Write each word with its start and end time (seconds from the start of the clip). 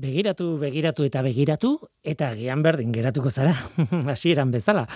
Begiratu, 0.00 0.54
begiratu 0.56 1.04
eta 1.04 1.20
begiratu, 1.20 1.74
eta 2.06 2.30
gian 2.38 2.62
berdin 2.64 2.92
geratuko 2.94 3.30
zara, 3.30 3.52
hasieran 4.12 4.52
bezala. 4.54 4.86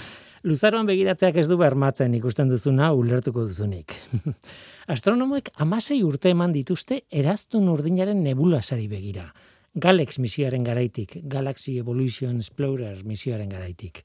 Luzaroan 0.44 0.86
begiratzeak 0.88 1.36
ez 1.40 1.46
du 1.48 1.58
bermatzen 1.60 2.14
ikusten 2.16 2.48
duzuna 2.48 2.90
ulertuko 2.96 3.44
duzunik. 3.48 3.96
Astronomoek 4.94 5.50
amasei 5.60 5.98
urte 6.04 6.32
eman 6.32 6.54
dituzte 6.56 7.02
eraztun 7.10 7.68
urdinaren 7.72 8.22
nebulasari 8.24 8.88
begira. 8.88 9.26
Galex 9.74 10.20
misioaren 10.22 10.64
garaitik, 10.64 11.18
Galaxy 11.28 11.78
Evolution 11.82 12.38
Explorer 12.40 13.04
misioaren 13.04 13.52
garaitik. 13.52 14.04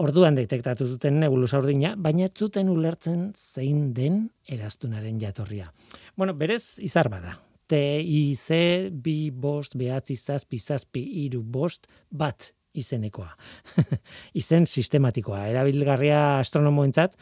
Orduan 0.00 0.38
detektatu 0.38 0.86
zuten 0.86 1.18
nebulosa 1.20 1.58
urdina, 1.58 1.96
baina 1.96 2.28
zuten 2.30 2.70
ulertzen 2.70 3.30
zein 3.34 3.94
den 3.94 4.28
eraztunaren 4.46 5.18
jatorria. 5.20 5.72
Bueno, 6.16 6.34
berez 6.34 6.78
izar 6.78 7.10
bada, 7.10 7.38
T, 7.70 7.78
I, 8.02 8.34
C, 8.34 8.90
bi, 8.90 9.30
bost, 9.30 9.76
behatzi, 9.78 10.16
zazpi, 10.18 10.58
zazpi, 10.58 11.04
iru, 11.22 11.44
bost, 11.46 11.86
bat 12.10 12.48
izenekoa. 12.74 13.30
Izen 14.40 14.66
sistematikoa, 14.66 15.44
erabilgarria 15.52 16.40
astronomoentzat, 16.40 17.14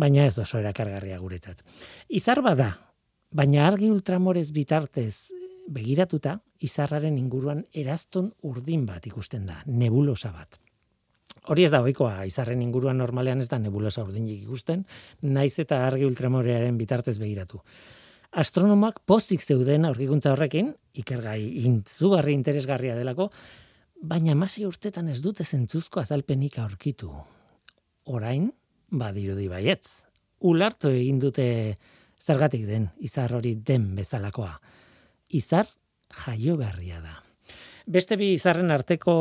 baina 0.00 0.24
ez 0.24 0.38
oso 0.40 0.60
erakargarria 0.62 1.18
guretzat. 1.20 1.60
Izar 2.08 2.40
bada, 2.44 2.70
baina 3.36 3.66
argi 3.68 3.90
ultramorez 3.92 4.48
bitartez 4.56 5.32
begiratuta, 5.68 6.38
izarraren 6.64 7.18
inguruan 7.20 7.60
erazton 7.76 8.30
urdin 8.48 8.86
bat 8.88 9.04
ikusten 9.10 9.44
da, 9.44 9.58
nebulosa 9.66 10.32
bat. 10.32 10.56
Hori 11.52 11.68
ez 11.68 11.70
da 11.74 11.82
ohikoa, 11.84 12.24
izarren 12.24 12.64
inguruan 12.64 12.96
normalean 12.96 13.44
ez 13.44 13.50
da 13.52 13.60
nebulosa 13.60 14.08
urdinik 14.08 14.48
ikusten, 14.48 14.86
naiz 15.22 15.52
eta 15.62 15.84
argi 15.84 16.08
ultramorearen 16.08 16.80
bitartez 16.80 17.18
begiratu 17.20 17.60
astronomak 18.36 19.00
pozik 19.08 19.40
zeuden 19.40 19.86
aurkikuntza 19.88 20.34
horrekin, 20.34 20.74
ikergai 21.00 21.40
intzugarri 21.64 22.34
interesgarria 22.36 22.96
delako, 22.98 23.30
baina 24.02 24.34
masi 24.36 24.66
urtetan 24.68 25.08
ez 25.08 25.22
dute 25.24 25.44
zentzuzko 25.44 26.02
azalpenik 26.02 26.58
aurkitu. 26.60 27.10
Orain, 28.12 28.50
badirudi 28.92 29.48
baietz. 29.48 30.04
Ulartu 30.46 30.92
egin 30.92 31.18
dute 31.18 31.46
zergatik 32.20 32.66
den, 32.68 32.90
izar 33.00 33.32
hori 33.34 33.54
den 33.56 33.94
bezalakoa. 33.96 34.52
Izar 35.32 35.70
jaio 36.26 36.58
berria 36.60 37.00
da. 37.00 37.16
Beste 37.86 38.18
bi 38.20 38.34
izarren 38.34 38.70
arteko, 38.74 39.14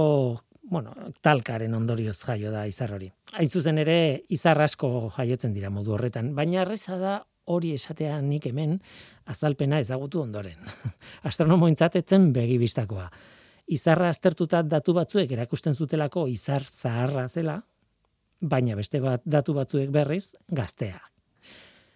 bueno, 0.67 0.91
talkaren 1.23 1.73
ondorioz 1.77 2.17
jaio 2.19 2.51
da 2.51 2.65
izar 2.67 2.91
hori. 2.97 3.07
Hain 3.33 3.49
zuzen 3.49 3.79
ere, 3.79 4.25
izar 4.27 4.59
asko 4.61 5.13
jaiotzen 5.15 5.55
dira 5.55 5.71
modu 5.71 5.95
horretan, 5.95 6.33
baina 6.35 6.65
arreza 6.65 6.99
da 6.99 7.15
hori 7.45 7.73
esatea 7.75 8.19
nik 8.21 8.47
hemen 8.49 8.79
azalpena 9.25 9.79
ezagutu 9.79 10.21
ondoren. 10.21 10.57
Astronomo 11.29 11.69
intzatetzen 11.71 12.31
begi 12.33 12.57
bistakoa. 12.61 13.09
Izarra 13.67 14.11
aztertuta 14.13 14.61
datu 14.61 14.93
batzuek 14.93 15.31
erakusten 15.31 15.73
zutelako 15.73 16.27
izar 16.29 16.63
zaharra 16.69 17.27
zela, 17.27 17.59
baina 18.41 18.75
beste 18.77 19.01
bat 19.01 19.23
datu 19.25 19.55
batzuek 19.57 19.89
berriz 19.93 20.35
gaztea. 20.51 20.99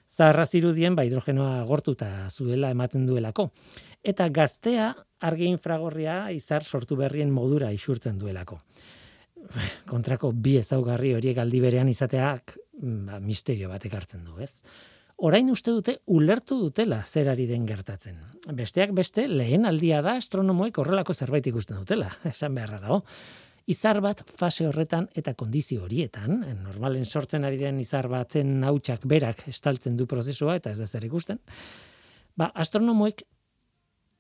Zaharra 0.10 0.46
zirudien 0.46 0.96
ba 0.98 1.06
hidrogenoa 1.06 1.62
gortuta 1.70 2.28
zuela 2.30 2.72
ematen 2.74 3.06
duelako. 3.08 3.52
Eta 4.04 4.28
gaztea 4.34 4.90
argi 5.22 5.48
infragorria 5.48 6.32
izar 6.36 6.66
sortu 6.66 6.98
berrien 7.00 7.32
modura 7.32 7.72
isurtzen 7.72 8.18
duelako. 8.20 8.60
Kontrako 9.88 10.32
bi 10.34 10.58
ezaugarri 10.60 11.14
horiek 11.16 11.38
aldi 11.40 11.62
berean 11.64 11.88
izateak 11.88 12.58
ba, 12.80 13.20
misterio 13.20 13.70
bat 13.70 13.86
ekartzen 13.86 14.26
du, 14.26 14.40
ez? 14.44 14.64
Orain 15.20 15.50
uste 15.52 15.72
dute 15.76 15.98
ulertu 16.08 16.58
dutela 16.60 17.02
zerari 17.06 17.46
den 17.50 17.66
gertatzen. 17.68 18.20
Besteak 18.56 18.94
beste, 18.96 19.28
lehen 19.28 19.68
aldia 19.68 20.02
da 20.06 20.16
astronomoek 20.20 20.80
horrelako 20.80 21.14
zerbait 21.14 21.48
ikusten 21.52 21.80
dutela, 21.82 22.10
esan 22.34 22.56
beharra 22.56 22.80
dago. 22.84 23.02
Izar 23.70 24.00
bat 24.02 24.24
fase 24.40 24.66
horretan 24.66 25.06
eta 25.20 25.36
kondizio 25.38 25.84
horietan, 25.86 26.40
normalen 26.64 27.06
sortzen 27.06 27.46
ari 27.46 27.60
den 27.60 27.80
izar 27.84 28.08
batzen 28.10 28.64
hautsak 28.66 29.06
berak 29.06 29.44
estaltzen 29.52 29.98
du 30.00 30.08
prozesua 30.10 30.56
eta 30.58 30.72
ez 30.74 30.80
da 30.80 30.88
zer 30.88 31.06
ikusten, 31.06 31.38
ba, 32.34 32.50
astronomoek 32.56 33.22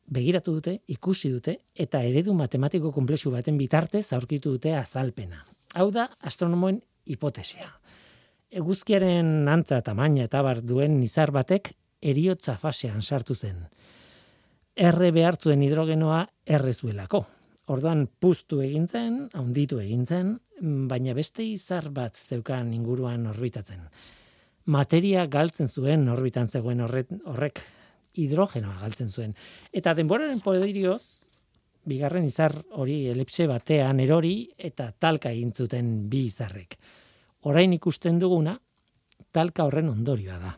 begiratu 0.10 0.54
dute, 0.60 0.76
ikusi 0.90 1.32
dute, 1.34 1.56
eta 1.74 2.04
eredu 2.06 2.34
matematiko 2.38 2.92
komplexu 2.94 3.34
baten 3.34 3.58
bitartez 3.58 4.08
aurkitu 4.14 4.54
dute 4.58 4.76
azalpena. 4.78 5.42
Hau 5.78 5.90
da 5.94 6.10
astronomoen 6.26 6.82
hipotesia 7.10 7.80
eguzkiaren 8.50 9.48
antza 9.50 9.82
tamaina 9.86 10.26
eta 10.26 10.42
bar 10.42 10.62
duen 10.66 10.98
nizar 11.00 11.32
batek 11.32 11.74
eriotza 12.02 12.56
fasean 12.58 13.02
sartu 13.02 13.36
zen. 13.36 13.68
Erre 14.76 15.12
behartzuen 15.12 15.62
hidrogenoa 15.62 16.24
errezuelako. 16.48 17.26
Orduan 17.70 18.08
puztu 18.20 18.64
egin 18.66 18.88
zen, 18.88 19.18
haunditu 19.38 19.80
egin 19.84 20.06
zen, 20.08 20.38
baina 20.90 21.14
beste 21.14 21.44
izar 21.46 21.92
bat 21.94 22.16
zeukan 22.18 22.72
inguruan 22.74 23.28
orbitatzen. 23.30 23.84
Materia 24.66 25.26
galtzen 25.28 25.68
zuen 25.68 26.08
orbitan 26.10 26.48
zegoen 26.48 26.82
horret, 26.82 27.12
horrek 27.26 27.62
hidrogenoa 28.18 28.80
galtzen 28.82 29.10
zuen. 29.10 29.36
Eta 29.74 29.94
denboraren 29.94 30.42
poderioz, 30.42 31.30
bigarren 31.86 32.26
izar 32.26 32.56
hori 32.72 33.04
elipse 33.12 33.46
batean 33.48 34.00
erori 34.00 34.50
eta 34.58 34.90
talka 34.98 35.30
egin 35.30 35.54
zuten 35.54 36.10
bi 36.10 36.26
izarrek 36.32 36.78
orain 37.44 37.74
ikusten 37.74 38.20
duguna, 38.20 38.58
talka 39.32 39.66
horren 39.68 39.90
ondorioa 39.90 40.40
da. 40.40 40.56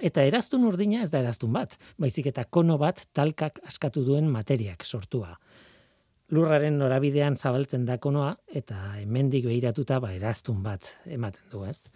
Eta 0.00 0.24
eraztun 0.24 0.64
urdina 0.64 1.02
ez 1.04 1.10
da 1.12 1.20
eraztun 1.20 1.52
bat, 1.52 1.76
baizik 2.00 2.30
eta 2.30 2.44
kono 2.44 2.78
bat 2.80 3.04
talkak 3.12 3.60
askatu 3.68 4.04
duen 4.06 4.30
materiak 4.32 4.84
sortua. 4.84 5.34
Lurraren 6.32 6.78
norabidean 6.80 7.36
zabaltzen 7.36 7.84
da 7.84 7.98
konoa, 8.00 8.32
eta 8.48 8.78
hemendik 9.02 9.44
behiratuta 9.44 10.00
ba 10.00 10.14
eraztun 10.16 10.62
bat 10.64 10.88
ematen 11.04 11.44
du 11.52 11.66
ez. 11.68 11.90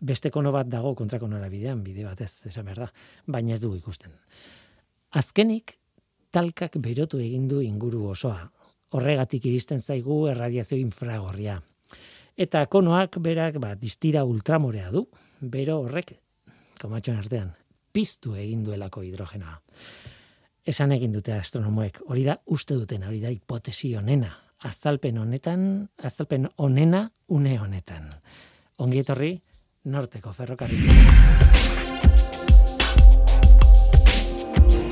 Beste 0.00 0.30
kono 0.30 0.52
bat 0.52 0.68
dago 0.68 0.92
kontrako 0.94 1.28
norabidean, 1.28 1.80
bide 1.84 2.04
bat 2.04 2.20
ez, 2.20 2.42
esan 2.48 2.68
behar 2.68 2.84
da, 2.84 2.90
baina 3.26 3.54
ez 3.54 3.60
dugu 3.64 3.80
ikusten. 3.80 4.12
Azkenik, 5.16 5.78
talkak 6.30 6.76
berotu 6.76 7.18
egin 7.18 7.48
du 7.48 7.64
inguru 7.64 8.06
osoa. 8.12 8.50
Horregatik 8.92 9.46
iristen 9.46 9.80
zaigu 9.80 10.26
erradiazio 10.28 10.76
infragorria. 10.78 11.60
Eta 12.40 12.62
konoak 12.72 13.18
berak 13.20 13.58
ba, 13.60 13.74
distira 13.76 14.22
ultramorea 14.24 14.88
du, 14.88 15.02
bero 15.44 15.74
horrek, 15.82 16.14
komatxoan 16.80 17.18
artean, 17.20 17.50
piztu 17.92 18.32
egin 18.32 18.62
duelako 18.64 19.02
hidrogena. 19.04 19.58
Esan 20.64 20.94
egin 20.96 21.12
dute 21.12 21.34
astronomoek, 21.36 22.00
hori 22.08 22.24
da 22.24 22.38
uste 22.48 22.78
duten, 22.80 23.04
hori 23.04 23.20
da 23.20 23.28
hipotesi 23.28 23.92
honena. 23.92 24.32
Azalpen 24.64 25.20
honetan, 25.20 25.68
azalpen 26.00 26.48
honena 26.56 27.10
une 27.28 27.58
honetan. 27.60 28.08
Ongi 28.80 29.04
etorri, 29.04 29.34
norteko 29.92 30.32
ferrokarri. 30.32 30.80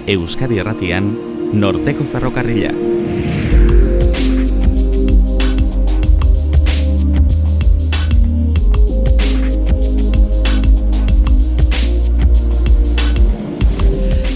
Euskadi 0.08 0.60
erratian, 0.60 1.14
norteko 1.56 2.04
ferrokarrila. 2.12 2.76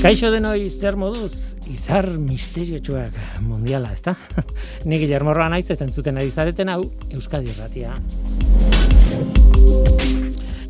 Kaixo 0.02 0.32
denoi 0.34 0.66
zer 0.66 0.96
moduz, 0.98 1.54
izar 1.70 2.08
misterio 2.18 2.80
txuak 2.82 3.14
mundiala, 3.46 3.92
ezta? 3.94 4.16
Ni 4.90 4.96
Guillermo 4.98 5.30
Roa 5.30 5.46
naiz 5.52 5.68
eta 5.70 5.86
entzuten 5.86 6.16
ari 6.18 6.32
zareten 6.34 6.72
hau 6.72 6.80
Euskadi 7.14 7.52
Erratia. 7.52 7.94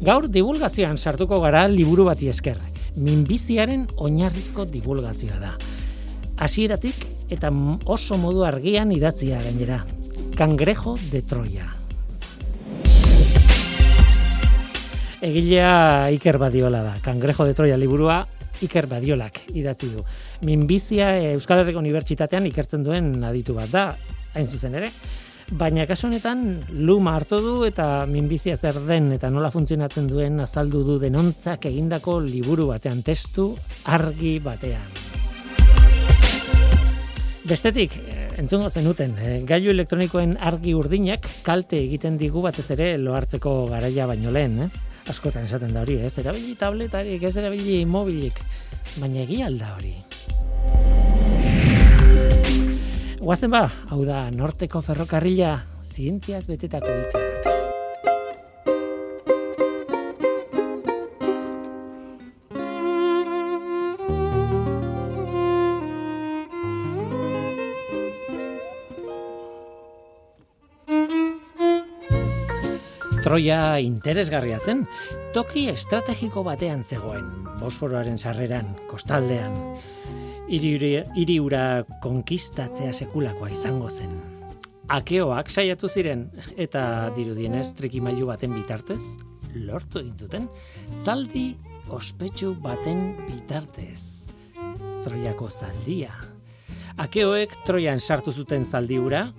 Gaur 0.04 0.28
divulgazioan 0.28 1.00
sartuko 1.00 1.38
gara 1.40 1.62
liburu 1.72 2.04
bati 2.10 2.28
esker. 2.28 2.60
Minbiziaren 3.00 3.86
oinarrizko 3.96 4.66
divulgazioa 4.68 5.40
da. 5.40 5.54
Hasieratik 6.36 7.06
eta 7.32 7.48
oso 7.88 8.20
modu 8.20 8.44
argian 8.44 8.92
idatzia 8.92 9.40
gainera. 9.40 9.80
Cangrejo 10.36 10.98
de 11.08 11.22
Troya. 11.24 11.70
Egilea 15.24 16.12
Iker 16.18 16.36
Badiola 16.36 16.84
da. 16.84 16.94
Cangrejo 17.00 17.48
de 17.48 17.56
Troya 17.56 17.80
liburua 17.80 18.26
Iker 18.62 18.86
Badiolak 18.90 19.42
idatzi 19.54 19.90
du. 19.92 20.04
Minbizia 20.46 21.12
eh, 21.18 21.34
Euskal 21.34 21.62
Herriko 21.62 21.82
Unibertsitatean 21.82 22.46
ikertzen 22.50 22.84
duen 22.86 23.14
aditu 23.24 23.56
bat 23.58 23.70
da, 23.72 23.84
hain 24.34 24.46
zuzen 24.46 24.78
ere. 24.78 24.90
Baina 25.52 25.84
kasu 25.84 26.06
honetan 26.08 26.62
luma 26.80 27.16
hartu 27.18 27.36
du 27.44 27.54
eta 27.66 28.06
minbizia 28.08 28.56
zer 28.56 28.78
den 28.86 29.10
eta 29.12 29.28
nola 29.28 29.50
funtzionatzen 29.52 30.06
duen 30.08 30.40
azaldu 30.40 30.80
du 30.86 30.96
denontzak 31.02 31.66
egindako 31.68 32.20
liburu 32.24 32.70
batean 32.70 33.02
testu 33.04 33.50
argi 33.84 34.38
batean. 34.40 34.86
Bestetik, 37.42 37.98
eh, 37.98 38.21
entzungo 38.38 38.70
zenuten, 38.70 39.16
eh, 39.18 39.42
gailu 39.46 39.70
elektronikoen 39.70 40.36
argi 40.40 40.74
urdinak 40.74 41.26
kalte 41.42 41.78
egiten 41.82 42.16
digu 42.18 42.42
batez 42.42 42.70
ere 42.74 42.96
lohartzeko 42.98 43.66
garaia 43.70 44.06
baino 44.06 44.30
lehen, 44.30 44.60
ez? 44.62 44.72
askotan 45.10 45.44
esaten 45.48 45.72
da 45.74 45.82
hori, 45.82 45.98
ez? 46.06 46.14
Erabili 46.22 46.54
tabletarik, 46.58 47.22
ez 47.22 47.36
erabili 47.36 47.82
mobilik, 47.86 48.38
baina 49.00 49.22
egia 49.26 49.48
alda 49.50 49.74
hori. 49.76 49.96
Guazen 53.22 53.52
ba, 53.54 53.68
hau 53.90 54.02
da, 54.06 54.24
norteko 54.34 54.82
ferrokarrila, 54.82 55.54
zientziaz 55.86 56.46
betetako 56.50 56.90
hitzak. 56.90 57.31
Troia 73.32 73.78
interesgarria 73.80 74.58
zen, 74.60 74.82
toki 75.32 75.62
estrategiko 75.72 76.42
batean 76.44 76.82
zegoen, 76.84 77.30
Bosforoaren 77.62 78.18
sarreran, 78.20 78.66
kostaldean. 78.90 79.54
Hiri 80.52 81.38
ura 81.40 81.62
konkistatzea 82.04 82.92
sekulakoa 82.92 83.48
izango 83.54 83.88
zen. 83.88 84.12
Akeoak 84.92 85.48
saiatu 85.48 85.88
ziren 85.88 86.26
eta 86.60 86.84
dirudienez 87.16 87.70
trikimailu 87.78 88.28
baten 88.28 88.52
bitartez 88.52 89.00
lortu 89.54 90.04
egin 90.04 90.50
zaldi 91.02 91.56
ospetsu 91.88 92.52
baten 92.60 93.16
bitartez. 93.30 94.28
Troiako 95.08 95.48
zaldia. 95.48 96.12
Akeoek 97.00 97.56
Troian 97.64 97.98
sartu 97.98 98.30
zuten 98.30 98.68
zaldi 98.68 98.98
ura, 99.00 99.30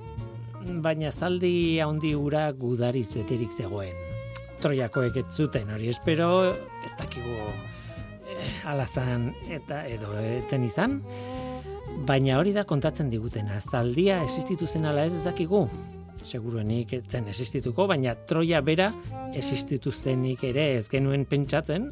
baina 0.83 1.11
zaldi 1.11 1.79
handi 1.83 2.13
ura 2.15 2.47
gudariz 2.51 3.09
beterik 3.13 3.51
zegoen. 3.51 3.95
Troiakoek 4.63 5.17
ez 5.19 5.25
zuten 5.31 5.71
hori 5.75 5.89
espero, 5.91 6.29
ez 6.85 6.91
dakigu 6.99 7.37
eh, 8.31 8.51
alazan 8.71 9.31
eta 9.51 9.83
edo 9.91 10.13
etzen 10.19 10.63
izan, 10.63 11.01
baina 12.07 12.39
hori 12.39 12.53
da 12.55 12.63
kontatzen 12.63 13.09
digutena. 13.11 13.59
Zaldia 13.59 14.21
existitu 14.23 14.67
zen 14.67 14.85
ala 14.85 15.05
ez 15.05 15.13
ez 15.17 15.23
dakigu, 15.27 15.67
seguruenik 16.23 16.93
etzen 16.99 17.27
existituko, 17.27 17.87
baina 17.87 18.15
Troia 18.27 18.61
bera 18.61 18.91
existitu 19.33 19.91
zenik 19.91 20.43
ere 20.47 20.73
ez 20.77 20.87
genuen 20.89 21.25
pentsatzen, 21.25 21.89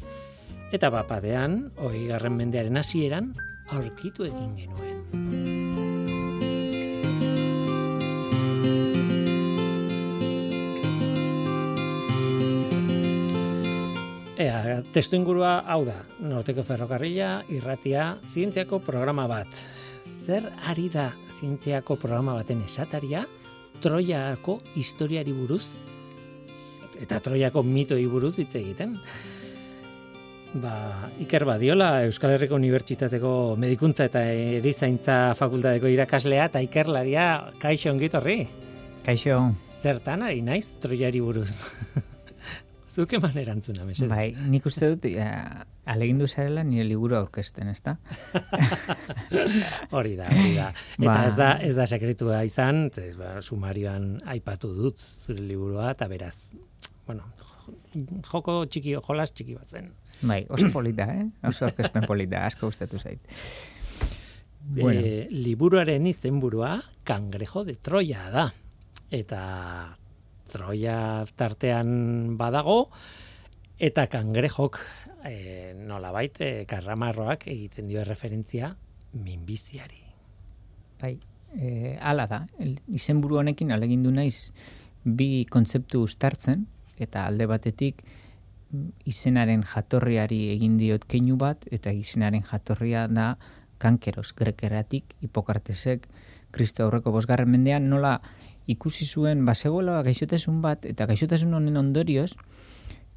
eta 0.72 0.90
bapadean, 0.90 1.66
hori 1.76 2.06
garren 2.08 2.38
mendearen 2.40 2.80
hasieran 2.80 3.34
aurkitu 3.72 4.24
egin 4.28 4.56
genuen. 4.56 5.61
Ea, 14.42 14.80
testu 14.90 15.14
ingurua 15.14 15.60
hau 15.70 15.84
da, 15.86 16.00
Norteko 16.26 16.64
Ferrokarrila, 16.66 17.44
irratia, 17.54 18.16
zientziako 18.26 18.80
programa 18.82 19.28
bat. 19.30 19.46
Zer 20.02 20.48
ari 20.66 20.88
da 20.90 21.12
zientziako 21.30 21.94
programa 22.02 22.34
baten 22.34 22.64
esataria, 22.66 23.22
Troiako 23.82 24.56
historiari 24.74 25.30
buruz, 25.36 25.62
eta 26.98 27.20
Troiako 27.22 27.62
mitoi 27.62 28.02
buruz 28.10 28.34
hitz 28.42 28.50
egiten. 28.58 28.96
Ba, 30.58 30.74
Iker 31.22 31.46
Badiola, 31.46 31.92
Euskal 32.08 32.34
Herriko 32.34 32.58
Unibertsitateko 32.58 33.34
Medikuntza 33.62 34.10
eta 34.10 34.24
Erizaintza 34.58 35.36
Fakultateko 35.38 35.86
irakaslea, 35.92 36.50
eta 36.50 36.66
Ikerlaria, 36.66 37.28
kaixo 37.62 37.94
ongitorri? 37.94 38.40
Kaixo. 39.06 39.44
Zertan 39.82 40.26
ari 40.26 40.42
naiz 40.42 40.80
Troiari 40.82 41.22
buruz? 41.22 41.52
Zuke 42.92 43.16
man 43.22 43.36
erantzuna, 43.40 43.86
mesedez. 43.88 44.10
Bai, 44.10 44.26
nik 44.52 44.66
uste 44.68 44.90
dut, 44.92 45.06
ja, 45.14 45.64
alegindu 45.88 46.26
zarela 46.28 46.60
nire 46.66 46.84
liburu 46.84 47.16
aurkesten, 47.16 47.70
ez 47.72 47.80
da? 47.80 47.94
hori 49.96 50.12
da, 50.18 50.26
hori 50.28 50.52
da. 50.58 50.66
Eta 50.98 51.06
ba... 51.06 51.14
ez, 51.24 51.32
da, 51.38 51.48
ez 51.64 51.72
da 51.78 51.86
sekretua 51.88 52.42
izan, 52.44 52.90
ez, 53.00 53.14
ba, 53.16 53.38
sumarioan 53.40 54.18
aipatu 54.34 54.74
dut 54.76 55.00
zure 55.00 55.40
liburua, 55.40 55.94
eta 55.96 56.10
beraz, 56.12 56.50
bueno, 57.08 57.30
joko 58.28 58.58
txiki, 58.68 58.98
jolas 59.08 59.32
txiki 59.32 59.56
bat 59.56 59.72
zen. 59.72 59.88
Bai, 60.28 60.42
oso 60.52 60.68
polita, 60.74 61.08
eh? 61.16 61.24
Oso 61.48 61.70
aurkezpen 61.70 62.04
polita, 62.10 62.44
asko 62.50 62.68
gustatu 62.68 63.00
zait. 63.00 63.24
Bueno. 64.62 65.00
E, 65.00 65.26
liburuaren 65.32 66.04
izenburua 66.06 66.76
kangrejo 67.08 67.64
de 67.64 67.80
Troya 67.80 68.28
da. 68.34 68.46
Eta 69.12 69.40
Troia 70.52 71.24
tartean 71.36 72.36
badago, 72.36 72.90
eta 73.80 74.06
kangrejok 74.12 74.78
e, 75.24 75.72
nola 75.88 76.12
baite, 76.12 76.64
karramarroak 76.68 77.48
egiten 77.50 77.88
dio 77.88 78.04
referentzia 78.04 78.74
minbiziari. 79.12 80.02
Bai, 81.00 81.16
e, 81.56 81.96
ala 82.00 82.28
da, 82.30 82.42
izenburu 82.92 83.40
honekin 83.40 83.72
alegindu 83.72 84.12
naiz 84.14 84.52
bi 85.04 85.44
kontzeptu 85.50 86.04
ustartzen, 86.06 86.66
eta 87.02 87.26
alde 87.26 87.48
batetik 87.50 88.04
izenaren 89.08 89.64
jatorriari 89.68 90.46
egin 90.52 90.78
diot 90.80 91.04
keinu 91.08 91.36
bat, 91.40 91.64
eta 91.72 91.92
izenaren 91.92 92.44
jatorria 92.46 93.06
da 93.08 93.34
kankeros, 93.82 94.30
grekeratik, 94.38 95.16
hipokartesek, 95.24 96.06
kristo 96.54 96.84
aurreko 96.84 97.12
bosgarren 97.12 97.50
mendean, 97.50 97.88
nola 97.90 98.20
ikusi 98.70 99.04
zuen 99.04 99.44
basegola 99.46 100.02
gaixotasun 100.06 100.60
bat 100.62 100.86
eta 100.86 101.06
gaixotasun 101.06 101.54
honen 101.54 101.76
ondorioz 101.76 102.32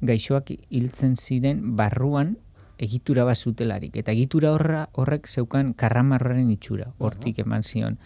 gaixoak 0.02 0.50
hiltzen 0.70 1.16
ziren 1.16 1.76
barruan 1.76 2.36
egitura 2.78 3.24
bat 3.24 3.38
zutelarik. 3.38 3.94
Eta 3.96 4.12
egitura 4.12 4.52
horra 4.52 4.86
horrek 4.92 5.28
zeukan 5.28 5.72
karramarroaren 5.74 6.50
itxura. 6.52 6.90
Hortik 6.98 7.40
eman 7.40 7.64
zion 7.64 7.96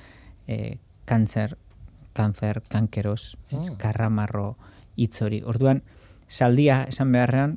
e, 0.46 0.78
kanzer 1.06 1.56
kanzer 2.14 2.60
kankeros 2.68 3.36
oh. 3.52 3.64
karramarro 3.78 4.56
itzori 4.98 5.42
orduan 5.46 5.82
saldia 6.28 6.84
esan 6.90 7.12
beharrean 7.14 7.56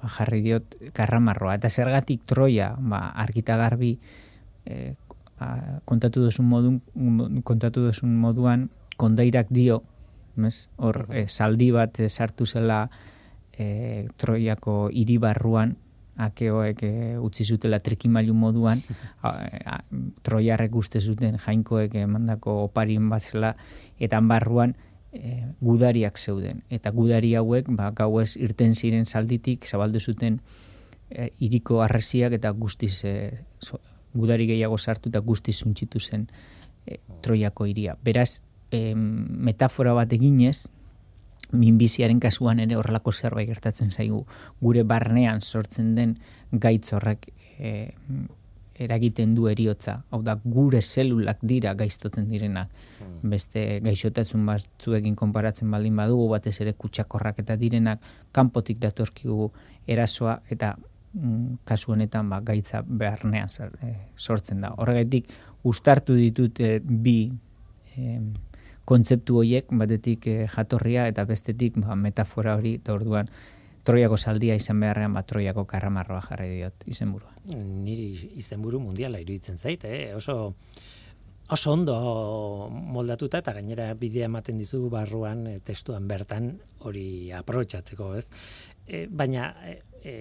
ba, 0.00 0.10
jarri 0.12 0.42
diot 0.44 0.76
karramarroa. 0.92 1.56
Eta 1.60 1.70
zergatik 1.70 2.26
troia 2.26 2.74
ba 2.78 3.08
argita 3.24 3.56
garbi 3.56 3.96
e, 4.66 4.94
kontatu 5.84 6.22
duzun 6.28 6.46
modun 6.46 7.42
kontatu 7.42 7.88
duzun 7.88 8.14
moduan 8.16 8.68
kondairak 8.96 9.50
dio, 9.50 9.82
mes, 10.36 10.68
hor, 10.76 11.06
e, 11.12 11.26
saldi 11.28 11.70
bat 11.74 12.00
e, 12.00 12.08
sartu 12.08 12.46
zela 12.46 12.86
e, 13.52 14.08
Troiako 14.16 14.90
iribarruan, 14.92 15.76
akeoek 16.22 16.82
e, 16.84 16.92
utzi 17.18 17.44
zutela 17.44 17.80
trikimailu 17.80 18.34
moduan, 18.34 18.82
a, 19.22 19.80
Troiarrek 20.26 20.74
uste 20.76 21.00
zuten 21.00 21.38
jainkoek 21.40 21.94
emandako 22.02 22.62
oparien 22.68 23.08
bat 23.10 23.22
zela, 23.22 23.54
eta 24.00 24.20
barruan 24.20 24.74
e, 25.12 25.44
gudariak 25.60 26.18
zeuden. 26.18 26.62
Eta 26.70 26.90
gudari 26.90 27.34
hauek, 27.36 27.70
ba, 27.76 27.90
gauez 27.96 28.36
irten 28.36 28.74
ziren 28.74 29.06
salditik, 29.06 29.66
zabaldu 29.68 30.00
zuten 30.00 30.40
e, 31.10 31.30
iriko 31.44 31.82
arresiak 31.84 32.32
eta 32.38 32.50
guztiz 32.56 33.04
e, 33.04 33.14
gudari 34.14 34.46
gehiago 34.48 34.78
sartu 34.78 35.12
eta 35.12 35.20
guztiz 35.24 35.62
untxitu 35.66 36.00
zen 36.00 36.26
e, 36.86 36.98
Troiako 37.22 37.66
iria. 37.70 37.96
Beraz, 38.04 38.42
e, 38.72 38.94
metafora 38.96 39.92
bat 39.94 40.12
eginez, 40.12 40.66
minbiziaren 41.52 42.20
kasuan 42.20 42.62
ere 42.64 42.78
horrelako 42.80 43.12
zerbait 43.12 43.48
gertatzen 43.48 43.90
zaigu 43.92 44.22
gure 44.60 44.84
barnean 44.88 45.42
sortzen 45.42 45.94
den 45.94 46.14
gaitz 46.52 46.92
horrek 46.96 47.28
e, 47.58 47.90
eragiten 48.82 49.34
du 49.36 49.48
eriotza. 49.50 49.98
Hau 50.10 50.22
da, 50.24 50.38
gure 50.44 50.80
zelulak 50.82 51.42
dira 51.42 51.74
gaiztotzen 51.78 52.24
direnak. 52.30 52.70
Hmm. 52.98 53.18
Beste 53.34 53.80
gaixotasun 53.84 54.46
batzuekin 54.48 55.14
konparatzen 55.18 55.70
baldin 55.70 56.00
badugu, 56.00 56.30
batez 56.32 56.56
ere 56.64 56.72
kutsakorrak 56.72 57.42
eta 57.44 57.58
direnak, 57.60 58.00
kanpotik 58.32 58.80
datorkigu 58.82 59.50
erasoa 59.86 60.38
eta 60.50 60.72
mm, 61.12 61.60
kasu 61.68 61.92
honetan 61.92 62.32
ba, 62.32 62.40
gaitza 62.40 62.80
beharnean 62.82 63.52
e, 63.84 63.92
sortzen 64.16 64.64
da. 64.64 64.72
Horregatik, 64.80 65.28
ustartu 65.68 66.16
ditut 66.18 66.58
bi 67.04 67.18
kontzeptu 68.84 69.38
horiek 69.42 69.72
batetik 69.78 70.26
e, 70.26 70.36
jatorria 70.50 71.06
eta 71.10 71.24
bestetik 71.28 71.78
ba, 71.80 71.96
metafora 71.96 72.56
hori 72.58 72.76
eta 72.80 72.94
orduan 72.94 73.30
Troiako 73.82 74.14
saldia 74.16 74.54
izan 74.54 74.78
beharrean 74.78 75.14
bat 75.14 75.26
Troiako 75.26 75.64
karramarroa 75.66 76.20
jarri 76.22 76.48
diot 76.52 76.84
izenburua. 76.86 77.32
Niri 77.50 78.30
izenburu 78.38 78.78
mundiala 78.78 79.18
iruditzen 79.18 79.58
zait, 79.58 79.84
eh? 79.84 80.12
oso 80.14 80.54
oso 81.52 81.72
ondo 81.72 81.96
moldatuta 82.70 83.42
eta 83.42 83.52
gainera 83.56 83.90
bidea 83.98 84.28
ematen 84.30 84.60
dizu 84.62 84.86
barruan 84.90 85.46
e, 85.50 85.58
testuan 85.66 86.06
bertan 86.08 86.52
hori 86.86 87.32
aprobetsatzeko, 87.34 88.14
ez? 88.16 88.28
E, 88.86 89.06
baina 89.10 89.50
e, 90.04 90.14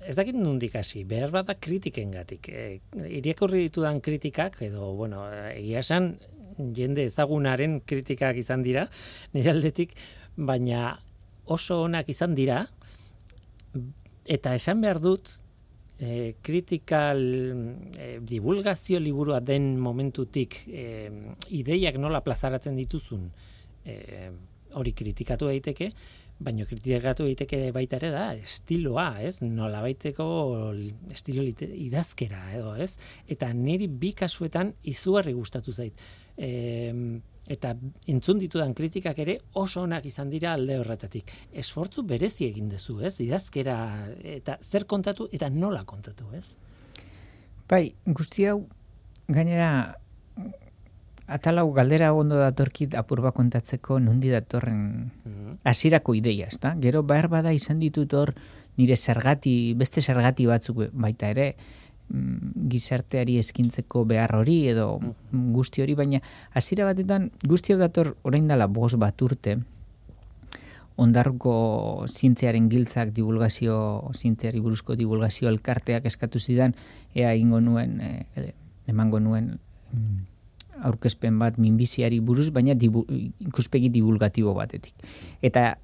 ez 0.00 0.16
dakit 0.16 0.36
nundik 0.36 0.74
hasi, 0.80 1.04
behar 1.04 1.30
bada 1.32 1.54
kritikengatik. 1.54 2.50
E, 2.50 2.66
iriakurri 3.20 3.66
ditudan 3.68 4.00
kritikak, 4.04 4.60
edo, 4.66 4.92
bueno, 4.98 5.24
egia 5.54 5.84
esan, 5.84 6.14
jende 6.76 7.06
ezagunaren 7.08 7.80
kritikak 7.86 8.40
izan 8.40 8.64
dira, 8.66 8.86
nire 9.34 9.52
aldetik, 9.54 9.94
baina 10.36 10.94
oso 11.50 11.82
onak 11.86 12.08
izan 12.12 12.34
dira, 12.38 12.64
eta 14.30 14.54
esan 14.54 14.82
behar 14.84 15.00
dut, 15.02 15.32
e, 16.00 16.34
kritikal 16.42 17.20
e, 17.20 18.18
divulgazio 18.24 19.00
liburua 19.00 19.40
den 19.44 19.74
momentutik 19.80 20.62
e, 20.68 20.86
ideiak 21.60 21.98
nola 22.00 22.22
plazaratzen 22.24 22.78
dituzun 22.78 23.26
e, 23.84 24.30
hori 24.80 24.94
kritikatu 24.96 25.50
daiteke, 25.50 25.90
baina 26.40 26.64
kritikatu 26.64 27.26
daiteke 27.28 27.68
baita 27.76 27.98
ere 28.00 28.10
da 28.14 28.24
estiloa, 28.38 29.08
ez? 29.20 29.40
Nola 29.44 29.82
baiteko 29.84 30.26
estilo 31.12 31.44
idazkera 31.44 32.40
edo, 32.56 32.74
ez? 32.80 32.94
Eta 33.28 33.50
niri 33.56 33.90
bi 33.90 34.14
kasuetan 34.16 34.72
izugarri 34.92 35.34
gustatu 35.36 35.72
zait. 35.72 36.00
E, 36.40 36.50
eta 37.50 37.74
entzun 38.08 38.40
ditudan 38.40 38.72
kritikak 38.78 39.18
ere 39.20 39.36
oso 39.60 39.84
onak 39.84 40.06
izan 40.08 40.30
dira 40.32 40.54
alde 40.56 40.78
horretatik. 40.80 41.32
Esfortzu 41.62 42.06
berezi 42.08 42.46
egin 42.48 42.70
duzu, 42.72 43.00
ez? 43.04 43.18
Idazkera 43.20 43.76
eta 44.38 44.56
zer 44.62 44.86
kontatu 44.88 45.28
eta 45.32 45.50
nola 45.52 45.84
kontatu, 45.84 46.30
ez? 46.36 46.54
Bai, 47.70 47.90
guzti 48.06 48.48
hau 48.50 48.62
gainera 49.28 49.70
atalau 51.30 51.68
galdera 51.72 52.12
ondo 52.12 52.38
datorkit 52.40 52.94
apurba 52.98 53.32
kontatzeko 53.32 53.98
nundi 53.98 54.30
datorren 54.30 55.10
mhm. 55.24 55.60
hasierako 55.64 56.14
ideia, 56.14 56.48
ezta? 56.48 56.74
Gero 56.80 57.02
behar 57.02 57.28
bada 57.28 57.52
izan 57.52 57.78
ditut 57.80 58.12
hor 58.14 58.34
nire 58.76 58.96
zergati, 58.96 59.74
beste 59.76 60.02
zergati 60.02 60.46
batzuk 60.46 60.88
baita 60.92 61.28
ere, 61.30 61.54
Mm, 62.10 62.66
gizarteari 62.72 63.36
eskintzeko 63.38 64.00
behar 64.10 64.32
hori 64.34 64.56
edo 64.72 64.86
mm. 64.98 65.42
guzti 65.54 65.84
hori, 65.84 65.94
baina 65.94 66.18
hasiera 66.58 66.88
batetan 66.88 67.28
guzti 67.46 67.76
dator 67.78 68.16
orain 68.26 68.48
dela 68.50 68.66
bos 68.66 68.96
bat 68.98 69.22
urte, 69.22 69.54
ondarruko 70.98 71.52
zintzearen 72.10 72.66
giltzak 72.72 73.12
divulgazio, 73.14 73.76
zintzeari 74.10 74.58
buruzko 74.64 74.96
divulgazio 74.98 75.52
elkarteak 75.52 76.08
eskatu 76.10 76.42
zidan, 76.42 76.74
ea 77.14 77.30
ingo 77.38 77.60
nuen, 77.62 78.00
e, 78.02 78.50
emango 78.90 79.22
nuen 79.22 79.52
mm, 79.92 80.18
aurkezpen 80.86 81.38
bat 81.38 81.58
minbiziari 81.58 82.20
buruz, 82.20 82.50
baina 82.54 82.74
dibu, 82.74 83.04
ikuspegi 83.40 83.90
divulgatibo 83.92 84.54
batetik. 84.54 84.94
Eta 85.42 85.74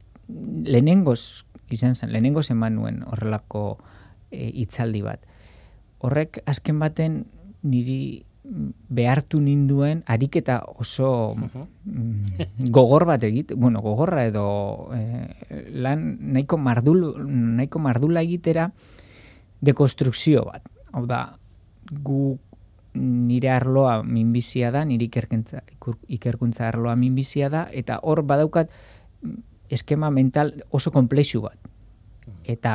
lehenengoz, 0.66 1.44
izan 1.70 1.94
zen, 1.94 2.12
lehenengoz 2.12 2.50
eman 2.50 2.76
nuen 2.78 3.02
horrelako 3.06 3.78
e, 4.30 4.48
itzaldi 4.62 5.02
bat 5.06 5.24
horrek 6.04 6.40
azken 6.46 6.80
baten 6.80 7.24
niri 7.66 8.22
behartu 8.46 9.40
ninduen 9.42 10.04
ariketa 10.06 10.60
oso 10.78 11.34
mm, 11.34 12.68
gogor 12.70 13.02
bat 13.08 13.24
egit, 13.26 13.50
bueno, 13.58 13.80
gogorra 13.82 14.22
edo 14.28 14.46
eh, 14.94 15.26
lan 15.74 16.04
nahiko 16.36 16.58
mardul, 16.62 17.08
nahiko 17.26 17.82
mardula 17.82 18.22
egitera 18.22 18.68
dekonstrukzio 19.66 20.44
bat. 20.46 20.62
Hau 20.94 21.02
da, 21.10 21.24
gu 21.90 22.36
nire 22.96 23.50
arloa 23.50 24.02
minbizia 24.02 24.70
da, 24.72 24.84
nire 24.84 25.06
ikerkuntza, 25.08 25.62
ikerkuntza 26.08 26.68
arloa 26.68 26.96
minbizia 26.96 27.50
da, 27.52 27.66
eta 27.72 28.00
hor 28.02 28.22
badaukat 28.26 28.72
eskema 29.70 30.10
mental 30.10 30.64
oso 30.70 30.92
komplexu 30.94 31.42
bat. 31.44 31.58
Eta 32.46 32.72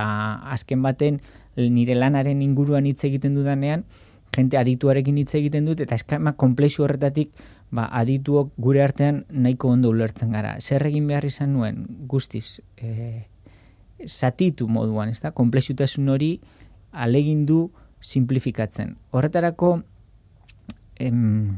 azken 0.54 0.82
baten, 0.84 1.20
nire 1.56 1.96
lanaren 1.96 2.42
inguruan 2.42 2.86
hitz 2.88 3.04
egiten 3.08 3.36
dudanean, 3.36 3.86
jente 4.36 4.58
adituarekin 4.58 5.18
hitz 5.20 5.34
egiten 5.36 5.68
dut, 5.68 5.82
eta 5.84 5.96
eskama 5.96 6.36
komplexu 6.40 6.86
horretatik, 6.86 7.34
ba, 7.72 7.88
adituok 8.00 8.54
gure 8.60 8.84
artean 8.84 9.25
nahiko 9.32 9.72
ondo 9.72 9.92
ulertzen 9.92 10.32
gara. 10.36 10.56
Zer 10.60 10.86
egin 10.88 11.08
behar 11.08 11.28
izan 11.28 11.54
nuen 11.56 11.86
guztiz, 12.12 12.62
e, 12.78 13.28
satitu 14.08 14.68
moduan, 14.68 15.12
ez 15.12 15.22
da? 15.24 15.32
Komplexutasun 15.36 16.10
hori 16.10 16.34
alegin 16.92 17.46
du 17.46 17.70
simplifikatzen. 18.01 18.96
Horretarako, 19.12 19.82
em, 21.01 21.58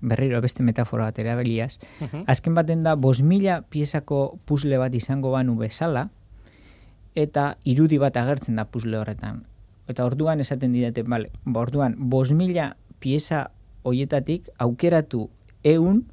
berriro 0.00 0.40
beste 0.40 0.62
metafora 0.62 1.10
bat 1.10 1.18
erabiliaz, 1.18 1.78
uh 2.00 2.22
azken 2.26 2.54
baten 2.54 2.82
da, 2.84 2.94
bos 2.94 3.22
mila 3.22 3.62
piezako 3.70 4.38
puzle 4.44 4.78
bat 4.78 4.94
izango 4.94 5.32
banu 5.34 5.56
bezala, 5.56 6.08
eta 7.14 7.56
irudi 7.64 7.98
bat 7.98 8.16
agertzen 8.16 8.56
da 8.56 8.66
puzle 8.68 8.98
horretan. 8.98 9.44
Eta 9.88 10.04
orduan 10.04 10.40
esaten 10.40 10.72
didate, 10.72 11.02
bale, 11.02 11.30
ba 11.44 11.62
orduan, 11.64 11.94
bos 11.98 12.30
mila 12.32 12.76
pieza 13.00 13.50
hoietatik 13.82 14.50
aukeratu 14.58 15.28
eun, 15.64 16.04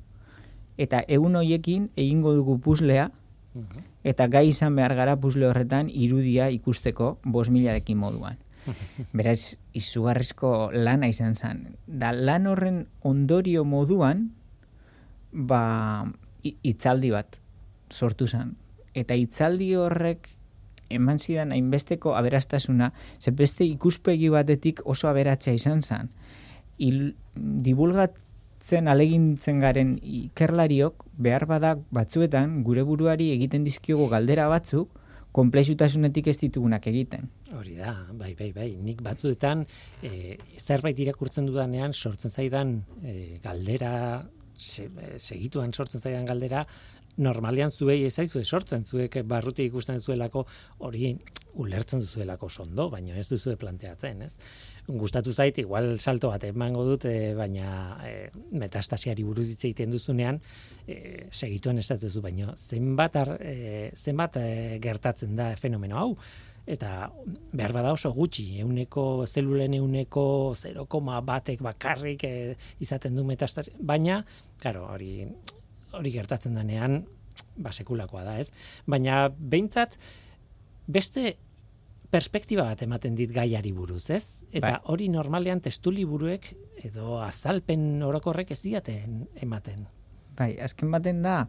eta 0.77 1.03
eun 1.08 1.36
hoiekin 1.36 1.89
egingo 1.96 2.34
dugu 2.34 2.60
puzlea, 2.60 3.10
mhm. 3.53 3.84
eta 4.03 4.27
gai 4.27 4.48
izan 4.50 4.75
behar 4.75 4.96
gara 4.96 5.18
puzle 5.18 5.48
horretan 5.50 5.89
irudia 5.89 6.50
ikusteko 6.50 7.18
bos 7.24 7.50
milarekin 7.50 7.98
moduan. 7.98 8.38
Beraz, 9.17 9.58
izugarrizko 9.74 10.72
lana 10.74 11.10
izan 11.12 11.36
zen. 11.36 11.65
Da 11.88 12.12
lan 12.13 12.48
horren 12.48 12.86
ondorio 13.01 13.63
moduan, 13.67 14.29
ba, 15.32 16.05
itzaldi 16.43 17.12
bat 17.13 17.39
sortu 17.91 18.27
zen. 18.27 18.55
Eta 18.93 19.15
itzaldi 19.17 19.74
horrek 19.79 20.29
eman 20.93 21.20
zidan 21.20 21.51
hainbesteko 21.51 22.13
aberastasuna, 22.15 22.91
ze 23.20 23.32
beste 23.32 23.65
ikuspegi 23.65 24.29
batetik 24.29 24.82
oso 24.86 25.08
aberatsa 25.10 25.53
izan 25.53 25.82
zen. 25.82 26.12
Il, 26.77 27.15
divulgatzen 27.36 28.88
alegintzen 28.88 29.62
garen 29.63 29.96
ikerlariok 30.03 31.05
behar 31.17 31.48
badak 31.50 31.82
batzuetan 31.91 32.62
gure 32.67 32.84
buruari 32.84 33.32
egiten 33.34 33.63
dizkiogo 33.63 34.10
galdera 34.12 34.48
batzuk, 34.51 34.91
komplexutasunetik 35.34 36.30
ez 36.30 36.38
ditugunak 36.42 36.86
egiten. 36.92 37.28
Hori 37.58 37.75
da, 37.80 37.96
bai, 38.13 38.34
bai, 38.40 38.52
bai. 38.56 38.70
Nik 38.78 39.02
batzuetan 39.06 39.66
e, 40.06 40.38
zerbait 40.62 41.00
irakurtzen 41.00 41.50
dudanean 41.50 41.94
sortzen 41.94 42.32
zaidan 42.32 42.75
e, 43.02 43.16
galdera, 43.44 43.94
se, 44.58 44.88
segituan 45.18 45.74
sortzen 45.74 46.04
zaidan 46.04 46.30
galdera, 46.30 46.66
normalian 47.17 47.72
zuei 47.72 48.03
ezaizu 48.08 48.43
sortzen 48.43 48.86
zuek 48.86 49.20
barruti 49.27 49.65
ikusten 49.70 50.00
zuelako 50.01 50.46
hori 50.79 51.15
ulertzen 51.53 52.01
duzuelako 52.01 52.50
sondo, 52.50 52.88
baina 52.89 53.17
ez 53.20 53.27
duzu 53.29 53.53
planteatzen, 53.62 54.22
ez? 54.25 54.38
Gustatu 54.88 55.32
zait 55.32 55.58
igual 55.62 56.00
salto 56.00 56.32
bat 56.32 56.43
emango 56.48 56.84
dut, 56.88 57.05
e, 57.05 57.34
baina 57.38 58.00
e, 58.03 58.13
metastasiari 58.58 59.24
buruz 59.24 59.46
hitz 59.51 59.62
egiten 59.62 59.93
duzunean 59.93 60.41
e, 60.88 61.27
segituen 61.32 61.77
ez 61.79 61.88
duzu, 62.01 62.24
baina 62.25 62.55
zenbat 62.58 63.20
ar, 63.22 63.36
e, 63.39 63.91
zenbat 63.96 64.39
gertatzen 64.82 65.38
da 65.38 65.53
fenomeno 65.60 66.00
hau 66.01 66.10
eta 66.65 67.12
behar 67.51 67.74
bada 67.75 67.91
oso 67.91 68.13
gutxi, 68.15 68.62
euneko 68.63 69.25
zelulen 69.27 69.74
euneko 69.75 70.53
0, 70.55 70.88
batek 71.27 71.62
bakarrik 71.62 72.24
izaten 72.79 73.15
du 73.15 73.25
metastasia, 73.27 73.75
baina, 73.79 74.22
claro, 74.62 74.88
hori 74.93 75.27
hori 75.94 76.12
gertatzen 76.14 76.58
denean 76.58 77.04
ba 77.58 77.72
sekulakoa 77.74 78.24
da, 78.26 78.38
ez? 78.42 78.52
Baina 78.90 79.28
behintzat 79.30 79.98
beste 80.88 81.36
perspektiba 82.14 82.66
bat 82.68 82.82
ematen 82.86 83.16
dit 83.18 83.32
gaiari 83.34 83.72
buruz, 83.74 84.06
ez? 84.14 84.44
Eta 84.52 84.68
bai. 84.68 84.80
hori 84.94 85.10
normalean 85.10 85.64
testu 85.66 85.92
liburuek 85.92 86.52
edo 86.86 87.18
azalpen 87.24 88.04
orokorrek 88.06 88.52
ez 88.54 88.62
diaten 88.62 89.24
ematen. 89.42 89.88
Bai, 90.38 90.54
azken 90.62 90.92
baten 90.94 91.22
da 91.26 91.48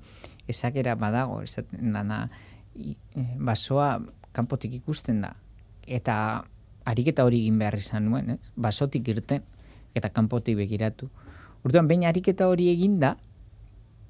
esakera 0.49 0.95
badago, 1.01 1.41
esaten 1.45 1.93
dana 1.97 2.27
e, 2.77 2.95
basoa 3.41 3.99
kanpotik 4.37 4.73
ikusten 4.81 5.23
da 5.25 5.35
eta 5.85 6.17
ariketa 6.89 7.25
hori 7.25 7.43
egin 7.45 7.61
behar 7.61 7.77
izan 7.81 8.09
nuen, 8.09 8.37
ez? 8.37 8.53
Basotik 8.57 9.09
irten 9.09 9.45
eta 9.95 10.11
kanpotik 10.13 10.57
begiratu. 10.59 11.11
Urduan, 11.65 11.89
baina 11.89 12.11
ariketa 12.11 12.49
hori 12.49 12.69
eginda, 12.73 13.15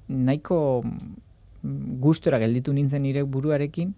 nahiko 0.07 0.83
gustora 1.99 2.39
gelditu 2.39 2.73
nintzen 2.73 3.01
nire 3.01 3.23
buruarekin, 3.23 3.93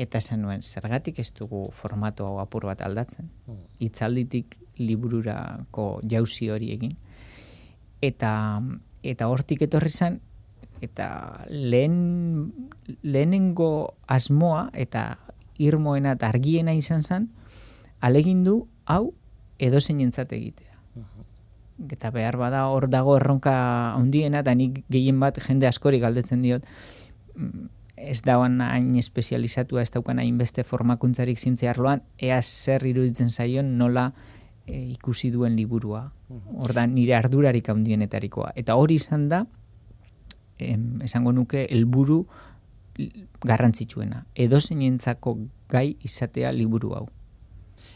eta 0.00 0.18
esan 0.18 0.42
nuen, 0.44 0.62
zergatik 0.62 1.18
ez 1.20 1.30
dugu 1.36 1.66
formato 1.76 2.26
hau 2.26 2.38
apur 2.40 2.66
bat 2.70 2.80
aldatzen. 2.86 3.28
Mm. 3.46 3.62
Itzalditik 3.90 4.56
libururako 4.80 6.00
jauzi 6.08 6.48
hori 6.50 6.70
egin. 6.72 6.96
Eta, 8.00 8.32
eta 9.02 9.28
hortik 9.28 9.66
etorri 9.66 9.90
zen, 9.90 10.20
eta 10.80 11.10
lehen, 11.50 11.98
lehenengo 13.02 13.96
asmoa 14.08 14.70
eta 14.72 15.18
irmoena 15.60 16.14
eta 16.16 16.30
argiena 16.32 16.72
izan 16.72 17.04
zen, 17.04 17.28
alegindu 18.00 18.62
hau 18.86 19.12
edo 19.58 19.80
zein 19.80 20.00
egitea 20.00 20.69
eta 21.88 22.10
behar 22.10 22.36
bada 22.36 22.66
hor 22.68 22.88
dago 22.90 23.16
erronka 23.16 23.54
handiena 23.94 24.42
eta 24.44 24.54
nik 24.54 24.82
gehien 24.90 25.20
bat 25.20 25.38
jende 25.40 25.68
askori 25.68 26.00
galdetzen 26.00 26.42
diot. 26.42 26.66
Mm, 27.34 27.68
ez 27.96 28.20
dauan 28.24 28.60
hain 28.64 28.94
espezializatua 28.96 29.82
ez 29.82 29.90
daukan 29.92 30.18
hain 30.18 30.38
beste 30.38 30.64
formakuntzarik 30.64 31.38
zintze 31.38 31.68
arloan. 31.68 32.02
Ea 32.18 32.40
zer 32.42 32.84
iruditzen 32.86 33.30
zaion 33.30 33.76
nola 33.78 34.10
e, 34.66 34.80
ikusi 34.94 35.30
duen 35.30 35.56
liburua. 35.56 36.10
Hor 36.30 36.74
da 36.76 36.86
nire 36.86 37.14
ardurarik 37.18 37.68
handienetarikoa 37.68 38.52
eta 38.56 38.76
hori 38.80 38.96
izan 39.00 39.28
da 39.28 39.44
em, 40.58 41.00
esango 41.04 41.32
nuke 41.32 41.66
helburu 41.70 42.24
garrantzitsuena. 43.44 44.26
Edo 44.34 44.58
gai 45.70 45.96
izatea 46.02 46.52
liburu 46.52 46.94
hau. 46.96 47.06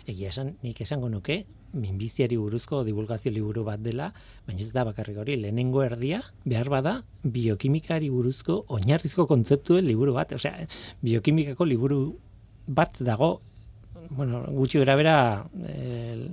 Egia 0.06 0.30
esan, 0.30 0.54
nik 0.62 0.80
esango 0.80 1.08
nuke, 1.08 1.44
minbiziari 1.74 2.38
buruzko 2.38 2.82
divulgazio 2.86 3.32
liburu 3.34 3.64
bat 3.66 3.82
dela, 3.82 4.10
baina 4.46 4.62
ez 4.62 4.70
da 4.72 4.84
bakarrik 4.86 5.18
hori, 5.22 5.36
lehenengo 5.40 5.82
erdia, 5.84 6.22
behar 6.44 6.70
bada, 6.72 6.94
biokimikari 7.24 8.10
buruzko 8.14 8.64
oinarrizko 8.76 9.26
kontzeptuen 9.30 9.86
liburu 9.86 10.14
bat, 10.16 10.32
osea, 10.38 10.68
biokimikako 11.02 11.68
liburu 11.68 12.00
bat 12.66 13.02
dago, 13.04 13.36
bueno, 14.10 14.44
gutxi 14.54 14.80
gara 14.82 14.96
bera, 14.96 15.16
eh, 15.68 16.28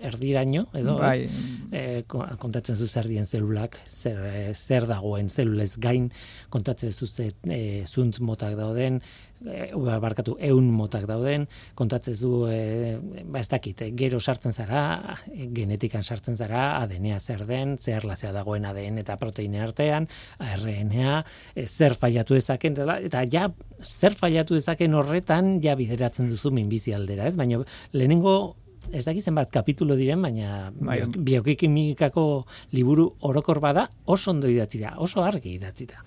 erdiraino 0.00 0.66
edo 0.76 0.96
bai. 0.98 1.28
e, 1.72 2.02
kontatzen 2.08 2.76
zu 2.76 2.86
zer 2.86 3.08
dien 3.08 3.26
zelulak 3.26 3.78
zer, 3.88 4.18
e, 4.24 4.54
zer 4.54 4.86
dagoen 4.86 5.28
zelulez 5.28 5.76
gain 5.78 6.10
kontatzen 6.50 6.92
zu 6.92 7.06
ze 7.06 7.32
e, 7.44 7.84
zuntz 7.86 8.20
motak 8.20 8.56
dauden 8.56 9.00
e, 9.46 9.72
barkatu 9.74 10.36
eun 10.40 10.70
motak 10.70 11.06
dauden 11.06 11.46
kontatzen 11.74 12.16
zu 12.16 12.46
e, 12.50 12.98
ba 13.24 13.40
ez 13.40 13.48
dakit 13.48 13.82
gero 13.96 14.20
sartzen 14.20 14.52
zara 14.52 15.16
genetikan 15.54 16.02
sartzen 16.02 16.36
zara 16.36 16.82
ADNa 16.82 17.20
zer 17.20 17.46
den 17.46 17.76
zer 17.78 17.98
erlazioa 18.02 18.32
dagoen 18.32 18.64
ADN 18.68 18.98
eta 19.02 19.16
proteine 19.16 19.62
artean 19.62 20.08
RNA 20.38 21.24
e, 21.54 21.66
zer 21.66 21.94
fallatu 21.94 22.38
dezaken 22.38 22.78
eta 23.10 23.24
ja 23.30 23.48
zer 23.80 24.14
fallatu 24.14 24.54
dezaken 24.54 24.94
horretan 24.94 25.58
ja 25.62 25.76
bideratzen 25.76 26.30
duzu 26.30 26.50
minbizi 26.54 26.94
aldera 26.94 27.28
ez 27.28 27.36
baina 27.36 27.62
lehenengo 27.92 28.56
ez 28.92 29.04
dakit 29.04 29.24
zenbat 29.24 29.50
kapitulo 29.52 29.96
diren, 29.96 30.22
baina 30.22 30.70
bai. 30.80 31.02
biokimikako 31.06 32.46
liburu 32.72 33.10
orokor 33.20 33.60
bada 33.60 33.88
oso 34.04 34.30
ondo 34.30 34.48
idatzi 34.48 34.80
da, 34.82 34.94
oso 34.96 35.24
argi 35.24 35.54
idatzi 35.56 35.86
da. 35.86 36.02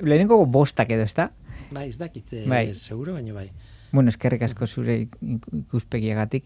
Lehenengo 0.00 0.44
bostak 0.46 0.90
edo, 0.94 1.06
ez 1.06 1.14
da? 1.14 1.30
Bai, 1.72 1.88
ez 1.88 1.98
dakit, 1.98 2.32
eh, 2.32 2.44
bai. 2.48 2.74
seguro, 2.74 3.14
baina 3.14 3.32
bai. 3.32 3.50
Bueno, 3.94 4.10
eskerrik 4.10 4.42
asko 4.42 4.66
zure 4.66 5.06
ikuspegiagatik. 5.52 6.44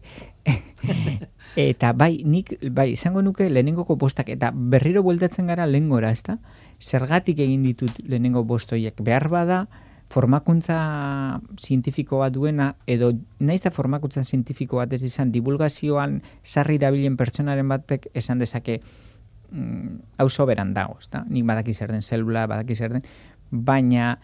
eta 1.57 1.93
bai, 1.93 2.23
nik, 2.25 2.53
bai, 2.71 2.91
izango 2.93 3.23
nuke 3.25 3.49
lehenengoko 3.49 3.97
bostak, 3.97 4.29
eta 4.29 4.51
berriro 4.53 5.03
bueltatzen 5.03 5.49
gara 5.49 5.67
lehengora, 5.67 6.13
ez 6.13 6.23
da? 6.27 6.39
Zergatik 6.79 7.41
egin 7.41 7.65
ditut 7.65 8.03
lehenengo 8.05 8.45
bostoiek 8.45 9.01
behar 9.05 9.29
bada, 9.33 9.63
formakuntza 10.09 11.41
zientifiko 11.61 12.23
bat 12.23 12.33
duena, 12.33 12.71
edo 12.89 13.13
naiz 13.45 13.61
da 13.65 13.73
formakuntza 13.75 14.25
zientifiko 14.25 14.81
bat 14.81 14.93
ez 14.97 15.03
izan, 15.05 15.33
divulgazioan 15.33 16.19
sarri 16.43 16.79
dabilen 16.81 17.17
pertsonaren 17.21 17.69
batek 17.69 18.09
esan 18.17 18.41
dezake 18.41 18.81
mm, 18.81 19.99
hau 20.19 20.29
soberan 20.29 20.73
dago, 20.75 20.97
ezta? 21.03 21.25
Nik 21.29 21.45
badaki 21.49 21.75
zer 21.75 21.93
den 21.93 22.03
zelula, 22.03 22.47
badaki 22.49 22.77
zer 22.77 22.97
den, 22.97 23.05
baina 23.51 24.15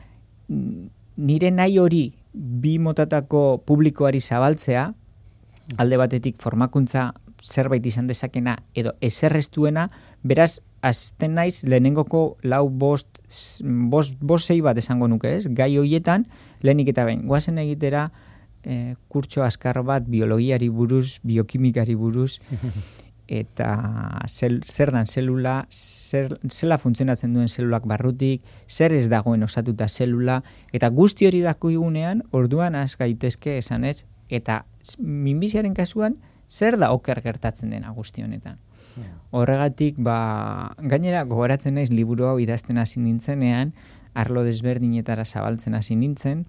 mm, 0.49 0.89
nire 1.17 1.51
nahi 1.53 1.79
hori 1.79 2.05
bi 2.33 2.79
motatako 2.79 3.63
publikoari 3.67 4.21
zabaltzea, 4.21 4.89
alde 5.79 6.01
batetik 6.01 6.41
formakuntza 6.43 7.13
zerbait 7.45 7.85
izan 7.87 8.09
dezakena 8.09 8.57
edo 8.75 8.95
eserrestuena, 9.05 9.91
beraz 10.23 10.63
azten 10.85 11.35
naiz 11.39 11.63
lehenengoko 11.65 12.37
lau 12.45 12.69
bost, 12.69 13.09
bost, 13.91 14.19
bost 14.21 14.51
zei 14.51 14.61
bat 14.65 14.79
esango 14.79 15.09
nuke 15.09 15.31
ez, 15.39 15.47
gai 15.49 15.73
hoietan 15.81 16.27
lehenik 16.63 16.93
eta 16.93 17.07
behin, 17.09 17.25
guazen 17.29 17.59
egitera 17.63 18.11
e, 18.63 18.95
kurtso 19.09 19.45
askar 19.45 19.81
bat 19.87 20.05
biologiari 20.11 20.69
buruz, 20.69 21.21
biokimikari 21.25 21.97
buruz, 21.97 22.37
eta 23.41 23.71
zel, 24.29 24.61
zer 24.65 24.93
dan 24.93 25.09
zelula, 25.09 25.55
zer, 25.73 26.37
zela 26.53 26.77
funtzionatzen 26.83 27.33
duen 27.33 27.49
zelulak 27.49 27.89
barrutik, 27.89 28.45
zer 28.69 28.93
ez 28.93 29.07
dagoen 29.09 29.43
osatuta 29.47 29.89
zelula, 29.89 30.43
eta 30.77 30.93
guzti 30.93 31.31
hori 31.31 31.41
dako 31.45 31.73
igunean, 31.73 32.23
orduan 32.33 32.77
az 32.77 32.99
gaitezke 33.01 33.57
esan 33.63 33.89
ez, 33.89 34.05
eta 34.29 34.65
minbiziaren 35.01 35.73
kasuan, 35.75 36.21
zer 36.49 36.77
da 36.77 36.93
oker 36.93 37.23
gertatzen 37.25 37.73
dena 37.73 37.97
guzti 37.97 38.23
honetan. 38.23 38.61
Horregatik, 39.35 39.97
ba, 39.99 40.75
gainera, 40.79 41.25
gogoratzen 41.27 41.75
naiz 41.79 41.91
liburu 41.91 42.29
hau 42.29 42.37
idazten 42.43 42.79
hasi 42.79 43.01
nintzenean, 43.03 43.73
arlo 44.15 44.45
desberdinetara 44.47 45.25
zabaltzen 45.25 45.75
hasi 45.75 45.97
nintzen, 45.99 46.45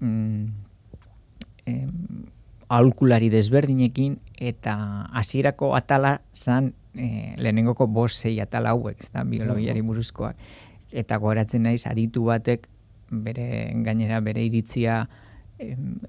mm, 0.00 0.44
em, 1.70 1.92
aulkulari 2.70 3.30
desberdinekin, 3.30 4.18
eta 4.36 4.74
hasierako 5.14 5.74
atala 5.78 6.20
zan 6.34 6.72
e, 6.94 7.34
lehenengoko 7.38 7.86
bos 7.86 8.12
zei 8.18 8.38
atala 8.42 8.74
hauek, 8.74 8.98
ez 8.98 9.10
da, 9.14 9.24
biologiari 9.24 9.82
buruzkoak. 9.86 10.36
Eta 10.90 11.18
gogoratzen 11.22 11.62
naiz, 11.66 11.84
aditu 11.86 12.26
batek, 12.26 12.66
bere, 13.10 13.70
gainera, 13.86 14.20
bere 14.22 14.42
iritzia, 14.46 15.04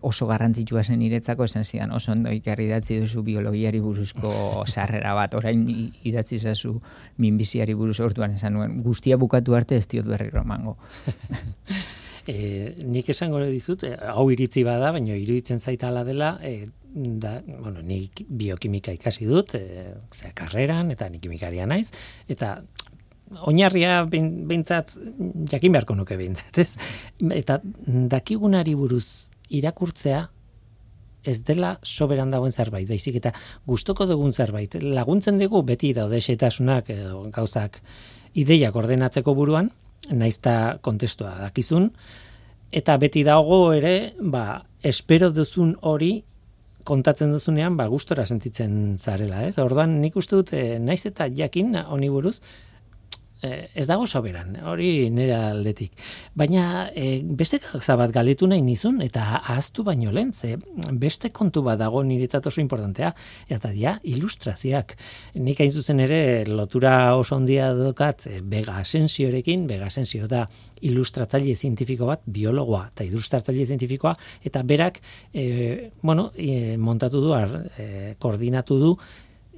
oso 0.01 0.27
garrantzitsua 0.27 0.83
zen 0.83 1.01
iretzako 1.05 1.45
esan 1.45 1.65
zidan 1.65 1.91
oso 1.95 2.11
ondo 2.11 2.31
ikarri 2.33 2.67
idatzi 2.69 2.99
duzu 3.01 3.23
biologiari 3.23 3.79
buruzko 3.83 4.63
sarrera 4.67 5.13
bat 5.17 5.35
orain 5.37 5.63
idatzi 6.03 6.39
zazu 6.39 6.75
minbiziari 7.17 7.73
buruz 7.77 7.99
orduan 7.99 8.35
esan 8.37 8.53
nuen 8.57 8.81
guztia 8.83 9.17
bukatu 9.17 9.55
arte 9.55 9.77
ez 9.77 9.87
diot 9.87 10.07
berri 10.07 10.29
romango 10.29 10.77
e, 12.27 12.73
nik 12.85 13.09
esango 13.09 13.41
dizut 13.45 13.83
e, 13.87 13.95
hau 14.13 14.29
iritzi 14.31 14.63
bada 14.67 14.91
baina 14.95 15.17
iruditzen 15.17 15.59
zaitala 15.59 16.03
dela 16.07 16.37
e, 16.43 16.65
da, 16.93 17.39
bueno, 17.47 17.81
nik 17.81 18.25
biokimika 18.27 18.91
ikasi 18.97 19.27
dut 19.29 19.55
e, 19.55 19.65
zera 20.11 20.33
karreran 20.35 20.91
eta 20.91 21.09
nik 21.09 21.23
kimikaria 21.23 21.67
naiz 21.69 21.89
eta 22.27 22.57
oinarria 23.47 24.01
behintzat 24.11 24.97
jakin 25.51 25.71
beharko 25.71 25.95
nuke 25.95 26.17
behintzat, 26.19 26.57
ez? 26.59 26.73
Eta 27.31 27.61
dakigunari 28.11 28.73
buruz 28.75 29.30
irakurtzea 29.57 30.29
ez 31.23 31.37
dela 31.45 31.75
soberan 31.85 32.31
dagoen 32.33 32.51
zerbait, 32.51 32.87
baizik 32.89 33.19
eta 33.19 33.31
gustoko 33.69 34.07
dugun 34.09 34.33
zerbait. 34.33 34.73
Laguntzen 34.81 35.37
dugu 35.37 35.61
beti 35.67 35.91
daude 35.93 36.17
xetasunak 36.21 36.89
gauzak 37.33 37.77
ideiak 38.33 38.75
ordenatzeko 38.75 39.35
buruan, 39.37 39.69
naizta 40.09 40.79
kontestua 40.81 41.35
dakizun, 41.43 41.91
eta 42.71 42.97
beti 42.97 43.21
dago 43.27 43.67
ere, 43.75 44.15
ba, 44.17 44.63
espero 44.81 45.29
duzun 45.29 45.75
hori 45.81 46.23
kontatzen 46.87 47.29
duzunean, 47.35 47.77
ba, 47.77 47.85
gustora 47.91 48.25
sentitzen 48.25 48.97
zarela, 48.97 49.43
ez? 49.45 49.59
Orduan, 49.61 49.99
nik 50.01 50.17
uste 50.17 50.39
dut, 50.39 50.53
eh, 50.57 50.79
naiz 50.81 51.05
eta 51.05 51.29
jakin 51.29 51.75
honi 51.85 52.09
buruz, 52.09 52.39
Eh, 52.39 52.70
ez 53.41 53.85
dago 53.89 54.05
soberan, 54.07 54.53
hori 54.69 55.09
nire 55.09 55.33
aldetik. 55.33 55.95
Baina 56.37 56.89
e, 56.93 57.21
beste 57.23 57.57
gauza 57.63 57.95
bat 57.97 58.11
galetu 58.13 58.47
nahi 58.49 58.61
nizun, 58.61 58.99
eta 59.01 59.23
ahaztu 59.39 59.83
baino 59.87 60.11
lehen, 60.13 60.33
ze 60.33 60.57
beste 60.91 61.31
kontu 61.33 61.63
bat 61.65 61.79
dago 61.79 62.03
niretzat 62.03 62.47
oso 62.51 62.61
importantea, 62.61 63.13
eta 63.49 63.71
dia 63.73 63.95
ilustrazioak. 64.03 64.95
Nik 65.41 65.61
hain 65.61 65.71
zuzen 65.71 66.03
ere 66.05 66.21
lotura 66.45 67.15
oso 67.17 67.35
ondia 67.35 67.71
dokat 67.77 68.27
e, 68.27 68.41
Bega 68.41 68.77
Asensiorekin, 68.81 69.65
Bega 69.67 69.89
Asensio 69.89 70.27
da 70.27 70.45
ilustratzaile 70.81 71.55
zientifiko 71.55 72.05
bat, 72.09 72.21
biologoa 72.25 72.87
eta 72.91 73.05
ilustratzaile 73.05 73.65
zientifikoa, 73.65 74.15
eta 74.45 74.63
berak, 74.63 75.01
e, 75.33 75.91
bueno, 76.01 76.31
e, 76.35 76.77
montatu 76.77 77.21
du, 77.25 77.33
ar, 77.37 77.57
koordinatu 78.21 78.77
du, 78.81 78.95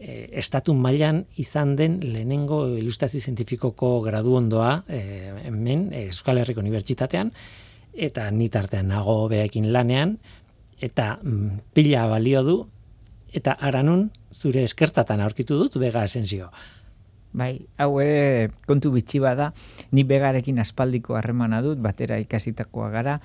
e, 0.03 0.27
estatu 0.39 0.75
mailan 0.75 1.23
izan 1.39 1.75
den 1.79 1.99
lehenengo 2.03 2.65
ilustrazio 2.77 3.21
zientifikoko 3.21 3.95
gradu 4.03 4.35
ondoa 4.35 4.83
e, 4.87 4.99
hemen 5.47 5.87
Euskal 6.03 6.41
Herriko 6.41 6.61
Unibertsitatean 6.63 7.31
eta 7.93 8.29
ni 8.31 8.49
tartean 8.49 8.89
nago 8.91 9.23
berekin 9.31 9.71
lanean 9.73 10.17
eta 10.83 11.17
mm, 11.21 11.73
pila 11.73 12.07
balio 12.11 12.43
du 12.43 12.57
eta 13.33 13.55
aranun 13.55 14.09
zure 14.33 14.63
eskertatan 14.67 15.21
aurkitu 15.23 15.57
dut 15.57 15.79
bega 15.81 16.03
esensio. 16.03 16.51
Bai, 17.33 17.65
hau 17.81 17.97
ere 17.97 18.51
kontu 18.67 18.91
bitxi 18.93 19.17
bada, 19.23 19.53
ni 19.89 20.03
begarekin 20.05 20.59
aspaldiko 20.61 21.15
harremana 21.17 21.63
dut, 21.65 21.79
batera 21.81 22.19
ikasitakoa 22.21 22.91
gara, 22.93 23.15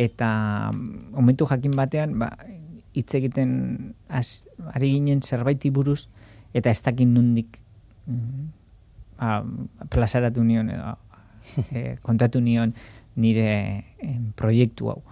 eta 0.00 0.30
mm, 0.72 1.10
momentu 1.12 1.48
jakin 1.50 1.76
batean, 1.76 2.16
ba, 2.22 2.30
hitz 2.94 3.14
egiten 3.14 3.94
az, 4.08 4.44
ari 4.72 4.92
ginen 4.94 5.22
zerbaiti 5.22 5.70
buruz 5.70 6.08
eta 6.54 6.70
ez 6.70 6.80
dakin 6.82 7.14
nundik 7.14 7.58
mm, 8.06 8.46
a, 9.18 9.42
plazaratu 9.90 10.44
nion 10.46 10.70
edo 10.70 10.94
e, 11.76 11.96
kontatu 12.02 12.40
nion 12.40 12.72
nire 13.14 13.84
proiektu 14.34 14.90
hau. 14.90 15.02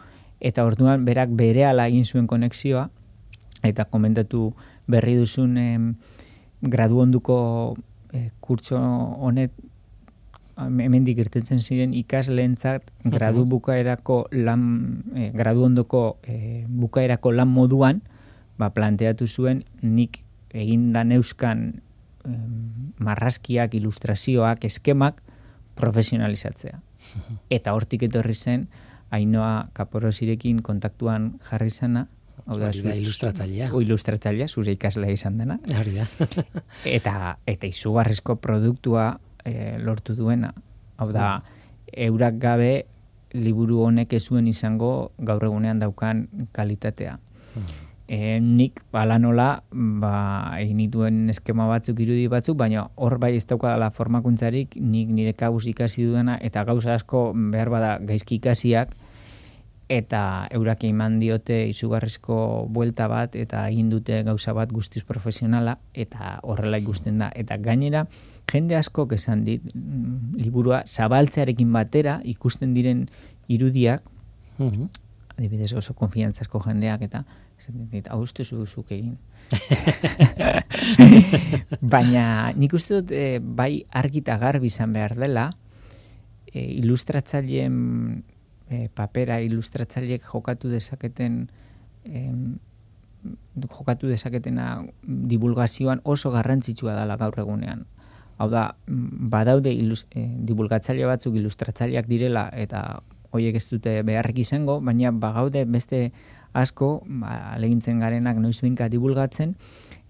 Eta 0.42 0.64
orduan 0.66 1.04
berak 1.06 1.30
bere 1.38 1.66
ala 1.68 1.86
egin 1.90 2.04
zuen 2.04 2.26
konexioa 2.26 2.88
eta 3.62 3.84
komentatu 3.84 4.52
berri 4.90 5.14
duzun 5.18 5.56
em, 5.58 5.92
gradu 6.62 7.02
onduko 7.02 7.36
e, 8.12 8.30
kurtso 8.40 8.78
honet 8.78 9.52
hemendik 10.66 11.18
irtetzen 11.18 11.60
ziren 11.60 11.94
ikasleentzat 11.94 12.90
gradu 13.04 13.44
bukaerako 13.48 14.26
lan 14.32 14.64
eh, 15.16 15.30
gradu 15.34 15.64
ondoko 15.68 16.18
e, 16.22 16.64
bukaerako 16.68 17.32
lan 17.32 17.48
moduan 17.48 18.02
ba, 18.58 18.70
planteatu 18.70 19.26
zuen 19.26 19.64
nik 19.82 20.22
egin 20.52 20.92
da 20.92 21.04
neuskan 21.04 21.82
marrazkiak, 23.02 23.74
ilustrazioak, 23.74 24.64
eskemak 24.68 25.22
profesionalizatzea. 25.74 26.78
Eta 27.50 27.74
hortik 27.74 28.04
etorri 28.06 28.34
zen 28.34 28.68
Ainoa 29.12 29.68
Kaporosirekin 29.76 30.62
kontaktuan 30.62 31.32
jarri 31.48 31.70
zena 31.70 32.06
Hau 32.42 32.56
da, 32.58 32.72
da 32.74 32.94
ilustratzailea. 32.98 33.68
O 33.70 33.80
ilustratzailea, 33.84 34.48
zure 34.48 34.72
ikaslea 34.74 35.14
izan 35.14 35.36
dena. 35.38 35.58
Hori 35.78 35.92
da. 35.94 36.06
eta, 36.98 37.36
eta 37.46 37.68
izugarrizko 37.68 38.36
produktua 38.42 39.12
e, 39.44 39.78
lortu 39.78 40.14
duena. 40.14 40.52
Hau 40.96 41.10
da, 41.12 41.42
eurak 41.92 42.38
gabe 42.40 42.72
liburu 43.32 43.82
honek 43.86 44.12
ez 44.12 44.24
zuen 44.28 44.48
izango 44.48 45.12
gaur 45.18 45.44
egunean 45.44 45.80
daukan 45.80 46.26
kalitatea. 46.52 47.18
E, 48.12 48.40
nik 48.40 48.82
bala 48.92 49.16
nola 49.18 49.62
ba, 49.72 50.16
egin 50.60 50.82
dituen 50.82 51.30
eskema 51.32 51.68
batzuk 51.70 52.00
irudi 52.04 52.26
batzuk, 52.28 52.58
baina 52.60 52.88
hor 52.96 53.16
bai 53.22 53.34
ez 53.36 53.46
daukala 53.48 53.88
formakuntzarik 53.94 54.76
nik 54.76 55.08
nire 55.08 55.32
kabuz 55.32 55.64
ikasi 55.70 56.04
duena 56.10 56.36
eta 56.42 56.64
gauza 56.68 56.94
asko 56.94 57.30
behar 57.54 57.72
bada 57.72 57.96
gaizki 58.02 58.36
ikasiak 58.40 58.92
eta 59.92 60.48
eurak 60.56 60.84
eman 60.88 61.18
diote 61.20 61.66
izugarrizko 61.68 62.66
buelta 62.72 63.08
bat 63.12 63.36
eta 63.36 63.66
egin 63.68 63.90
dute 63.92 64.22
gauza 64.24 64.54
bat 64.56 64.70
guztiz 64.72 65.02
profesionala 65.04 65.78
eta 65.92 66.38
horrela 66.42 66.80
ikusten 66.80 67.18
da. 67.20 67.28
Eta 67.34 67.58
gainera, 67.60 68.06
jende 68.50 68.76
asko 68.76 69.06
esan 69.12 69.44
dit, 69.44 69.62
mm, 69.74 70.34
liburua 70.36 70.82
zabaltzearekin 70.86 71.72
batera 71.72 72.20
ikusten 72.24 72.74
diren 72.74 73.08
irudiak, 73.48 74.02
mm 74.58 74.88
adibidez 75.32 75.72
oso 75.72 75.94
konfiantzazko 75.96 76.60
jendeak 76.66 77.06
eta 77.08 77.24
esan 77.58 77.86
dit, 77.90 78.08
hau 78.12 78.26
zuzuk 78.26 78.90
egin. 78.92 79.16
Baina 81.94 82.52
nik 82.56 82.74
uste 82.74 83.00
dut 83.00 83.12
e, 83.12 83.38
bai 83.38 83.84
argita 83.90 84.36
garbi 84.38 84.66
izan 84.66 84.92
behar 84.92 85.14
dela, 85.16 85.50
e, 86.52 86.60
ilustratzaileen 86.82 88.22
e, 88.68 88.88
papera 88.88 89.40
ilustratzaileek 89.40 90.26
jokatu 90.26 90.68
dezaketen 90.68 91.48
em, 92.04 92.58
jokatu 93.56 94.10
dezaketena 94.10 94.82
divulgazioan 95.02 96.00
oso 96.04 96.32
garrantzitsua 96.34 96.96
dela 96.98 97.16
gaur 97.16 97.38
egunean. 97.38 97.86
Hau 98.42 98.48
da, 98.50 98.62
badaude 99.32 99.70
ilus, 99.70 100.08
e, 100.10 100.24
divulgatzaile 100.48 101.06
batzuk 101.06 101.36
ilustratzaileak 101.38 102.08
direla 102.10 102.48
eta 102.58 103.02
hoiek 103.30 103.54
ez 103.56 103.68
dute 103.70 104.00
beharrik 104.02 104.40
izango, 104.42 104.80
baina 104.82 105.12
bagaude 105.14 105.62
beste 105.64 106.08
asko, 106.58 106.88
ba, 107.06 107.36
alegintzen 107.54 108.02
garenak 108.02 108.40
noiz 108.42 108.58
binka 108.64 108.88
divulgatzen, 108.92 109.54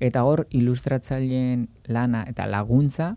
eta 0.03 0.25
hor 0.27 0.47
ilustratzaileen 0.51 1.69
lana 1.93 2.25
eta 2.31 2.49
laguntza, 2.49 3.13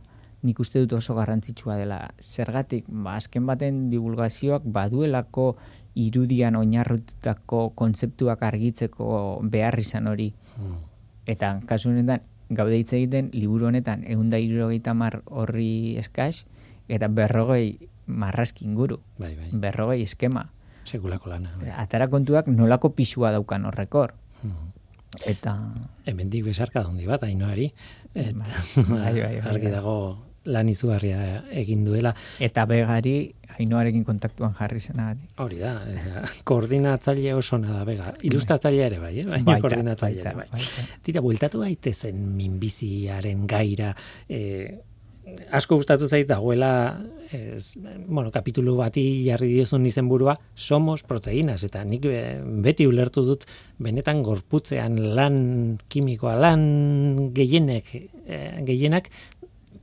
nik 0.46 0.60
uste 0.62 0.84
dut 0.84 1.00
oso 1.00 1.16
garrantzitsua 1.18 1.80
dela. 1.80 2.02
Zergatik, 2.22 2.92
ba, 2.92 3.16
azken 3.18 3.48
baten 3.50 3.86
divulgazioak 3.90 4.68
baduelako 4.78 5.54
irudian 5.96 6.60
oinarrututako 6.60 7.70
kontzeptuak 7.80 8.44
argitzeko 8.44 9.08
behar 9.42 9.80
izan 9.80 10.12
hori. 10.12 10.34
Hmm. 10.58 10.78
Eta, 11.26 11.56
kasu 11.66 11.90
honetan, 11.90 12.22
gaude 12.50 12.78
hitz 12.78 12.94
egiten, 12.94 13.30
liburu 13.34 13.70
honetan, 13.70 14.04
egun 14.08 14.30
da 14.30 14.40
irurogeita 14.42 14.94
mar 14.94 15.22
horri 15.26 15.98
eskaz, 16.02 16.46
eta 16.88 17.08
berrogei 17.08 17.90
marraskin 18.06 18.76
guru. 18.76 19.00
Bai, 19.18 19.34
bai. 19.36 19.50
Berrogei 19.52 20.04
eskema. 20.04 20.50
Sekulako 20.86 21.32
lana. 21.34 21.56
Bai. 21.62 21.74
Atara 21.74 22.08
kontuak 22.08 22.48
nolako 22.48 22.94
pisua 22.94 23.32
daukan 23.34 23.66
horrekor. 23.66 24.14
Hmm. 24.44 24.72
Eta... 25.26 25.56
Hemen 26.06 26.30
dik 26.30 26.46
bezarka 26.46 26.84
dondi 26.84 27.08
bat, 27.10 27.24
hainoari. 27.24 27.72
Bai, 28.14 28.32
bai, 28.36 29.14
bai, 29.22 29.36
argi 29.42 29.72
dago 29.74 29.98
lan 30.46 30.70
izugarria 30.70 31.44
egin 31.52 31.86
duela. 31.86 32.14
Eta 32.44 32.66
begari 32.70 33.16
hainoarekin 33.56 34.04
kontaktuan 34.08 34.56
jarri 34.58 34.82
zena. 34.82 35.12
Hori 35.42 35.62
da, 35.62 35.76
koordinatzaile 36.48 37.36
oso 37.38 37.60
nada 37.62 37.84
bega. 37.88 38.12
Ilustratzaile 38.28 38.84
ere 38.88 39.00
bai, 39.04 39.14
eh? 39.22 39.28
baina 39.30 39.60
koordinatzaile 39.64 40.26
ere 40.26 40.36
bai. 40.42 40.66
Tira, 41.06 41.24
bueltatu 41.26 41.64
gaitezen 41.64 42.20
minbiziaren 42.36 43.46
gaira, 43.50 43.94
eh, 44.30 44.76
asko 45.56 45.80
gustatu 45.80 46.08
zait 46.08 46.28
dagoela 46.30 46.72
ez, 47.34 47.76
bueno, 48.08 48.30
kapitulu 48.32 48.76
bati 48.78 49.04
jarri 49.26 49.50
diozun 49.54 49.86
izenburua 49.90 50.36
somos 50.54 51.04
proteínas 51.04 51.64
eta 51.66 51.84
nik 51.88 52.06
beti 52.66 52.86
ulertu 52.88 53.26
dut 53.26 53.46
benetan 53.82 54.22
gorputzean 54.24 55.00
lan 55.18 55.38
kimikoa 55.90 56.36
lan 56.38 56.66
gehienek 57.34 57.90
eh, 57.96 58.62
gehienak 58.68 59.10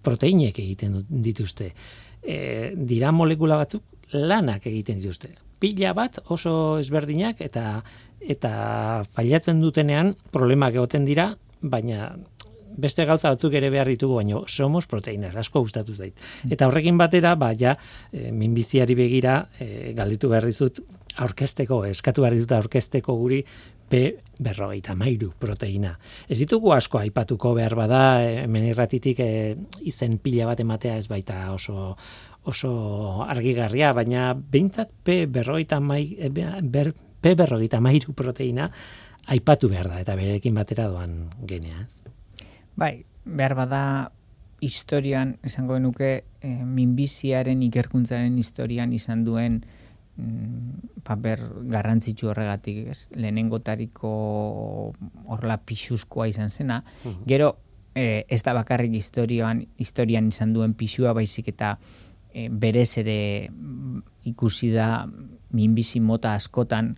proteinek 0.02 0.58
egiten 0.58 1.00
dituzte. 1.08 1.72
E, 2.22 2.72
dira 2.76 3.12
molekula 3.12 3.58
batzuk 3.60 3.82
lanak 4.12 4.66
egiten 4.70 5.00
dituzte. 5.00 5.32
Pila 5.62 5.92
bat 5.94 6.18
oso 6.34 6.78
ezberdinak 6.82 7.40
eta 7.40 7.82
eta 8.22 8.52
failatzen 9.14 9.62
dutenean 9.62 10.14
problemak 10.34 10.76
egoten 10.78 11.06
dira, 11.06 11.32
baina 11.62 12.12
beste 12.78 13.04
gauza 13.04 13.32
batzuk 13.32 13.54
ere 13.58 13.70
behar 13.70 13.88
ditugu, 13.90 14.16
baina 14.20 14.40
somos 14.48 14.86
proteinas, 14.88 15.34
asko 15.36 15.60
gustatu 15.64 15.94
zait. 15.94 16.18
Eta 16.50 16.68
horrekin 16.68 16.98
batera, 16.98 17.34
ba, 17.36 17.52
ja, 17.58 17.76
e, 18.12 18.30
minbiziari 18.32 18.96
begira, 18.98 19.48
e, 19.58 19.92
galditu 19.96 20.30
behar 20.32 20.46
dizut, 20.48 20.80
aurkesteko, 21.20 21.83
eskatu 21.90 22.25
behar 22.25 22.37
dizut 22.37 22.53
aurkesteko 22.57 23.16
guri, 23.18 23.42
P 23.92 23.98
berrogeita 24.40 24.94
mairu 24.96 25.35
proteina. 25.38 25.92
Ez 26.25 26.38
ditugu 26.40 26.72
asko 26.72 27.03
aipatuko 27.03 27.53
behar 27.59 27.75
bada, 27.77 28.03
hemen 28.44 28.64
irratitik 28.70 29.20
e, 29.20 29.31
izen 29.85 30.16
pila 30.22 30.46
bat 30.48 30.62
ematea 30.64 30.96
ez 30.96 31.09
baita 31.12 31.51
oso 31.53 31.96
oso 32.48 32.72
argigarria, 33.22 33.92
baina 33.94 34.33
behintzat 34.35 34.90
P 35.05 35.27
berrogeita 35.31 35.79
mai, 35.81 36.16
e, 36.18 36.31
ber, 36.33 36.94
P 37.22 37.35
berrogeita 37.38 37.83
mairu 37.85 38.16
proteina 38.16 38.70
aipatu 39.31 39.68
behar 39.70 39.92
da, 39.92 40.01
eta 40.03 40.16
berekin 40.18 40.57
batera 40.57 40.88
doan 40.90 41.29
geneaz. 41.46 42.03
Bai, 42.75 43.05
behar 43.25 43.55
bada 43.55 43.85
historian, 44.62 45.37
esango 45.44 45.79
nuke, 45.79 46.25
e, 46.40 46.48
minbiziaren 46.48 47.62
ikerkuntzaren 47.68 48.38
historian 48.38 48.92
izan 48.96 49.25
duen 49.29 49.62
paper 51.03 51.40
garrantzitsu 51.72 52.29
horregatik, 52.31 52.87
ez? 52.92 53.09
Lehenengotariko 53.16 54.12
horla 55.33 55.59
pixuzkoa 55.66 56.29
izan 56.31 56.51
zena. 56.51 56.83
Gero, 57.27 57.55
e, 57.94 58.25
ez 58.29 58.42
da 58.42 58.55
bakarrik 58.57 58.94
historian, 58.94 59.64
historian 59.79 60.29
izan 60.29 60.53
duen 60.53 60.75
pixua, 60.75 61.14
baizik 61.16 61.48
eta 61.55 61.77
e, 62.33 62.48
berez 62.48 62.98
ere 63.03 63.48
mm, 63.51 64.03
ikusi 64.33 64.70
da 64.72 65.07
minbizi 65.53 66.01
mota 66.01 66.35
askotan 66.35 66.94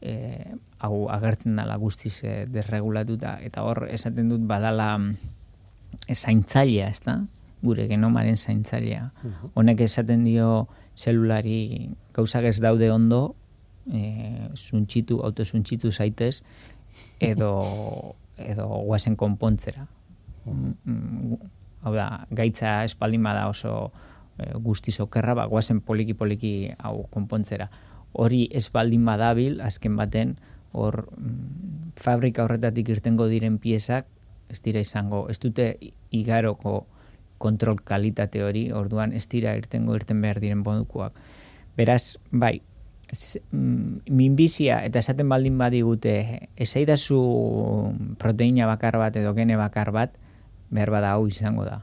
e, 0.00 0.54
hau 0.78 1.08
agertzen 1.10 1.56
dela 1.58 1.76
guztiz 1.76 2.20
e, 2.24 2.44
desregulatuta. 2.50 3.38
Eta 3.44 3.64
hor, 3.66 3.86
esaten 3.90 4.30
dut 4.32 4.44
badala 4.50 4.94
e, 6.06 6.14
zaintzailea, 6.14 6.90
ez 6.90 7.02
da? 7.06 7.20
Gure 7.62 7.88
genomaren 7.90 8.36
zaintzailea. 8.38 9.08
Honek 9.58 9.80
esaten 9.88 10.22
dio 10.22 10.68
zelulari 10.98 11.90
gauzak 12.14 12.48
ez 12.50 12.58
daude 12.60 12.90
ondo, 12.90 13.36
e, 13.86 14.50
zuntxitu, 14.56 15.20
autozuntxitu 15.24 15.92
zaitez, 15.92 16.42
edo, 17.20 17.52
edo 18.36 18.66
guazen 18.88 19.16
konpontzera. 19.16 19.86
Hau 20.48 21.94
da, 21.94 22.08
gaitza 22.34 22.82
espaldin 22.88 23.22
bada 23.22 23.46
oso 23.48 23.92
e, 24.38 24.50
guzti 24.58 24.92
zokerra, 24.92 25.36
ba, 25.38 25.46
guazen 25.46 25.80
poliki-poliki 25.80 26.74
hau 26.78 27.06
konpontzera. 27.14 27.70
Hori 28.12 28.46
espaldin 28.56 29.04
badabil, 29.06 29.60
azken 29.62 29.96
baten, 29.96 30.36
hor 30.72 31.04
mm, 31.14 31.94
fabrika 31.96 32.44
horretatik 32.44 32.90
irtengo 32.96 33.28
diren 33.30 33.58
piezak, 33.62 34.08
ez 34.48 34.60
dira 34.64 34.80
izango, 34.80 35.26
ez 35.30 35.38
dute 35.38 35.74
igaroko 36.10 36.86
kontrol 37.38 37.78
kalitate 37.84 38.42
hori, 38.44 38.68
orduan 38.72 39.12
ez 39.16 39.26
dira 39.30 39.54
irtengo 39.58 39.96
irten 39.96 40.20
behar 40.22 40.40
diren 40.42 40.64
bodukoak. 40.66 41.16
Beraz, 41.78 42.18
bai, 42.30 42.58
mm, 43.52 44.10
minbizia 44.10 44.82
eta 44.86 44.98
esaten 44.98 45.28
baldin 45.28 45.58
badigute 45.58 46.48
esaidazu 46.56 47.20
proteina 48.18 48.66
bakar 48.66 48.98
bat 48.98 49.16
edo 49.16 49.34
gene 49.34 49.56
bakar 49.56 49.92
bat, 49.94 50.18
behar 50.70 50.90
bada 50.90 51.14
hau 51.16 51.26
izango 51.28 51.64
da. 51.64 51.80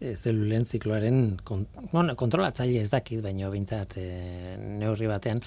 E, 0.00 0.14
zelulen 0.16 0.66
zikloaren 0.66 1.38
kont 1.44 1.68
bueno, 1.92 2.16
kontrolatzaile 2.16 2.82
ez 2.82 2.90
dakit, 2.90 3.22
baina 3.22 3.50
bintzat 3.52 3.96
e, 4.00 4.56
neurri 4.58 5.08
batean 5.08 5.40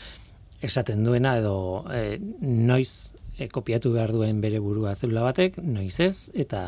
esaten 0.62 1.04
duena 1.06 1.36
edo 1.38 1.86
e, 1.94 2.18
noiz 2.42 3.14
e, 3.38 3.48
kopiatu 3.54 3.92
behar 3.94 4.14
duen 4.16 4.42
bere 4.42 4.60
burua 4.64 4.96
zelula 4.96 5.26
batek, 5.28 5.60
noiz 5.62 6.00
ez, 6.02 6.30
eta 6.34 6.62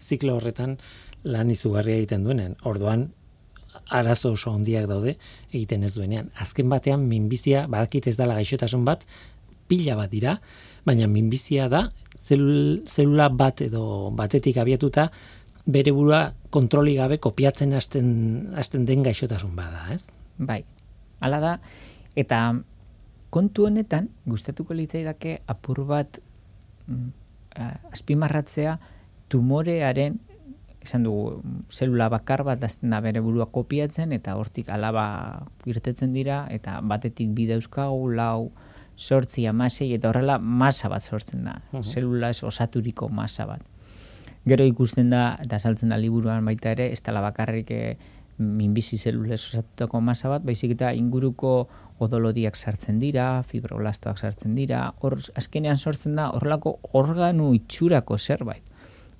ziklo 0.00 0.38
horretan 0.38 0.78
lan 1.24 1.50
izugarria 1.50 1.96
egiten 2.00 2.24
duenen. 2.24 2.56
Orduan, 2.64 3.08
arazo 3.90 4.32
oso 4.36 4.52
ondiak 4.54 4.86
daude 4.90 5.16
egiten 5.50 5.84
ez 5.84 5.94
duenean. 5.94 6.30
Azken 6.38 6.70
batean, 6.70 7.06
minbizia, 7.08 7.66
badakit 7.70 8.08
ez 8.10 8.16
dala 8.18 8.36
gaixotasun 8.38 8.84
bat, 8.86 9.04
pila 9.70 9.96
bat 9.98 10.10
dira, 10.10 10.38
baina 10.86 11.06
minbizia 11.10 11.68
da, 11.70 11.84
zelul, 12.16 12.82
zelula 12.88 13.28
bat 13.30 13.62
edo 13.66 14.10
batetik 14.16 14.58
abiatuta, 14.58 15.10
bere 15.70 15.92
burua 15.94 16.22
kontroli 16.50 16.96
gabe 16.98 17.20
kopiatzen 17.22 17.74
hasten, 17.76 18.10
hasten 18.58 18.86
den 18.88 19.04
gaixotasun 19.06 19.54
bada, 19.56 19.86
ez? 19.94 20.08
Bai, 20.38 20.62
hala 21.20 21.40
da, 21.42 21.54
eta 22.18 22.40
kontu 23.30 23.68
honetan, 23.68 24.08
gustatuko 24.26 24.74
litzaidake 24.74 25.38
apur 25.50 25.84
bat 25.86 26.18
mm, 26.88 27.10
azpimarratzea 27.92 28.78
tumorearen 29.30 30.18
esan 30.82 31.04
dugu, 31.04 31.42
zelula 31.70 32.08
bakar 32.08 32.42
bat 32.44 32.62
azten 32.64 32.90
da 32.90 33.00
bere 33.04 33.20
burua 33.20 33.46
kopiatzen, 33.52 34.12
eta 34.16 34.36
hortik 34.40 34.70
alaba 34.72 35.46
irtetzen 35.68 36.14
dira, 36.16 36.46
eta 36.50 36.78
batetik 36.80 37.34
bide 37.36 37.58
euskagu, 37.58 38.08
lau, 38.16 38.50
sortzi, 38.96 39.46
amasei, 39.46 39.92
eta 39.96 40.08
horrela 40.10 40.38
masa 40.38 40.88
bat 40.92 41.02
sortzen 41.02 41.44
da. 41.44 41.58
Uh 41.72 41.82
Zelula 41.82 42.30
ez 42.30 42.42
osaturiko 42.44 43.08
masa 43.08 43.46
bat. 43.46 43.60
Gero 44.48 44.64
ikusten 44.64 45.10
da, 45.12 45.36
eta 45.44 45.58
saltzen 45.58 45.92
da 45.92 45.98
liburuan 46.00 46.44
baita 46.44 46.72
ere, 46.72 46.88
ez 46.92 47.02
tala 47.04 47.20
bakarrik 47.20 47.70
eh, 47.76 47.96
minbizi 48.38 48.96
zelulez 48.96 49.40
osatutako 49.50 50.00
masa 50.00 50.32
bat, 50.32 50.44
baizik 50.44 50.72
eta 50.78 50.94
inguruko 50.96 51.68
odolodiak 52.00 52.56
sartzen 52.56 52.98
dira, 52.98 53.42
fibroblastoak 53.44 54.16
sartzen 54.16 54.56
dira, 54.56 54.86
hor 55.00 55.18
azkenean 55.36 55.76
sortzen 55.76 56.16
da 56.16 56.30
horrelako 56.32 56.78
organu 56.96 57.52
itxurako 57.52 58.16
zerbait 58.16 58.69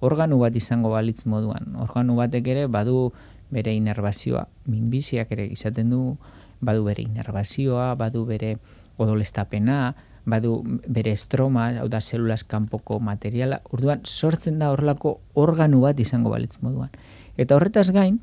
organu 0.01 0.41
bat 0.41 0.57
izango 0.57 0.91
balitz 0.91 1.25
moduan. 1.27 1.75
Organu 1.81 2.17
batek 2.19 2.49
ere 2.49 2.67
badu 2.67 3.13
bere 3.51 3.75
inerbazioa, 3.77 4.47
minbiziak 4.71 5.33
ere 5.35 5.47
izaten 5.51 5.91
du, 5.91 6.17
badu 6.61 6.85
bere 6.87 7.03
inerbazioa, 7.03 7.95
badu 7.99 8.25
bere 8.29 8.57
odolestapena, 9.01 9.95
badu 10.29 10.61
bere 10.87 11.13
estroma, 11.17 11.71
hau 11.81 11.89
da 11.89 12.01
zelulaz 12.01 12.43
kanpoko 12.49 13.01
materiala, 13.01 13.61
orduan 13.73 14.05
sortzen 14.05 14.59
da 14.61 14.71
horrelako 14.73 15.19
organu 15.35 15.81
bat 15.87 16.01
izango 16.01 16.31
balitz 16.31 16.59
moduan. 16.63 16.93
Eta 17.41 17.57
horretaz 17.57 17.89
gain, 17.97 18.21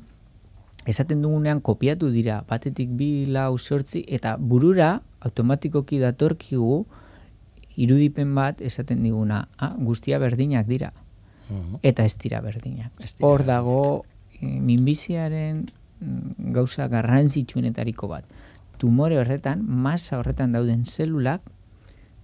esaten 0.88 1.22
dugunean 1.22 1.60
kopiatu 1.60 2.10
dira, 2.14 2.42
batetik 2.48 2.94
bi 2.96 3.26
lau 3.26 3.58
sortzi, 3.58 4.04
eta 4.06 4.36
burura 4.38 5.00
automatikoki 5.20 5.98
datorkigu 6.00 6.86
irudipen 7.78 8.34
bat 8.34 8.62
esaten 8.62 9.02
diguna, 9.02 9.48
ah, 9.58 9.74
guztia 9.78 10.18
berdinak 10.22 10.66
dira, 10.70 10.92
eta 11.82 12.04
ez 12.04 12.16
dira 12.18 12.40
berdinak. 12.44 12.92
Hor 13.20 13.44
dago 13.46 14.04
eh, 14.40 14.46
minbiziaren 14.46 15.64
mm, 16.00 16.52
gauza 16.56 16.88
garrantzitsuenetariko 16.88 18.08
bat. 18.08 18.24
Tumore 18.78 19.18
horretan, 19.18 19.64
masa 19.66 20.18
horretan 20.18 20.52
dauden 20.54 20.84
zelulak 20.86 21.42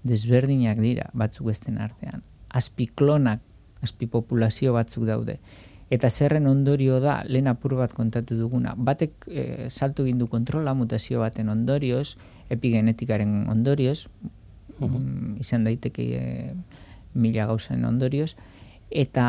desberdinak 0.05 0.79
dira 0.79 1.09
batzuk 1.17 1.51
esten 1.51 1.81
artean. 1.81 2.23
Azpiklonak, 2.55 3.41
azpipopulazio 3.83 4.75
batzuk 4.77 5.09
daude. 5.09 5.39
Eta 5.93 6.09
zerren 6.11 6.47
ondorio 6.49 6.99
da, 7.01 7.19
lehen 7.29 7.49
apur 7.51 7.75
bat 7.79 7.93
kontatu 7.93 8.37
duguna, 8.39 8.73
batek 8.77 9.27
e, 9.29 9.45
saltu 9.69 10.07
gindu 10.07 10.27
kontrola 10.33 10.73
mutazio 10.75 11.21
baten 11.21 11.51
ondorioz, 11.53 12.17
epigenetikaren 12.55 13.45
ondorioz, 13.53 14.07
mm, 14.79 15.37
izan 15.45 15.67
daiteke 15.69 16.07
e, 16.17 16.55
mila 17.15 17.47
gauzen 17.51 17.85
ondorioz, 17.85 18.35
eta 18.91 19.27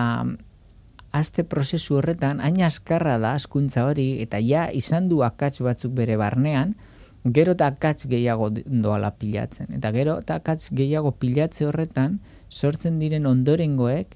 azte 1.15 1.45
prozesu 1.47 1.95
horretan, 1.99 2.41
hain 2.43 2.59
askarra 2.63 3.17
da 3.23 3.35
askuntza 3.39 3.85
hori, 3.87 4.21
eta 4.21 4.41
ja 4.43 4.67
izan 4.71 5.07
du 5.09 5.21
akats 5.23 5.61
batzuk 5.63 5.93
bere 5.95 6.17
barnean, 6.19 6.75
gero 7.37 7.55
eta 7.55 7.69
akats 7.71 8.07
gehiago 8.11 8.51
doala 8.65 9.11
pilatzen. 9.19 9.71
Eta 9.77 9.91
gero 9.95 10.19
eta 10.21 10.37
akats 10.41 10.69
gehiago 10.75 11.15
pilatze 11.21 11.65
horretan, 11.65 12.19
sortzen 12.49 12.99
diren 12.99 13.25
ondorengoek, 13.25 14.15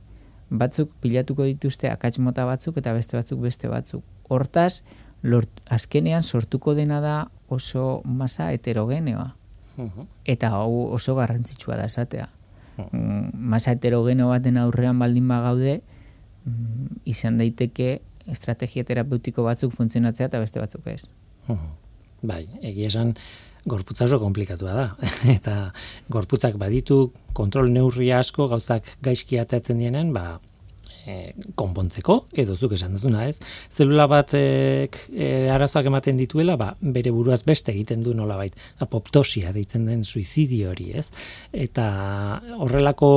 batzuk 0.50 0.92
pilatuko 1.02 1.46
dituzte 1.48 1.90
akats 1.90 2.20
mota 2.20 2.46
batzuk 2.46 2.78
eta 2.82 2.94
beste 2.94 3.18
batzuk 3.18 3.42
beste 3.42 3.70
batzuk. 3.70 4.04
Hortaz, 4.30 4.84
lort, 5.24 5.62
azkenean 5.70 6.24
sortuko 6.24 6.76
dena 6.76 7.00
da 7.02 7.16
oso 7.50 8.02
masa 8.06 8.52
heterogeneoa. 8.52 9.32
Eta 10.28 10.50
hau 10.52 10.92
oso 10.92 11.16
garrantzitsua 11.16 11.78
da 11.80 11.88
esatea. 11.88 12.28
Mm, 12.92 13.32
masa 13.52 13.74
heterogeno 13.76 14.30
baten 14.32 14.58
aurrean 14.62 15.00
baldin 15.00 15.28
bagaude, 15.28 15.80
mm, 16.46 17.04
izan 17.10 17.38
daiteke 17.42 18.00
estrategia 18.30 18.86
terapeutiko 18.88 19.44
batzuk 19.44 19.74
funtzionatzea 19.76 20.30
eta 20.30 20.42
beste 20.42 20.62
batzuk 20.62 20.88
ez. 20.88 21.04
Bai, 22.22 22.44
egia 22.62 22.90
esan 22.92 23.16
gorputza 23.70 24.06
oso 24.06 24.20
komplikatua 24.22 24.76
da. 24.76 24.86
eta 25.38 25.56
gorputzak 26.12 26.58
baditu 26.62 27.10
kontrol 27.34 27.72
neurri 27.74 28.12
asko 28.16 28.48
gauzak 28.52 28.88
gaizki 29.06 29.40
atatzen 29.42 29.82
dienen, 29.82 30.14
ba, 30.14 30.40
e, 31.06 31.34
konpontzeko, 31.60 32.16
edo 32.34 32.56
zuk 32.56 32.74
esan 32.78 32.96
duzuna, 32.98 33.28
ez? 33.30 33.38
Zelula 33.72 34.08
bat 34.12 34.34
e, 34.38 34.90
arazoak 35.54 35.90
ematen 35.92 36.20
dituela, 36.20 36.58
ba, 36.60 36.74
bere 36.80 37.14
buruaz 37.16 37.42
beste 37.48 37.74
egiten 37.74 38.04
du 38.06 38.16
nolabait, 38.18 38.56
apoptosia 38.80 39.54
deitzen 39.56 39.86
den 39.90 40.04
suizidio 40.04 40.74
hori, 40.74 40.92
ez? 41.00 41.10
Eta 41.54 41.88
horrelako 42.58 43.12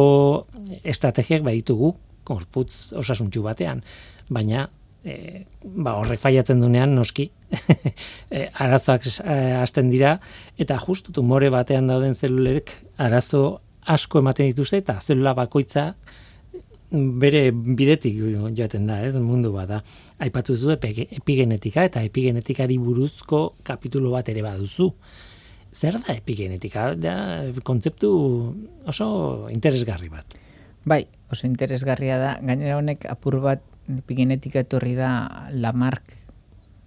estrategiak 0.83 1.45
baditugu, 1.47 1.95
korputz 2.29 2.93
osasuntxu 2.99 3.43
batean, 3.43 3.83
baina 4.31 4.69
e, 5.05 5.45
ba, 5.65 5.97
horrek 5.99 6.21
faiatzen 6.23 6.63
dunean 6.63 6.95
noski 6.97 7.29
e, 8.31 8.47
arazoak 8.65 9.07
e, 9.07 9.37
hasten 9.59 9.91
dira 9.93 10.17
eta 10.61 10.79
justu 10.83 11.15
tumore 11.15 11.51
batean 11.53 11.91
dauden 11.91 12.15
zelulek 12.15 12.73
arazo 13.03 13.61
asko 13.93 14.23
ematen 14.23 14.51
dituzte 14.53 14.83
eta 14.83 15.01
zelula 15.03 15.35
bakoitza 15.35 15.93
bere 16.93 17.51
bidetik 17.53 18.19
joaten 18.57 18.87
da, 18.87 19.01
ez, 19.05 19.17
mundu 19.17 19.53
bada. 19.55 19.81
Aipatu 20.23 20.57
zu 20.57 20.73
epigenetika 20.75 21.87
eta 21.89 22.03
epigenetikari 22.05 22.79
buruzko 22.79 23.55
kapitulo 23.65 24.13
bat 24.13 24.29
ere 24.29 24.45
baduzu. 24.45 24.93
Zer 25.73 25.97
da 26.05 26.15
epigenetika? 26.15 26.93
Da, 26.95 27.15
kontzeptu 27.65 28.11
oso 28.87 29.49
interesgarri 29.51 30.11
bat. 30.13 30.37
Bai, 30.85 31.07
oso 31.33 31.47
interesgarria 31.49 32.19
da. 32.21 32.35
Gainera 32.43 32.77
honek 32.77 33.07
apur 33.09 33.41
bat 33.41 33.65
epigenetika 33.89 34.61
etorri 34.67 34.95
da 34.99 35.49
Lamarck 35.53 36.13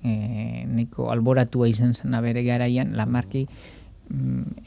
eh, 0.05 0.65
niko 0.69 1.09
alboratua 1.11 1.67
izan 1.69 1.93
zen 1.93 2.15
bere 2.21 2.43
garaian, 2.45 2.93
Lamarcki 2.95 3.45
mm, 3.45 3.74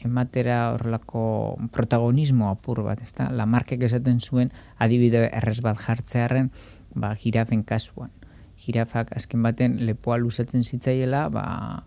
ematera 0.03 0.73
horrelako 0.73 1.57
protagonismo 1.71 2.49
apur 2.49 2.83
bat, 2.83 3.01
ezta? 3.01 3.29
La 3.31 3.45
markek 3.45 3.83
esaten 3.87 4.19
zuen 4.19 4.51
adibide 4.77 5.29
errez 5.31 5.59
bat 5.65 5.79
jartzearen, 5.79 6.51
ba, 6.95 7.15
jirafen 7.15 7.63
kasuan. 7.63 8.11
Jirafak 8.59 9.13
azken 9.15 9.43
baten 9.43 9.77
lepoa 9.87 10.17
lusatzen 10.19 10.63
zitzaiela, 10.63 11.27
ba, 11.31 11.43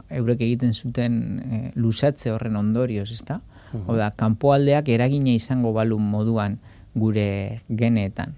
eurek 0.08 0.40
egiten 0.40 0.72
zuten 0.72 1.16
e, 1.40 1.62
lusatze 1.76 2.32
horren 2.32 2.56
ondorioz, 2.56 3.10
ezta? 3.12 3.42
Uh 3.72 3.88
-huh. 3.88 4.12
kanpoaldeak 4.16 4.88
eragina 4.88 5.32
izango 5.32 5.72
balu 5.72 5.98
moduan 5.98 6.58
gure 6.94 7.60
geneetan. 7.68 8.34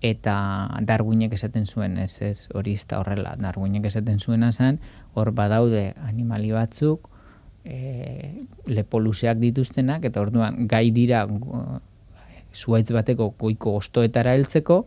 Eta 0.00 0.34
darguinek 0.80 1.32
esaten 1.32 1.66
zuen, 1.66 1.98
ez 1.98 2.22
ez, 2.22 2.48
hori 2.54 2.72
ez 2.72 2.86
horrela, 2.96 3.36
darguinek 3.36 3.84
esaten 3.84 4.18
zuena 4.18 4.52
zen, 4.52 4.78
hor 5.14 5.32
badaude 5.32 5.94
animali 6.08 6.52
batzuk, 6.52 7.10
e, 7.64 8.44
lepoluseak 8.66 9.38
dituztenak, 9.40 10.04
eta 10.04 10.20
orduan 10.20 10.66
gai 10.68 10.90
dira 10.94 11.26
zuaitz 12.54 12.90
bateko 12.92 13.32
goiko 13.38 13.76
ostoetara 13.80 14.34
heltzeko, 14.34 14.84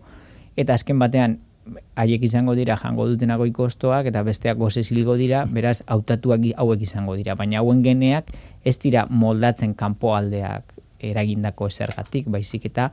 eta 0.58 0.76
azken 0.78 1.00
batean 1.00 1.40
haiek 1.96 2.24
izango 2.28 2.56
dira 2.60 2.76
jango 2.78 3.06
dutena 3.08 3.38
goiko 3.40 3.68
ostoak, 3.70 4.10
eta 4.12 4.24
besteak 4.24 4.58
goze 4.60 4.84
zilgo 4.84 5.16
dira, 5.20 5.46
beraz 5.50 5.82
hautatuak 5.88 6.44
hauek 6.58 6.82
izango 6.84 7.16
dira. 7.16 7.36
Baina 7.40 7.62
hauen 7.62 7.84
geneak 7.86 8.32
ez 8.66 8.78
dira 8.84 9.06
moldatzen 9.10 9.76
kanpoaldeak 9.80 10.74
eragindako 11.04 11.68
esergatik, 11.72 12.28
baizik 12.32 12.68
eta 12.72 12.92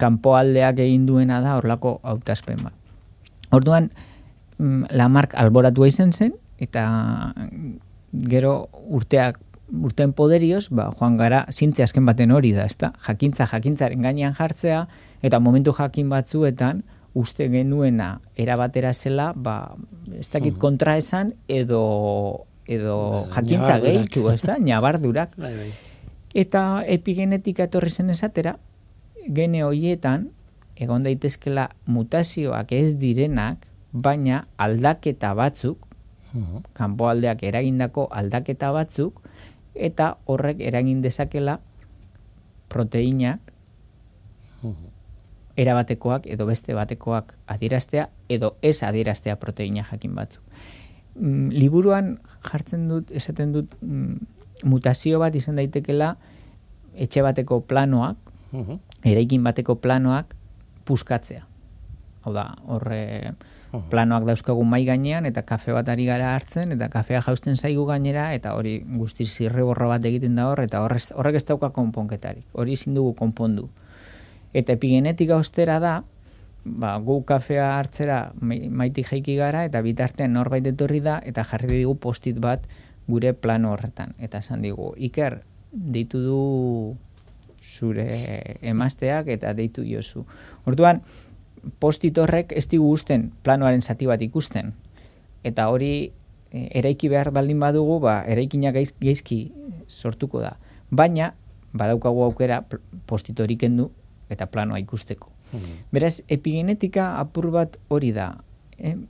kanpoaldeak 0.00 0.80
egin 0.80 1.04
duena 1.06 1.40
da 1.44 1.58
horlako 1.58 1.98
hautaspen 2.02 2.64
bat. 2.64 2.76
Orduan, 3.52 3.90
mm, 4.58 4.94
Lamarck 4.96 5.36
alboratua 5.36 5.88
izan 5.90 6.12
zen, 6.12 6.32
eta 6.58 6.86
gero 8.12 8.68
urteak 8.88 9.38
urten 9.70 10.12
poderioz, 10.12 10.68
ba, 10.74 10.88
joan 10.98 11.16
gara, 11.16 11.44
zintze 11.50 11.84
azken 11.84 12.06
baten 12.06 12.32
hori 12.34 12.52
da, 12.56 12.64
ezta? 12.66 12.92
Jakintza, 13.06 13.46
jakintzaren 13.50 14.02
gainean 14.02 14.34
jartzea, 14.34 14.86
eta 15.22 15.38
momentu 15.38 15.74
jakin 15.76 16.10
batzuetan, 16.10 16.82
uste 17.14 17.48
genuena 17.50 18.20
erabatera 18.38 18.92
zela, 18.94 19.32
ba, 19.34 19.76
ez 20.18 20.28
dakit 20.30 20.58
kontra 20.58 20.96
esan, 20.98 21.34
edo, 21.48 22.46
edo 22.66 22.98
ba, 23.28 23.36
jakintza 23.36 23.78
gehitu, 23.84 24.26
ez 24.32 24.42
da? 24.42 24.58
Nabardurak. 24.58 25.36
Bai, 25.44 25.54
bai. 25.56 25.70
Eta 26.34 26.84
epigenetika 26.86 27.66
etorri 27.66 27.90
zen 27.90 28.10
esatera, 28.14 28.54
gene 29.34 29.64
hoietan, 29.66 30.28
egon 30.78 31.02
daitezkela 31.02 31.68
mutazioak 31.90 32.70
ez 32.72 32.94
direnak, 33.00 33.66
baina 33.90 34.44
aldaketa 34.56 35.32
batzuk, 35.34 35.89
kanpoaldeak 36.78 37.42
eragindako 37.42 38.08
aldaketa 38.10 38.70
batzuk 38.72 39.22
eta 39.74 40.16
horrek 40.26 40.60
eragin 40.60 41.02
dezakela 41.02 41.58
proteinak 42.68 43.40
erabatekoak 45.60 46.26
edo 46.30 46.46
beste 46.46 46.74
batekoak 46.74 47.34
adieraztea 47.50 48.08
edo 48.28 48.54
ez 48.62 48.82
adieraztea 48.86 49.36
proteina 49.36 49.84
jakin 49.90 50.14
batzuk. 50.14 50.42
Mm, 51.18 51.50
liburuan 51.50 52.18
jartzen 52.46 52.86
dut, 52.88 53.10
esaten 53.10 53.52
dut, 53.52 53.74
mm, 53.82 54.16
mutazio 54.64 55.18
bat 55.18 55.34
izan 55.34 55.58
daitekela 55.58 56.14
etxe 56.94 57.22
bateko 57.22 57.60
planoak, 57.60 58.16
eraikin 59.04 59.44
bateko 59.44 59.76
planoak 59.82 60.34
puskatzea. 60.84 61.44
Hau 62.24 62.32
da, 62.34 62.46
horre 62.66 63.34
planoak 63.90 64.24
dauzkagu 64.26 64.64
mai 64.66 64.84
gainean 64.84 65.26
eta 65.26 65.42
kafe 65.46 65.72
bat 65.72 65.88
ari 65.88 66.06
gara 66.06 66.34
hartzen 66.34 66.72
eta 66.74 66.88
kafea 66.90 67.20
jausten 67.22 67.56
zaigu 67.56 67.84
gainera 67.86 68.32
eta 68.34 68.54
hori 68.58 68.80
guzti 68.98 69.26
zirre 69.26 69.62
borro 69.62 69.88
bat 69.88 70.04
egiten 70.04 70.34
da 70.34 70.48
hor 70.50 70.64
eta 70.64 70.80
horrez, 70.82 71.12
horrek 71.14 71.38
ez 71.38 71.44
dauka 71.46 71.70
konponketarik. 71.70 72.44
Hori 72.52 72.74
ezin 72.74 72.94
dugu 72.94 73.14
konpondu. 73.14 73.68
Eta 74.54 74.74
epigenetika 74.74 75.36
ostera 75.36 75.78
da, 75.78 76.02
ba, 76.64 76.96
gu 76.98 77.22
kafea 77.24 77.68
hartzera 77.78 78.32
mai- 78.40 78.68
maitik 78.68 79.06
jaiki 79.12 79.36
gara 79.36 79.64
eta 79.64 79.82
bitartean 79.82 80.32
norbait 80.32 80.66
etorri 80.66 81.00
da 81.00 81.20
eta 81.24 81.44
jarri 81.44 81.76
digu 81.76 81.94
postit 81.94 82.40
bat 82.40 82.66
gure 83.06 83.32
plano 83.32 83.72
horretan. 83.72 84.14
Eta 84.18 84.38
esan 84.38 84.62
digu, 84.62 84.94
Iker, 84.96 85.42
deitu 85.72 86.18
du 86.18 86.96
zure 87.62 88.56
emazteak 88.62 89.28
eta 89.28 89.52
deitu 89.54 89.84
jozu. 89.86 90.24
Orduan, 90.66 91.02
postit 91.80 92.18
horrek 92.18 92.52
ez 92.56 92.66
digu 92.70 92.90
usten 92.92 93.30
planoaren 93.42 93.82
zati 93.82 94.06
bat 94.06 94.22
ikusten. 94.22 94.72
Eta 95.44 95.68
hori 95.72 96.10
e, 96.52 96.66
eraiki 96.80 97.08
behar 97.08 97.30
baldin 97.34 97.60
badugu, 97.60 98.00
ba, 98.00 98.20
eraikina 98.26 98.72
gaiz, 98.72 98.92
gaizki 99.00 99.52
sortuko 99.88 100.40
da. 100.40 100.56
Baina, 100.90 101.34
badaukagu 101.72 102.24
aukera 102.26 102.62
pl- 102.68 102.82
postit 103.06 103.40
hori 103.40 103.56
kendu 103.56 103.90
eta 104.30 104.46
planoa 104.46 104.78
ikusteko. 104.82 105.30
Beraz, 105.90 106.20
epigenetika 106.30 107.16
apur 107.18 107.50
bat 107.50 107.78
hori 107.88 108.12
da. 108.14 108.36
Em, 108.78 109.06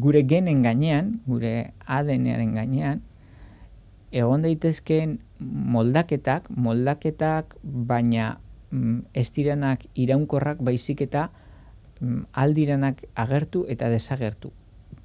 Gure 0.00 0.20
genen 0.28 0.60
gainean, 0.62 1.14
gure 1.26 1.72
ADN-aren 1.88 2.52
gainean, 2.54 3.00
egon 4.12 4.42
daitezkeen 4.44 5.16
moldaketak, 5.40 6.50
moldaketak 6.50 7.56
baina 7.62 8.38
mm, 8.70 9.00
ez 9.14 9.30
iraunkorrak 9.94 10.60
baizik 10.60 11.00
eta 11.00 11.30
mm, 11.30 11.45
aldirenak 12.32 13.04
agertu 13.14 13.64
eta 13.68 13.88
desagertu. 13.88 14.52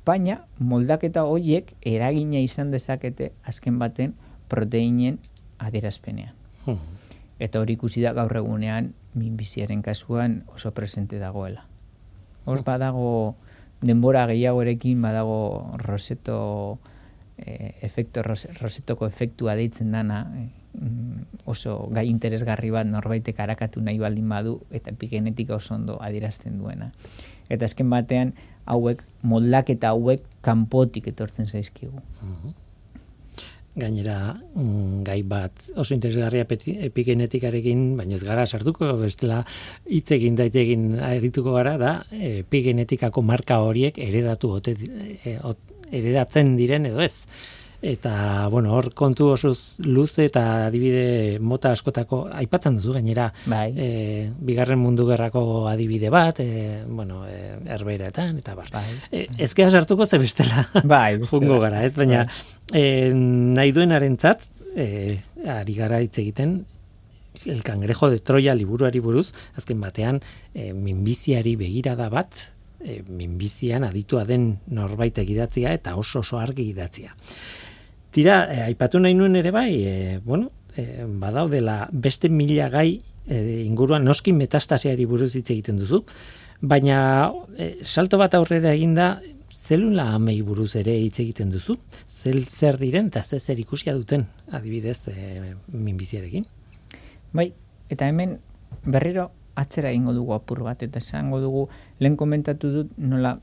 Baina 0.06 0.46
moldaketa 0.60 1.24
horiek 1.30 1.74
eragina 1.82 2.40
izan 2.42 2.72
dezakete 2.72 3.32
azken 3.46 3.78
baten 3.80 4.16
proteinen 4.50 5.20
adierazpenean. 5.60 6.34
Mhm. 6.66 7.00
Eta 7.40 7.60
hori 7.60 7.74
ikusi 7.74 8.02
da 8.02 8.14
gaur 8.14 8.36
egunean 8.38 8.94
minbiziaren 9.16 9.82
kasuan 9.82 10.44
oso 10.54 10.72
presente 10.74 11.18
dagoela. 11.20 11.66
Hor 12.46 12.64
badago 12.64 13.36
denbora 13.82 14.26
gehiagorekin 14.28 15.02
badago 15.02 15.74
roseto 15.78 16.80
eh, 17.38 17.76
efekto 17.82 18.22
rose- 18.22 18.54
rosetoko 18.62 19.08
efektua 19.08 19.56
deitzen 19.56 19.92
dana 19.92 20.24
mm, 20.26 20.50
oso 21.46 21.90
gai 21.92 22.08
interesgarri 22.10 22.72
bat 22.72 22.88
norbaitek 22.88 23.40
arakatu 23.40 23.82
nahi 23.82 24.00
baldin 24.00 24.30
badu 24.30 24.62
eta 24.72 24.92
epigenetika 24.92 25.56
oso 25.56 25.76
ondo 25.76 25.98
adierazten 26.02 26.58
duena. 26.60 26.92
Eta 27.50 27.66
azken 27.66 27.90
batean 27.90 28.34
hauek 28.66 29.04
moldaketa 29.24 29.90
hauek 29.92 30.22
kanpotik 30.42 31.08
etortzen 31.12 31.48
zaizkigu. 31.48 32.02
gainera 33.76 34.36
mm, 34.56 35.04
gai 35.08 35.22
bat 35.24 35.70
oso 35.80 35.94
interesgarria 35.96 36.44
epigenetikarekin, 36.90 37.96
baina 37.96 38.18
ez 38.18 38.24
gara 38.28 38.44
sartuko, 38.46 38.90
bestela 39.00 39.46
hitz 39.88 40.12
egin 40.12 40.36
daitegin 40.36 40.98
arituko 41.00 41.54
gara 41.56 41.78
da 41.80 41.94
epigenetikako 42.12 43.22
marka 43.24 43.62
horiek 43.64 43.98
eredatu 43.98 44.52
ote, 44.58 44.76
e, 45.24 45.38
ot- 45.40 45.72
eredatzen 45.92 46.58
diren 46.60 46.86
edo 46.86 47.00
ez. 47.04 47.26
Eta, 47.82 48.48
bueno, 48.54 48.76
hor 48.78 48.92
kontu 48.94 49.32
oso 49.34 49.56
luze 49.82 50.28
eta 50.30 50.68
adibide 50.68 51.40
mota 51.42 51.72
askotako 51.74 52.28
aipatzen 52.30 52.76
duzu 52.78 52.94
gainera 52.94 53.32
Bai. 53.50 53.72
e, 53.74 53.88
bigarren 54.38 54.78
mundu 54.78 55.08
gerrako 55.10 55.68
adibide 55.68 56.12
bat, 56.14 56.40
e, 56.40 56.84
bueno, 56.86 57.24
e, 57.26 57.58
erberetan, 57.74 58.38
eta 58.38 58.54
bar. 58.54 58.70
Bai. 58.74 58.86
E, 59.10 59.26
ez 59.38 59.50
gea 59.58 59.72
sartuko 59.72 60.06
ze 60.06 60.20
bestela. 60.22 60.68
Bai. 60.84 61.18
Jungo 61.32 61.58
gara, 61.60 61.82
ez? 61.84 61.96
Baina 61.98 62.28
e, 62.72 63.10
nahi 63.16 63.74
duenarentzat 63.74 64.46
e, 64.76 65.18
ari 65.50 65.74
gara 65.80 66.04
hitz 66.06 66.18
egiten 66.22 66.62
El 67.46 67.64
cangrejo 67.64 68.10
de 68.12 68.20
Troya 68.20 68.54
liburuari 68.54 69.00
buruz, 69.00 69.32
azken 69.56 69.80
batean 69.80 70.20
e, 70.54 70.74
minbiziari 70.76 71.56
begirada 71.56 72.10
bat, 72.12 72.44
e, 72.84 73.02
minbizian 73.08 73.86
aditua 73.88 74.26
den 74.28 74.58
norbait 74.68 75.18
idatzia 75.24 75.74
eta 75.74 75.96
oso 75.96 76.20
oso 76.20 76.40
argi 76.42 76.68
idatzia. 76.70 77.16
Tira, 78.12 78.44
e, 78.52 78.62
aipatu 78.68 79.00
nahi 79.00 79.16
nuen 79.16 79.38
ere 79.40 79.52
bai, 79.56 79.72
e, 79.88 80.20
bueno, 80.24 80.52
e, 80.76 81.06
badaudela 81.08 81.88
beste 81.92 82.30
mila 82.30 82.68
gai 82.70 83.02
e, 83.28 83.64
inguruan 83.64 84.04
noski 84.04 84.34
metastasiari 84.36 85.06
buruz 85.08 85.34
hitz 85.36 85.50
egiten 85.50 85.80
duzu, 85.80 86.04
baina 86.62 87.32
e, 87.58 87.78
salto 87.82 88.20
bat 88.20 88.36
aurrera 88.36 88.74
eginda 88.76 89.22
zelula 89.52 90.10
amei 90.16 90.42
buruz 90.44 90.76
ere 90.76 90.98
hitz 91.00 91.22
egiten 91.24 91.52
duzu, 91.54 91.78
zel 92.08 92.44
zer 92.48 92.78
diren 92.82 93.08
eta 93.08 93.24
ze 93.24 93.40
zer 93.40 93.60
ikusia 93.60 93.96
duten, 93.96 94.28
adibidez, 94.52 95.08
e, 95.08 95.56
minbiziarekin. 95.72 96.46
Bai, 97.32 97.52
eta 97.90 98.08
hemen 98.12 98.40
berriro 98.84 99.30
atzera 99.56 99.92
egingo 99.92 100.14
dugu 100.14 100.36
apur 100.36 100.64
bat, 100.68 100.84
eta 100.84 101.00
esango 101.00 101.40
dugu, 101.40 101.68
lehen 102.00 102.18
komentatu 102.20 102.72
dut 102.76 102.94
nola 102.98 103.38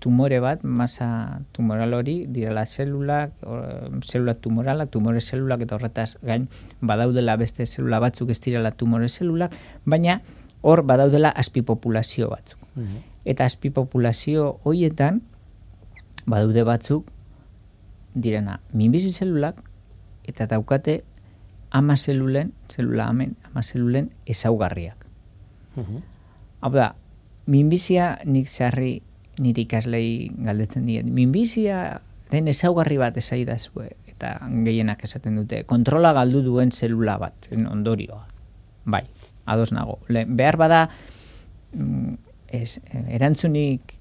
tumore 0.00 0.40
bat, 0.40 0.62
masa 0.64 1.40
tumoral 1.52 1.94
hori, 1.94 2.26
direla 2.26 2.64
zelulak, 2.66 3.32
or- 3.42 4.00
zelula 4.04 4.34
tumoralak, 4.34 4.90
tumore 4.90 5.20
zelulak, 5.20 5.60
eta 5.66 5.74
horretaz 5.76 6.16
gain 6.22 6.48
badaudela 6.80 7.36
beste 7.36 7.66
zelula 7.66 8.00
batzuk 8.00 8.30
ez 8.30 8.40
direla 8.40 8.70
tumore 8.70 9.08
zelulak, 9.08 9.52
baina 9.84 10.20
hor 10.62 10.82
badaudela 10.82 11.28
azpipopulazio 11.28 12.30
batzuk. 12.30 12.58
Eta 13.24 13.44
azpipopulazio 13.44 14.60
hoietan 14.64 15.22
badaude 16.26 16.62
batzuk 16.66 17.10
direna 18.14 18.60
minbizi 18.72 19.12
zelulak 19.12 19.60
eta 20.24 20.46
daukate 20.46 21.02
ama 21.70 21.96
zelulen, 21.96 22.52
zelula 22.68 23.08
amen, 23.08 23.36
ama 23.44 23.62
zelulen 23.62 24.10
ezaugarriak. 24.26 25.06
Hau 26.60 26.70
da, 26.72 26.94
minbizia 27.46 28.18
nik 28.24 28.48
sarri 28.48 29.02
nire 29.42 29.64
ikaslei 29.66 30.30
galdetzen 30.46 30.86
diet. 30.88 31.06
Minbiziaren 31.06 32.52
ezaugarri 32.52 32.98
bat 33.00 33.16
esaidazue 33.20 33.90
eta 34.16 34.36
gehienak 34.64 35.04
esaten 35.04 35.36
dute. 35.42 35.62
Kontrola 35.68 36.14
galdu 36.16 36.42
duen 36.44 36.72
zelula 36.72 37.18
bat, 37.20 37.48
ondorioa. 37.52 38.24
Bai, 38.86 39.02
ados 39.44 39.72
nago. 39.76 39.98
Le, 40.08 40.24
behar 40.24 40.56
bada 40.56 40.80
mm, 41.72 42.14
ez, 42.48 42.78
erantzunik 43.18 43.96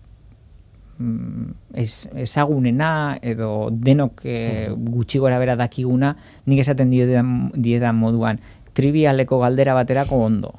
mm, 0.97 1.51
ez, 1.73 1.91
ezagunena 2.25 2.91
edo 3.21 3.69
denok 3.71 4.23
e, 4.23 4.37
gutxi 4.71 5.19
gora 5.19 5.39
bera 5.41 5.57
dakiguna, 5.59 6.15
nik 6.45 6.63
esaten 6.63 6.93
diedan, 6.93 7.35
diedan 7.55 7.99
moduan 7.99 8.39
trivialeko 8.75 9.39
galdera 9.43 9.75
baterako 9.75 10.23
ondo. 10.29 10.53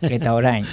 Eta 0.02 0.34
orain, 0.36 0.66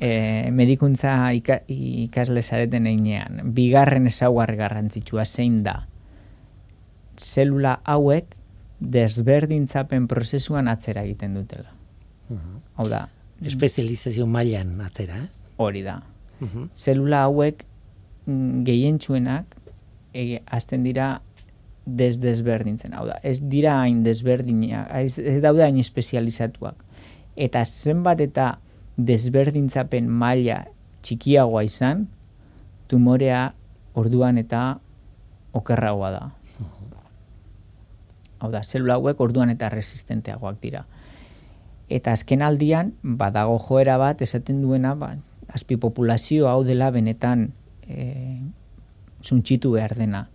e, 0.00 0.50
medikuntza 0.50 1.14
ika, 1.36 1.60
ikasle 1.68 2.42
zareten 2.42 2.88
einean, 2.88 3.40
bigarren 3.54 4.08
ezaugarri 4.10 4.56
garrantzitsua 4.60 5.26
zein 5.28 5.60
da, 5.66 5.84
zelula 7.20 7.76
hauek 7.84 8.34
desberdintzapen 8.80 10.06
prozesuan 10.08 10.68
atzera 10.72 11.04
egiten 11.04 11.36
dutela. 11.36 11.74
Hau 12.80 12.86
da, 12.88 13.08
Espezializazio 13.44 14.26
mailan 14.28 14.80
atzera, 14.84 15.16
ez? 15.24 15.40
hori 15.56 15.82
da. 15.82 16.00
Mhm. 16.40 16.70
zelula 16.76 17.24
hauek 17.26 17.64
mm, 18.26 18.62
gehientsuenak 18.64 19.56
e, 20.14 20.40
azten 20.46 20.84
dira 20.84 21.20
desdesberdintzen. 21.84 22.94
Hau 22.96 23.06
da, 23.08 23.18
ez 23.22 23.40
dira 23.52 23.74
hain 23.82 24.02
desberdina, 24.04 24.86
ez, 25.00 25.18
ez 25.18 25.40
daude 25.42 25.64
hain 25.64 25.78
espezializatuak. 25.80 26.80
Eta 27.36 27.64
zenbat 27.64 28.20
eta 28.24 28.54
desberdintzapen 29.06 30.08
maila 30.08 30.64
txikiagoa 31.02 31.64
izan, 31.66 32.06
tumorea 32.88 33.52
orduan 33.94 34.38
eta 34.38 34.80
okerragoa 35.56 36.10
da. 36.14 36.24
Hau 38.40 38.50
da, 38.52 38.62
zelula 38.64 38.96
hauek 38.96 39.20
orduan 39.20 39.52
eta 39.52 39.68
resistenteagoak 39.68 40.60
dira. 40.62 40.86
Eta 41.90 42.14
azken 42.14 42.42
aldian, 42.46 42.94
badago 43.02 43.58
joera 43.60 43.98
bat, 44.00 44.22
esaten 44.22 44.62
duena, 44.62 44.94
ba, 44.94 45.14
azpipopulazio 45.52 46.48
hau 46.48 46.62
dela 46.64 46.90
benetan 46.94 47.50
e, 47.86 48.38
zuntxitu 49.24 49.74
behar 49.74 49.96
dena. 49.98 50.28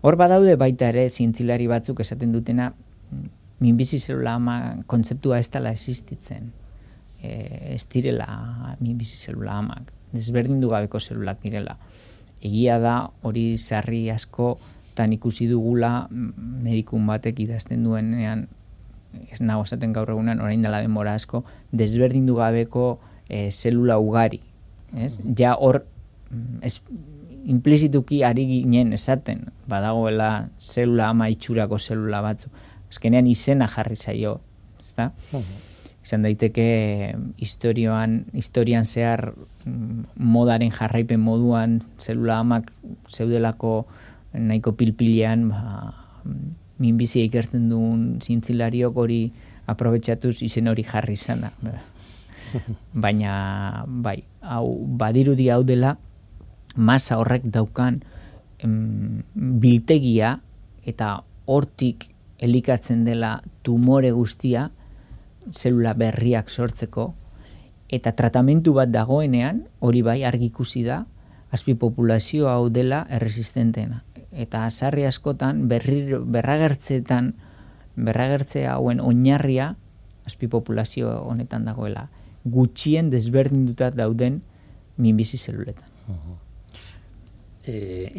Hor 0.00 0.16
badaude 0.16 0.54
baita 0.56 0.88
ere 0.92 1.08
zientzilari 1.10 1.66
batzuk 1.70 2.00
esaten 2.00 2.32
dutena 2.32 2.70
mm, 2.72 3.28
minbizi 3.60 3.98
zelula 3.98 4.36
ama 4.38 4.58
kontzeptua 4.86 5.38
ez 5.42 5.50
dela 5.50 5.74
existitzen. 5.74 6.52
E, 7.22 7.74
ez 7.74 7.84
direla 7.90 8.76
minbizi 8.80 9.16
zelula 9.16 9.58
amak. 9.58 9.92
Desberdindu 10.12 10.70
gabeko 10.70 11.00
zelulak 11.00 11.42
direla. 11.42 11.76
Egia 12.42 12.78
da 12.78 12.98
hori 13.26 13.56
sarri 13.58 14.08
asko 14.10 14.56
Hortan 14.98 15.12
ikusi 15.14 15.46
dugula 15.46 16.08
medikun 16.10 17.04
batek 17.06 17.38
idazten 17.44 17.84
duenean 17.86 18.48
ez 19.30 19.38
nago 19.38 19.62
esaten 19.62 19.92
gaur 19.94 20.10
egunan 20.10 20.40
orain 20.42 20.64
dela 20.66 20.80
denbora 20.82 21.12
asko 21.14 21.44
desberdindu 21.70 22.34
gabeko 22.34 22.98
e, 23.28 23.52
zelula 23.52 24.00
ugari. 24.02 24.40
Ez? 24.98 25.20
Ja 25.38 25.54
hor 25.54 25.84
ez, 26.66 26.80
implizituki 27.46 28.24
ari 28.26 28.48
ginen 28.50 28.90
esaten, 28.98 29.46
badagoela 29.70 30.48
zelula 30.58 31.12
ama 31.14 31.30
itxurako 31.30 31.78
zelula 31.78 32.24
batzu. 32.26 32.50
Azkenean 32.90 33.30
izena 33.30 33.70
jarri 33.70 34.02
zaio, 34.02 34.40
ezta? 34.80 35.12
Izan 36.08 36.22
daiteke 36.24 36.64
historioan, 37.36 38.22
historian 38.32 38.86
zehar 38.88 39.34
mm, 39.68 40.16
modaren 40.16 40.72
jarraipen 40.72 41.20
moduan 41.20 41.82
zelula 42.00 42.38
amak 42.40 42.70
zeudelako 43.12 43.82
nahiko 44.32 44.72
pilpilean 44.72 45.50
ba, 45.52 45.92
minbizia 46.80 47.26
ikertzen 47.28 47.68
duen 47.68 48.06
zintzilariok 48.24 48.96
hori 48.96 49.20
aprobetsatuz 49.68 50.38
izen 50.46 50.72
hori 50.72 50.86
jarri 50.88 51.18
izana. 51.18 51.52
Baina, 53.04 53.84
bai, 53.84 54.22
hau, 54.40 54.80
badirudi 54.88 55.50
hau 55.52 55.60
dela, 55.60 55.98
masa 56.76 57.18
horrek 57.20 57.44
daukan 57.52 58.00
em, 58.64 59.20
biltegia 59.36 60.38
eta 60.88 61.18
hortik 61.44 62.08
elikatzen 62.40 63.04
dela 63.04 63.42
tumore 63.66 64.14
guztia, 64.16 64.70
zelula 65.52 65.94
berriak 65.94 66.50
sortzeko, 66.50 67.14
eta 67.88 68.12
tratamentu 68.12 68.74
bat 68.76 68.90
dagoenean, 68.92 69.64
hori 69.80 70.02
bai 70.02 70.22
argi 70.24 70.50
ikusi 70.52 70.84
da, 70.84 71.04
azpi 71.50 71.74
populazio 71.74 72.48
hau 72.48 72.68
dela 72.68 73.06
erresistentena. 73.08 74.02
Eta 74.32 74.66
sarri 74.70 75.06
askotan 75.08 75.66
berri, 75.68 76.02
berragertzeetan 76.24 77.32
berragertze 77.96 78.66
hauen 78.68 79.00
oinarria 79.00 79.72
azpi 80.28 80.46
populazio 80.46 81.10
honetan 81.24 81.64
dagoela. 81.64 82.08
Gutxien 82.44 83.08
desberdinduta 83.10 83.90
dauden 83.90 84.42
minbizi 85.00 85.38
zeluletan. 85.38 85.88
E, 87.64 87.74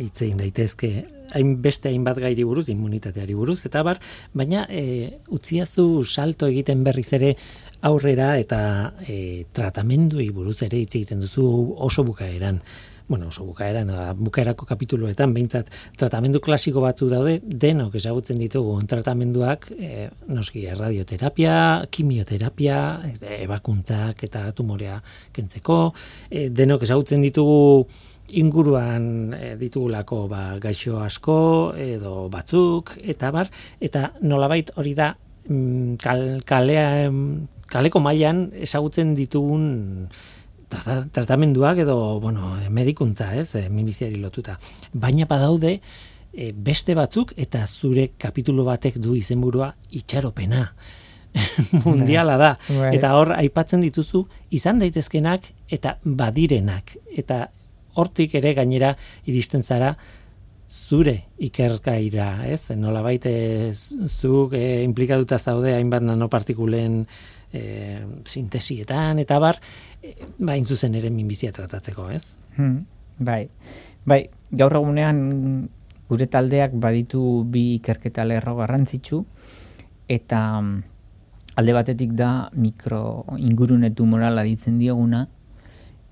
itzein 0.05 0.38
daitezke 0.41 0.89
hain 1.36 1.55
beste 1.61 1.89
hainbat 1.89 2.19
gairi 2.21 2.45
buruz, 2.47 2.67
immunitateari 2.69 3.36
buruz, 3.38 3.61
eta 3.69 3.84
bar, 3.84 3.99
baina 4.34 4.65
e, 4.69 5.19
utziazu 5.30 6.03
salto 6.05 6.47
egiten 6.47 6.84
berriz 6.84 7.11
ere 7.17 7.36
aurrera 7.82 8.36
eta 8.38 8.61
e, 9.07 9.45
tratamendui 9.55 10.30
buruz 10.36 10.61
ere 10.67 10.80
hitz 10.82 10.95
egiten 10.95 11.25
duzu 11.25 11.49
oso 11.89 12.03
bukaeran. 12.03 12.61
Bueno, 13.09 13.30
oso 13.30 13.41
bukaeran, 13.43 13.89
bukaerako 14.21 14.67
kapituloetan, 14.69 15.32
behintzat, 15.34 15.71
tratamendu 15.97 16.38
klasiko 16.45 16.84
batzu 16.84 17.07
daude, 17.09 17.39
denok 17.41 17.95
ezagutzen 17.97 18.38
ditugu 18.38 18.75
tratamenduak, 18.86 19.65
e, 19.73 20.11
noski, 20.30 20.67
radioterapia, 20.77 21.55
kimioterapia, 21.89 22.77
ebakuntzak 23.39 24.21
eta 24.30 24.43
tumorea 24.53 24.99
kentzeko, 25.34 25.80
e, 26.30 26.51
denok 26.53 26.86
ezagutzen 26.86 27.25
ditugu 27.25 27.88
inguruan 28.38 29.34
e, 29.34 29.55
ditugulako 29.59 30.27
ba, 30.32 30.43
gaixo 30.61 30.99
asko 31.03 31.38
edo 31.77 32.27
batzuk, 32.32 32.95
eta 33.01 33.32
bar, 33.36 33.49
eta 33.82 34.11
nolabait 34.21 34.71
hori 34.75 34.93
da 34.97 35.13
mm, 35.47 35.95
kal, 36.03 36.25
kalea, 36.45 37.09
kaleko 37.69 38.01
mailan 38.03 38.49
ezagutzen 38.67 39.15
ditugun 39.17 39.65
tratamenduak 40.69 41.82
edo, 41.82 42.19
bueno, 42.21 42.53
medikuntza, 42.69 43.32
ez, 43.36 43.55
e, 43.55 43.67
minbiziari 43.73 44.21
lotuta. 44.21 44.59
Baina 44.93 45.25
badaude 45.30 45.80
e, 46.34 46.51
beste 46.53 46.95
batzuk 46.97 47.34
eta 47.38 47.65
zure 47.67 48.11
kapitulu 48.17 48.65
batek 48.67 48.99
du 49.01 49.17
izenburua 49.17 49.73
itxaropena. 49.89 50.67
mundiala 51.86 52.38
da. 52.38 52.53
Bai. 52.67 52.93
Eta 52.97 53.13
hor 53.17 53.34
aipatzen 53.36 53.84
dituzu 53.86 54.23
izan 54.55 54.82
daitezkenak 54.82 55.45
eta 55.71 55.97
badirenak. 56.03 56.95
Eta 57.17 57.47
hortik 58.00 58.36
ere 58.39 58.56
gainera 58.58 58.95
iristen 59.28 59.64
zara 59.64 59.93
zure 60.70 61.16
ikerkaira, 61.41 62.45
ez? 62.45 62.70
Nola 62.78 63.02
baite 63.02 63.32
zuk 63.74 64.54
e, 64.54 64.84
implikatuta 64.86 65.39
zaude 65.39 65.74
hainbat 65.74 66.06
nanopartikulen 66.06 67.02
e, 67.52 67.62
sintesietan 68.26 69.20
eta 69.24 69.39
bar, 69.41 69.58
e, 70.04 70.14
ba, 70.38 70.58
zuzen 70.62 70.95
ere 70.95 71.10
minbizia 71.10 71.52
tratatzeko, 71.52 72.10
ez? 72.14 72.38
Hmm, 72.58 72.84
bai, 73.18 73.47
bai, 74.06 74.22
gaur 74.52 74.78
egunean 74.78 75.24
gure 76.10 76.30
taldeak 76.30 76.78
baditu 76.78 77.43
bi 77.50 77.80
ikerketa 77.80 78.26
lerro 78.26 78.56
garrantzitsu, 78.62 79.24
eta 80.10 80.62
mm, 80.62 80.78
alde 81.58 81.76
batetik 81.76 82.14
da 82.18 82.50
mikro 82.54 83.26
ingurune 83.38 83.89
tumorala 83.97 84.45
ditzen 84.45 84.78
dioguna, 84.82 85.26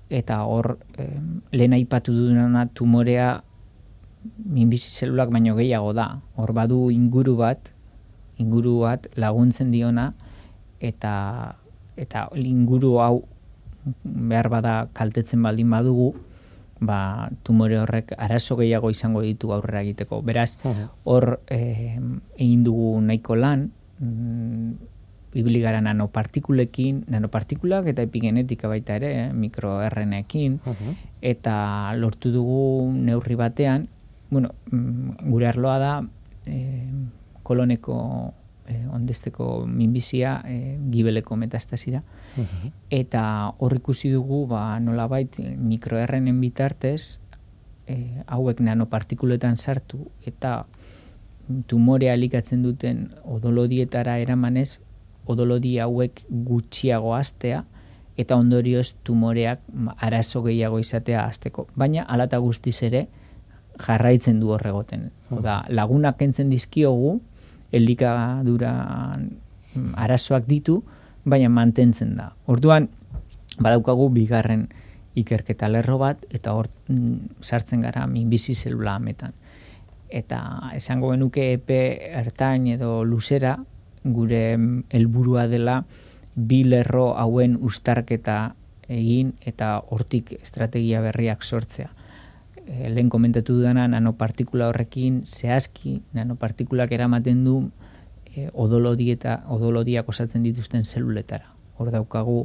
eta 0.08 0.42
hor 0.48 0.78
eh, 0.96 1.20
lehen 1.52 1.76
aipatu 1.76 2.12
dudana 2.16 2.66
tumorea 2.72 3.42
minbizi 4.44 4.90
zelulak 4.92 5.30
baino 5.30 5.54
gehiago 5.56 5.92
da. 5.92 6.20
Hor 6.36 6.52
badu 6.52 6.88
inguru 6.90 7.36
bat, 7.36 7.70
inguru 8.38 8.80
bat 8.84 9.08
laguntzen 9.16 9.70
diona, 9.70 10.12
eta 10.80 11.54
eta 11.98 12.28
inguru 12.38 12.98
hau 13.02 13.26
behar 14.04 14.48
bada 14.52 14.74
kaltetzen 14.94 15.42
baldin 15.42 15.70
badugu, 15.70 16.12
ba, 16.80 17.30
tumore 17.42 17.78
horrek 17.80 18.12
arazo 18.18 18.56
gehiago 18.60 18.90
izango 18.90 19.22
ditu 19.24 19.52
aurrera 19.52 19.82
egiteko. 19.82 20.20
Beraz, 20.22 20.58
hor 21.04 21.40
eh, 21.50 21.98
egin 22.38 22.62
dugu 22.66 22.92
nahiko 23.02 23.34
lan, 23.34 23.70
mm, 23.98 24.87
ibili 25.34 25.60
gara 25.60 25.80
nanopartikulekin, 25.84 27.04
nanopartikulak 27.12 27.90
eta 27.92 28.02
epigenetika 28.02 28.68
baita 28.68 28.96
ere, 28.96 29.12
eh, 29.24 29.28
mikroRNekin, 29.32 30.58
eta 31.20 31.92
lortu 31.96 32.32
dugu 32.32 32.92
neurri 32.92 33.36
batean, 33.36 33.88
bueno, 34.30 34.54
mm, 34.70 35.28
gure 35.28 35.48
arloa 35.48 35.78
da, 35.78 35.94
eh, 36.46 36.88
koloneko 37.42 38.34
eh, 38.68 38.84
ondesteko 38.92 39.64
minbizia 39.66 40.42
eh, 40.46 40.76
gibeleko 40.92 41.36
metastasira. 41.36 42.02
Eta 42.90 43.22
hor 43.58 43.74
ikusi 43.74 44.10
dugu, 44.12 44.44
ba, 44.46 44.78
nolabait, 44.80 45.38
mikroerrenen 45.40 46.40
bitartez, 46.40 47.18
eh, 47.88 48.22
hauek 48.26 48.60
nanopartikuletan 48.60 49.56
sartu, 49.56 50.04
eta 50.28 50.66
tumorea 51.66 52.12
elikatzen 52.14 52.62
duten 52.62 53.08
odolodietara 53.24 54.18
eramanez, 54.20 54.82
odolodi 55.28 55.76
hauek 55.82 56.24
gutxiago 56.28 57.14
astea, 57.14 57.64
eta 58.18 58.36
ondorioz 58.36 58.92
tumoreak 59.06 59.62
arazo 60.02 60.42
gehiago 60.42 60.80
izatea 60.82 61.22
azteko. 61.28 61.68
Baina, 61.78 62.02
alata 62.02 62.40
guztiz 62.42 62.80
ere, 62.82 63.06
jarraitzen 63.78 64.40
du 64.40 64.50
horregoten. 64.50 65.08
Oda, 65.30 65.60
lagunak 65.70 66.22
entzen 66.26 66.50
dizkiogu, 66.50 67.20
elikadura 67.72 68.72
mm, 69.14 69.92
arazoak 69.94 70.48
ditu, 70.50 70.80
baina 71.28 71.50
mantentzen 71.52 72.16
da. 72.18 72.32
Orduan, 72.50 72.88
badaukagu 73.58 74.08
bigarren 74.14 74.66
ikerketa 75.18 75.68
lerro 75.70 76.00
bat, 76.02 76.24
eta 76.34 76.56
hor 76.58 76.70
mm, 76.88 77.38
sartzen 77.42 77.86
gara 77.86 78.06
minbizi 78.10 78.54
zelula 78.54 78.96
ametan. 78.98 79.34
Eta 80.08 80.40
esango 80.74 81.12
genuke 81.12 81.52
epe 81.54 81.80
ertain 82.18 82.66
edo 82.74 83.04
luzera, 83.04 83.58
gure 84.14 84.42
helburua 84.90 85.46
dela 85.48 85.82
bi 86.34 86.62
lerro 86.64 87.14
hauen 87.18 87.56
ustarketa 87.60 88.54
egin 88.88 89.34
eta 89.46 89.78
hortik 89.90 90.32
estrategia 90.40 91.00
berriak 91.04 91.42
sortzea. 91.42 91.90
Eh, 92.68 92.88
lehen 92.92 93.08
komentatu 93.08 93.58
dudana 93.58 93.86
nanopartikula 93.88 94.68
horrekin 94.68 95.22
zehazki 95.26 96.02
nanopartikulak 96.12 96.92
eramaten 96.92 97.44
du 97.44 97.60
e, 98.34 98.48
odolodi 98.52 99.10
eta 99.12 99.42
odolodiak 99.56 100.08
osatzen 100.08 100.44
dituzten 100.44 100.84
zeluletara. 100.84 101.54
Hor 101.78 101.92
daukagu 101.94 102.40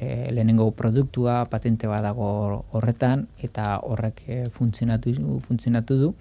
e, 0.00 0.32
lehenengo 0.34 0.70
produktua 0.74 1.44
patente 1.50 1.86
badago 1.86 2.64
horretan 2.74 3.28
eta 3.38 3.78
horrek 3.86 4.22
e, 4.26 4.38
funtzionatu, 4.50 5.14
funtzionatu 5.46 5.98
du. 6.00 6.14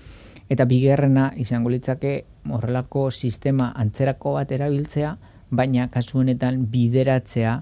Eta 0.54 0.68
bigarrena 0.70 1.32
izango 1.42 1.72
litzake 1.74 2.14
horrelako 2.54 3.08
sistema 3.12 3.72
antzerako 3.84 4.36
bat 4.38 4.52
erabiltzea, 4.52 5.16
baina 5.50 5.88
kasu 5.94 6.20
honetan 6.22 6.66
bideratzea 6.74 7.56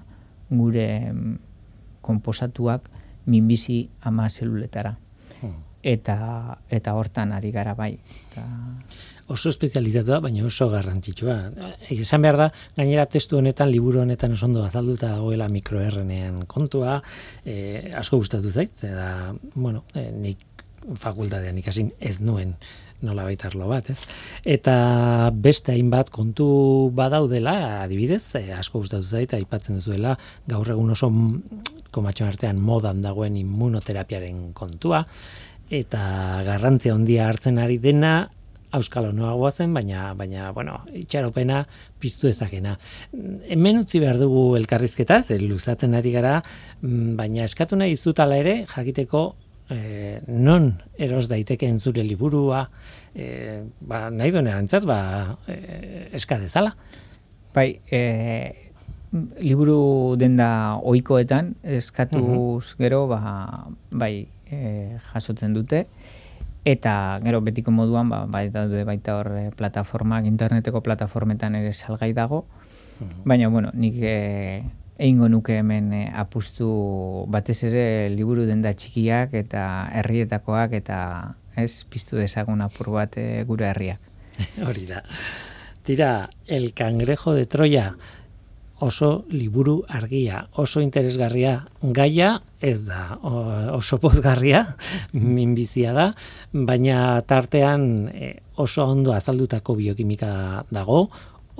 gure 0.50 0.88
konposatuak 2.04 2.90
minbizi 3.32 3.86
ama 4.10 4.28
zeluletara 4.28 4.96
eta 5.82 6.58
eta 6.70 6.94
hortan 6.94 7.32
ari 7.34 7.50
gara 7.50 7.74
bai. 7.74 7.92
Eta... 8.30 8.44
Oso 9.32 9.50
espezializatua, 9.50 10.20
baina 10.22 10.44
oso 10.46 10.68
garrantzitsua. 10.70 11.36
Esan 11.94 12.22
behar 12.22 12.38
da, 12.38 12.48
gainera 12.76 13.06
testu 13.10 13.38
honetan, 13.38 13.70
liburu 13.70 14.02
honetan 14.02 14.36
oso 14.36 14.46
ondo 14.46 14.64
azalduta 14.64 15.12
dagoela 15.14 15.48
mikroerrenean 15.50 16.44
kontua, 16.50 16.98
e, 17.44 17.90
asko 17.98 18.20
gustatu 18.22 18.50
zait, 18.50 18.84
eta, 18.86 19.32
bueno, 19.54 19.84
e, 19.94 20.10
nik 20.12 20.46
fakultatean 20.98 21.58
ikasi 21.58 21.88
ez 22.00 22.20
nuen 22.20 22.56
nola 23.02 23.24
baita 23.26 23.48
arlo 23.48 23.66
bat, 23.70 23.88
ez? 23.90 24.00
Eta 24.46 24.74
beste 25.34 25.74
hainbat 25.74 26.10
kontu 26.14 26.46
badaudela, 26.94 27.82
adibidez, 27.82 28.22
eh, 28.38 28.52
asko 28.56 28.82
gustatu 28.82 29.04
zait, 29.04 29.34
aipatzen 29.34 29.80
duzuela, 29.80 30.16
gaur 30.48 30.70
egun 30.70 30.94
oso 30.94 31.10
komatxon 31.92 32.30
artean 32.30 32.60
modan 32.62 33.02
dagoen 33.02 33.36
immunoterapiaren 33.40 34.52
kontua, 34.54 35.02
eta 35.70 36.04
garrantzia 36.46 36.94
handia 36.94 37.26
hartzen 37.28 37.58
ari 37.58 37.78
dena, 37.82 38.30
Euskal 38.72 39.10
Honoagoa 39.10 39.50
zen, 39.52 39.74
baina, 39.76 40.14
baina, 40.16 40.46
bueno, 40.56 40.78
itxaropena 40.96 41.58
piztu 42.00 42.30
ezakena. 42.30 42.78
Hemen 43.52 43.82
utzi 43.82 44.00
behar 44.00 44.16
dugu 44.16 44.56
elkarrizketa, 44.56 45.18
ze 45.22 45.36
luzatzen 45.42 45.92
ari 45.98 46.14
gara, 46.14 46.38
baina 46.80 47.44
eskatu 47.44 47.76
nahi 47.76 47.92
izutala 47.98 48.38
ere, 48.40 48.62
jakiteko 48.70 49.26
e, 49.70 50.20
non 50.26 50.82
eros 50.98 51.28
daitekeen 51.28 51.80
zure 51.80 52.04
liburua, 52.04 52.66
e, 53.14 53.62
ba, 53.80 54.08
nahi 54.10 54.32
duen 54.34 54.48
erantzat, 54.50 54.86
ba, 54.88 55.38
e, 55.46 56.08
eska 56.18 56.38
dezala. 56.42 56.74
Bai, 57.52 57.80
e, 57.90 58.72
liburu 59.44 60.16
denda 60.16 60.78
oikoetan, 60.88 61.54
eskatuz 61.62 62.74
gero, 62.80 63.04
ba, 63.10 63.68
bai, 63.90 64.26
e, 64.48 64.98
jasotzen 65.12 65.52
dute, 65.52 65.86
eta 66.64 67.18
gero 67.24 67.42
betiko 67.44 67.74
moduan, 67.74 68.08
ba, 68.08 68.24
bai, 68.26 68.48
daude 68.54 68.86
baita 68.88 69.18
hor 69.18 69.32
plataformak, 69.58 70.26
interneteko 70.30 70.80
plataformetan 70.80 71.58
ere 71.60 71.74
salgai 71.76 72.12
dago, 72.16 72.46
baina, 73.24 73.48
bueno, 73.48 73.72
nik 73.74 73.98
e, 74.00 74.62
Eingo 75.02 75.26
nuke 75.28 75.56
hemen 75.58 75.90
eh, 75.96 76.08
apustu 76.14 76.68
batez 77.34 77.58
ere 77.66 77.84
liburu 78.12 78.44
denda 78.46 78.70
txikiak 78.78 79.34
eta 79.34 79.62
herrietakoak 79.98 80.76
eta 80.78 80.98
ez 81.58 81.82
piztu 81.90 82.20
dezagun 82.20 82.62
apur 82.62 82.92
bat 82.94 83.18
eh, 83.18 83.42
gure 83.48 83.66
herriak. 83.72 83.98
Hori 84.68 84.86
da. 84.86 85.02
Tira, 85.82 86.12
El 86.46 86.70
Cangrejo 86.78 87.34
de 87.34 87.48
Troya 87.50 87.88
oso 88.82 89.24
liburu 89.30 89.84
argia, 89.86 90.48
oso 90.58 90.80
interesgarria 90.82 91.68
gaia, 91.82 92.32
ez 92.58 92.82
da 92.86 93.14
oso 93.22 93.98
pozgarria, 94.02 94.64
minbizia 95.12 95.94
da, 95.94 96.08
baina 96.52 97.22
tartean 97.22 97.84
eh, 98.10 98.34
oso 98.58 98.88
ondo 98.90 99.14
azaldutako 99.14 99.76
biokimika 99.78 100.64
dago, 100.74 101.04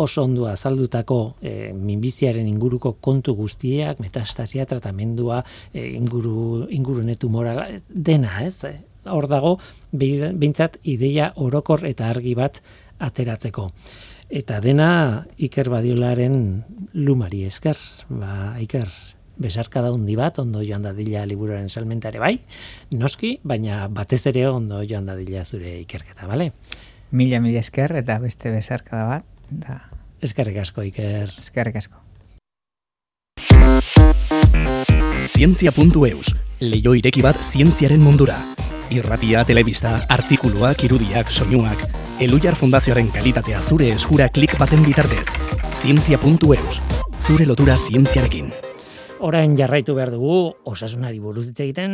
oso 0.03 0.25
ondo 0.27 0.47
azaldutako 0.51 1.19
e, 1.41 1.73
minbiziaren 1.73 2.47
inguruko 2.49 2.97
kontu 3.01 3.35
guztiak, 3.39 4.01
metastasia, 4.03 4.67
tratamendua, 4.67 5.43
e, 5.73 5.93
inguru, 5.97 6.67
ingurunetu 6.71 7.31
morala, 7.31 7.69
dena, 7.89 8.41
ez? 8.45 8.59
Hor 9.09 9.27
dago, 9.31 9.57
behintzat 9.93 10.79
ideia 10.87 11.33
orokor 11.37 11.87
eta 11.89 12.11
argi 12.11 12.37
bat 12.39 12.61
ateratzeko. 13.03 13.71
Eta 14.33 14.61
dena 14.65 14.91
Iker 15.37 15.69
Badiolaren 15.69 16.37
lumari 16.95 17.43
esker, 17.45 17.77
ba, 18.09 18.55
Iker, 18.63 18.89
besarka 19.43 19.83
da 19.83 19.91
hundi 19.93 20.17
bat, 20.17 20.39
ondo 20.39 20.63
joan 20.65 20.85
da 20.87 20.93
dila 20.97 21.25
liburuaren 21.27 21.69
salmentare 21.69 22.21
bai, 22.23 22.37
noski, 22.97 23.39
baina 23.43 23.87
batez 23.89 24.23
ere 24.31 24.47
ondo 24.49 24.83
joan 24.89 25.09
da 25.09 25.17
dila 25.19 25.45
zure 25.45 25.79
ikerketa, 25.83 26.29
bale? 26.31 26.53
Mila, 27.13 27.43
mila 27.45 27.61
esker, 27.61 27.97
eta 28.01 28.19
beste 28.23 28.53
besarka 28.55 28.97
da 28.97 29.07
bat, 29.11 29.32
da. 29.61 29.81
Eskerrik 30.23 30.59
asko, 30.63 30.83
Iker. 30.87 31.33
Eskerrik 31.39 31.77
asko. 31.77 31.99
Zientzia.eus, 35.33 36.35
leio 36.61 36.95
ireki 36.95 37.23
bat 37.25 37.39
zientziaren 37.43 38.01
mundura. 38.03 38.37
Irratia, 38.93 39.45
telebista, 39.49 39.97
artikuluak, 40.13 40.85
irudiak, 40.85 41.31
soinuak, 41.33 41.87
Elujar 42.23 42.55
Fundazioaren 42.55 43.09
kalitatea 43.11 43.63
zure 43.63 43.89
eskura 43.97 44.29
klik 44.29 44.55
baten 44.61 44.85
bitartez. 44.87 45.27
Zientzia.eus, 45.81 46.81
zure 47.19 47.49
lotura 47.49 47.79
zientziarekin. 47.79 48.53
Orain 49.23 49.53
jarraitu 49.55 49.95
behar 49.95 50.11
dugu 50.11 50.37
osasunari 50.67 51.21
buruz 51.23 51.45
hitz 51.47 51.61
egiten 51.63 51.93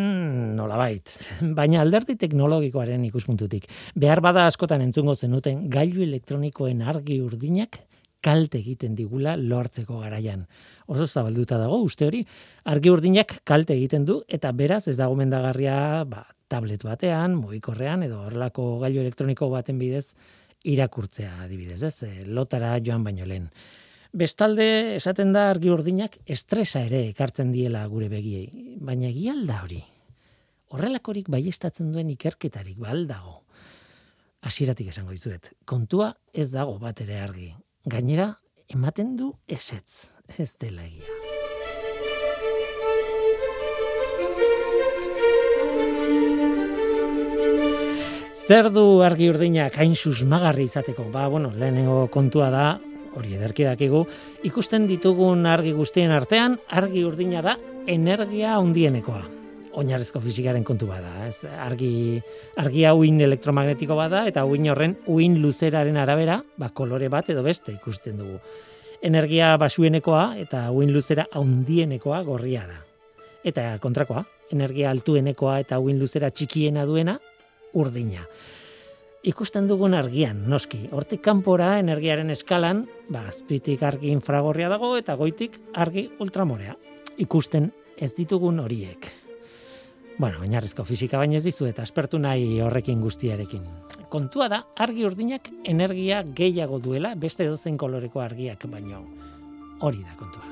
nolabait. 0.57 1.11
Baina 1.59 1.83
alderdi 1.83 2.15
teknologikoaren 2.17 3.03
ikuspuntutik. 3.05 3.67
Behar 3.93 4.23
bada 4.25 4.47
askotan 4.49 4.81
entzungo 4.81 5.13
zenuten 5.13 5.67
gailu 5.69 6.01
elektronikoen 6.07 6.81
argi 6.89 7.19
urdinak 7.21 7.83
kalte 8.25 8.57
egiten 8.63 8.95
digula 8.97 9.35
lortzeko 9.37 9.99
garaian. 10.01 10.47
Oso 10.89 11.05
zabalduta 11.05 11.59
dago 11.61 11.83
uste 11.85 12.07
hori, 12.09 12.23
argi 12.65 12.95
urdinak 12.95 13.35
kalte 13.45 13.77
egiten 13.77 14.07
du 14.09 14.23
eta 14.25 14.55
beraz 14.57 14.87
ez 14.89 14.97
dago 14.97 15.19
mendagarria 15.21 16.07
ba, 16.09 16.25
tablet 16.49 16.87
batean, 16.89 17.37
mugikorrean 17.43 18.07
edo 18.09 18.23
horrelako 18.25 18.79
gailu 18.87 19.05
elektroniko 19.05 19.51
baten 19.53 19.77
bidez 19.77 20.15
irakurtzea 20.65 21.43
adibidez, 21.45 21.83
ez? 21.93 21.95
E, 22.09 22.25
lotara 22.25 22.73
joan 22.81 23.05
baino 23.05 23.29
lehen. 23.29 23.51
Bestalde, 24.13 24.97
esaten 24.97 25.35
da 25.35 25.51
argi 25.51 25.69
urdinak 25.69 26.17
estresa 26.25 26.81
ere 26.87 27.03
ekartzen 27.11 27.53
diela 27.53 27.85
gure 27.93 28.09
begiei, 28.09 28.77
baina 28.81 29.11
egialda 29.11 29.61
hori. 29.67 29.83
Horrelakorik 30.73 31.29
baiestatzen 31.29 31.93
duen 31.93 32.09
ikerketarik 32.15 32.79
baldago. 32.81 33.43
Hasieratik 34.41 34.89
esango 34.89 35.13
dizuet, 35.13 35.53
kontua 35.67 36.15
ez 36.33 36.49
dago 36.51 36.79
bat 36.81 37.01
ere 37.05 37.21
argi. 37.21 37.53
Gainera, 37.85 38.33
ematen 38.69 39.15
du 39.17 39.35
esetz, 39.47 40.09
ez 40.39 40.55
dela 40.57 40.87
egia. 40.89 41.05
Zer 48.49 48.71
du 48.73 49.03
argi 49.05 49.29
urdinak 49.29 49.75
hain 49.77 49.93
susmagarri 49.93 50.65
izateko? 50.65 51.11
Ba, 51.13 51.29
bueno, 51.29 51.51
lehenengo 51.53 52.07
kontua 52.09 52.49
da, 52.49 52.79
hori 53.17 53.35
ederki 53.37 53.65
dakigu, 53.67 54.05
ikusten 54.49 54.87
ditugun 54.89 55.47
argi 55.47 55.73
guztien 55.77 56.13
artean, 56.13 56.59
argi 56.69 57.05
urdina 57.07 57.43
da 57.45 57.57
energia 57.89 58.57
handienekoa. 58.59 59.25
Oinarrezko 59.79 60.21
fizikaren 60.25 60.65
kontu 60.67 60.89
bada, 60.89 61.29
ez? 61.29 61.45
Argi 61.63 62.19
argia 62.59 62.95
uin 62.99 63.21
elektromagnetiko 63.23 63.95
bada 63.99 64.25
eta 64.27 64.45
uin 64.49 64.67
horren 64.73 64.97
uin 65.07 65.39
luzeraren 65.43 65.97
arabera, 65.97 66.41
ba 66.59 66.71
kolore 66.75 67.09
bat 67.13 67.31
edo 67.31 67.45
beste 67.47 67.73
ikusten 67.77 68.19
dugu. 68.19 68.41
Energia 69.03 69.53
basuenekoa 69.61 70.33
eta 70.43 70.65
uin 70.75 70.91
luzera 70.93 71.29
handienekoa 71.39 72.23
gorria 72.27 72.65
da. 72.67 72.81
Eta 73.47 73.71
kontrakoa, 73.79 74.25
energia 74.51 74.91
altuenekoa 74.91 75.61
eta 75.63 75.79
uin 75.79 76.01
luzera 76.01 76.33
txikiena 76.35 76.85
duena 76.89 77.19
urdina 77.79 78.25
ikusten 79.29 79.69
dugun 79.69 79.95
argian, 79.95 80.45
noski. 80.49 80.87
Hortik 80.93 81.21
kanpora 81.25 81.75
energiaren 81.83 82.33
eskalan, 82.33 82.87
ba, 83.13 83.27
azpitik 83.29 83.83
argi 83.85 84.13
infragorria 84.15 84.71
dago 84.73 84.95
eta 84.97 85.17
goitik 85.21 85.59
argi 85.77 86.09
ultramorea. 86.23 86.77
Ikusten 87.21 87.71
ez 87.99 88.13
ditugun 88.17 88.61
horiek. 88.63 89.11
Bueno, 90.19 90.41
oinarrizko 90.43 90.83
fisika 90.83 91.19
baina 91.21 91.37
ez 91.39 91.45
dizu 91.45 91.69
eta 91.69 91.85
aspertu 91.85 92.19
nahi 92.19 92.61
horrekin 92.65 93.01
guztiarekin. 93.05 93.63
Kontua 94.11 94.49
da, 94.51 94.63
argi 94.81 95.05
urdinak 95.07 95.51
energia 95.69 96.23
gehiago 96.25 96.81
duela, 96.83 97.15
beste 97.15 97.47
dozen 97.47 97.77
koloreko 97.79 98.25
argiak 98.25 98.65
baino. 98.73 99.05
Hori 99.85 100.03
da 100.03 100.17
kontua. 100.19 100.43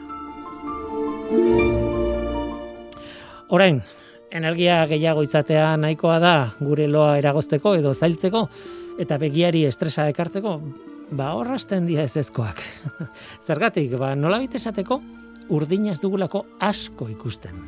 Orain, 3.48 3.80
energia 4.36 4.84
gehiago 4.90 5.22
izatea 5.24 5.76
nahikoa 5.80 6.18
da 6.20 6.34
gure 6.60 6.86
loa 6.90 7.16
eragozteko 7.18 7.74
edo 7.78 7.94
zailtzeko 7.94 8.46
eta 9.00 9.18
begiari 9.20 9.64
estresa 9.68 10.06
ekartzeko, 10.12 10.56
ba 11.16 11.32
horrazten 11.36 11.86
dia 11.88 12.04
ez 12.04 12.16
ezkoak. 12.16 12.62
Zergatik, 13.46 13.96
ba 14.00 14.14
nola 14.16 14.40
esateko 14.42 15.00
urdina 15.52 15.92
ez 15.92 16.00
dugulako 16.00 16.44
asko 16.60 17.08
ikusten. 17.12 17.60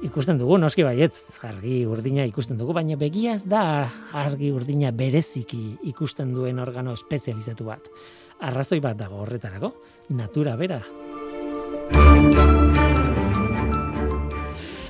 Ikusten 0.00 0.38
dugu, 0.40 0.56
noski 0.56 0.84
baietz, 0.84 1.40
argi 1.44 1.84
urdina 1.84 2.24
ikusten 2.24 2.56
dugu, 2.56 2.72
baina 2.72 2.96
begia 2.96 3.34
ez 3.36 3.44
da 3.44 3.90
argi 4.16 4.48
urdina 4.52 4.92
bereziki 4.96 5.76
ikusten 5.92 6.32
duen 6.32 6.58
organo 6.58 6.96
espezializatu 6.96 7.68
bat. 7.68 7.92
Arrazoi 8.40 8.80
bat 8.80 8.96
dago 8.96 9.20
horretarako, 9.20 9.74
natura 10.16 10.56
bera. 10.56 10.80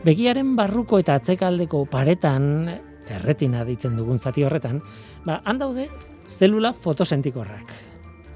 Begiaren 0.01 0.55
barruko 0.57 0.97
eta 0.97 1.19
atzekaldeko 1.19 1.83
paretan, 1.93 2.71
erretina 3.13 3.67
ditzen 3.69 3.99
dugun 3.99 4.17
zati 4.17 4.47
horretan, 4.47 4.79
ba, 5.27 5.43
handaude 5.45 5.91
zelula 6.39 6.71
fotosentikorrak. 6.73 7.75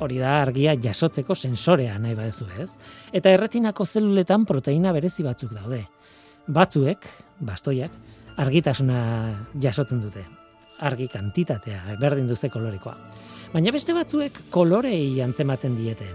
Hori 0.05 0.19
da 0.21 0.35
argia 0.43 0.75
jasotzeko 0.77 1.33
sensorea 1.35 1.97
nahi 1.99 2.13
badezu 2.19 2.51
ez. 2.61 2.75
Eta 3.17 3.33
erretinako 3.33 3.87
zeluletan 3.87 4.45
proteina 4.45 4.93
berezi 4.93 5.25
batzuk 5.25 5.55
daude. 5.57 5.81
Batzuek, 6.53 7.09
bastoiak, 7.41 7.97
argitasuna 8.45 9.01
jasotzen 9.57 10.05
dute. 10.05 10.27
Argi 10.85 11.09
kantitatea, 11.09 11.97
berdin 11.97 12.29
duze 12.29 12.51
kolorekoa. 12.53 12.99
Baina 13.55 13.73
beste 13.73 13.97
batzuek 13.97 14.51
kolorei 14.53 15.23
antzematen 15.25 15.79
diete. 15.81 16.11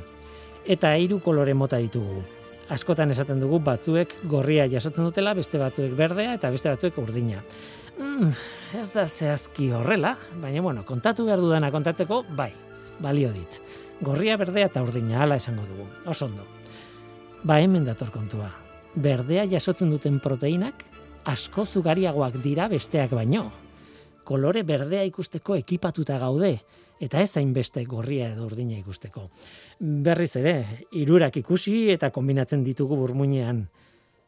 Eta 0.68 0.93
hiru 0.93 1.24
kolore 1.26 1.58
mota 1.58 1.82
ditugu 1.82 2.22
askotan 2.70 3.12
esaten 3.12 3.42
dugu 3.42 3.60
batzuek 3.66 4.14
gorria 4.30 4.68
jasotzen 4.70 5.08
dutela, 5.08 5.34
beste 5.38 5.60
batzuek 5.62 5.96
berdea 5.98 6.36
eta 6.38 6.52
beste 6.54 6.70
batzuek 6.70 6.98
urdina. 7.02 7.42
Mm, 8.00 8.32
ez 8.80 8.88
da 8.94 9.08
zehazki 9.08 9.72
horrela, 9.76 10.16
baina 10.42 10.62
bueno, 10.62 10.86
kontatu 10.88 11.26
behar 11.28 11.42
dudana 11.42 11.72
kontatzeko, 11.74 12.24
bai, 12.38 12.52
balio 13.02 13.32
dit. 13.36 13.60
Gorria 14.02 14.38
berdea 14.40 14.70
eta 14.70 14.84
urdina 14.86 15.24
hala 15.24 15.40
esango 15.42 15.66
dugu. 15.68 15.88
Oso 16.08 16.30
ondo. 16.30 16.46
Ba 17.44 17.60
hemen 17.60 17.86
dator 17.88 18.12
kontua. 18.12 18.52
Berdea 18.96 19.46
jasotzen 19.48 19.90
duten 19.92 20.20
proteinak 20.24 20.86
asko 21.28 21.66
zugariagoak 21.66 22.40
dira 22.44 22.70
besteak 22.72 23.12
baino. 23.16 23.50
Kolore 24.24 24.64
berdea 24.64 25.04
ikusteko 25.10 25.58
ekipatuta 25.60 26.20
gaude 26.22 26.54
eta 27.00 27.22
ez 27.24 27.32
hainbeste 27.40 27.84
gorria 27.88 28.30
edo 28.34 28.46
urdina 28.46 28.78
ikusteko. 28.78 29.28
Berriz 29.80 30.34
ere, 30.36 30.84
hirurak 30.92 31.38
ikusi 31.40 31.88
eta 31.94 32.10
kombinatzen 32.12 32.66
ditugu 32.66 32.98
burmuinean. 33.00 33.62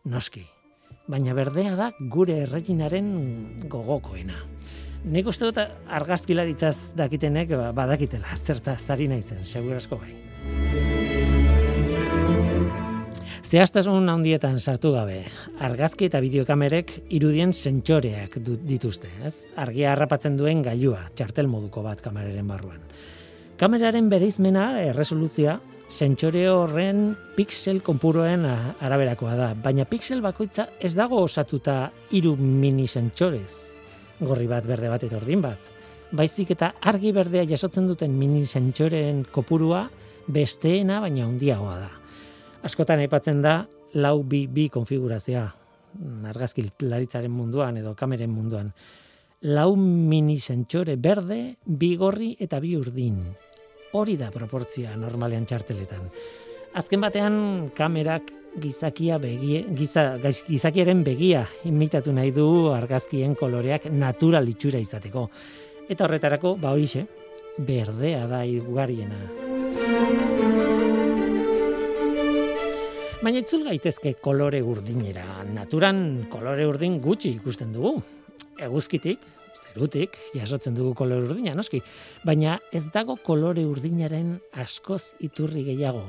Noski. 0.08 0.46
Baina 1.12 1.36
berdea 1.36 1.74
da 1.76 1.90
gure 2.14 2.38
erreginaren 2.46 3.10
gogokoena. 3.68 4.40
Nik 5.12 5.28
uste 5.28 5.50
dut 5.50 5.60
argazkilaritzaz 5.60 6.94
dakitenek 6.96 7.52
ba, 7.52 7.68
badakitela, 7.76 8.32
zerta 8.38 8.78
zari 8.80 9.10
naizen, 9.12 9.44
segurasko 9.44 10.00
bai. 10.00 10.16
Zehaztasun 13.52 14.08
handietan 14.08 14.62
sartu 14.64 14.94
gabe, 14.96 15.26
argazki 15.60 16.08
eta 16.08 16.22
bideokamerek 16.24 16.94
irudien 17.12 17.52
sentsoreak 17.52 18.40
dituzte, 18.40 19.12
ez? 19.28 19.50
Argia 19.60 19.92
harrapatzen 19.92 20.40
duen 20.40 20.64
gailua, 20.64 21.10
txartel 21.12 21.52
moduko 21.52 21.84
bat 21.84 22.00
kameraren 22.00 22.48
barruan. 22.48 22.80
Kameraren 23.62 24.08
bereizmena, 24.10 24.82
erresoluzioa, 24.90 25.60
sentsore 25.86 26.48
horren 26.50 27.12
pixel 27.36 27.84
konpuroen 27.86 28.48
araberakoa 28.48 29.36
da, 29.38 29.52
baina 29.54 29.86
pixel 29.86 30.24
bakoitza 30.26 30.66
ez 30.82 30.96
dago 30.98 31.20
osatuta 31.22 31.92
hiru 32.10 32.34
mini 32.40 32.88
sentsorez, 32.88 33.78
gorri 34.20 34.50
bat, 34.50 34.66
berde 34.66 34.90
bat 34.90 35.06
eta 35.06 35.20
ordin 35.22 35.46
bat. 35.46 35.70
Baizik 36.12 36.56
eta 36.58 36.74
argi 36.82 37.14
berdea 37.14 37.46
jasotzen 37.54 37.86
duten 37.88 38.18
mini 38.18 38.48
sentsoreen 38.50 39.24
kopurua 39.32 39.86
besteena 40.28 41.00
baina 41.04 41.28
handiagoa 41.30 41.78
da 41.80 41.92
askotan 42.64 43.02
aipatzen 43.02 43.42
da 43.42 43.62
lau 44.02 44.22
bi 44.24 44.70
konfigurazioa 44.72 45.46
mm, 45.46 46.26
argazki 46.32 46.66
laritzaren 46.86 47.32
munduan 47.32 47.78
edo 47.82 47.96
kameren 47.96 48.32
munduan. 48.32 48.72
Lau 49.42 49.76
mini 49.76 50.38
sentsore 50.38 50.96
berde, 51.02 51.58
bi 51.66 51.96
gorri 51.98 52.36
eta 52.40 52.60
bi 52.62 52.76
urdin. 52.78 53.24
Hori 53.92 54.14
da 54.16 54.30
proportzia 54.32 54.94
normalean 54.96 55.44
txarteletan. 55.44 56.06
Azken 56.80 57.02
batean 57.04 57.34
kamerak 57.76 58.30
gizakia 58.64 59.18
begie, 59.20 59.66
giza, 59.76 60.16
gizakiaren 60.48 61.04
begia 61.04 61.42
imitatu 61.68 62.14
nahi 62.16 62.32
du 62.32 62.46
argazkien 62.72 63.36
koloreak 63.36 63.90
natural 63.92 64.48
itxura 64.48 64.80
izateko. 64.80 65.26
Eta 65.92 66.08
horretarako, 66.08 66.56
ba 66.62 66.72
horixe, 66.72 67.04
berdea 67.60 68.24
da 68.32 68.46
igugariena. 68.48 69.20
Baina 73.22 73.44
itzul 73.44 73.68
gaitezke 73.68 74.16
kolore 74.24 74.64
urdinera. 74.64 75.44
Naturan 75.52 76.30
kolore 76.32 76.64
urdin 76.66 76.96
gutxi 77.04 77.36
ikusten 77.36 77.76
dugu. 77.76 77.98
Eguzkitik, 78.62 79.20
zerutik, 79.72 80.18
jasotzen 80.36 80.76
dugu 80.76 80.94
kolore 80.98 81.30
urdina, 81.30 81.56
noski. 81.56 81.82
Baina 82.28 82.60
ez 82.72 82.86
dago 82.94 83.16
kolore 83.16 83.64
urdinaren 83.66 84.38
askoz 84.54 85.14
iturri 85.20 85.64
gehiago. 85.68 86.04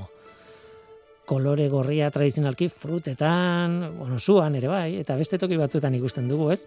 Kolore 1.27 1.69
gorria 1.71 2.11
tradizionalki 2.11 2.69
frutetan, 2.69 3.79
bueno, 3.99 4.19
zuan 4.19 4.57
ere 4.59 4.69
bai, 4.69 4.99
eta 5.01 5.17
beste 5.17 5.39
toki 5.39 5.57
batzuetan 5.57 5.95
ikusten 5.95 6.29
dugu, 6.29 6.51
ez? 6.51 6.65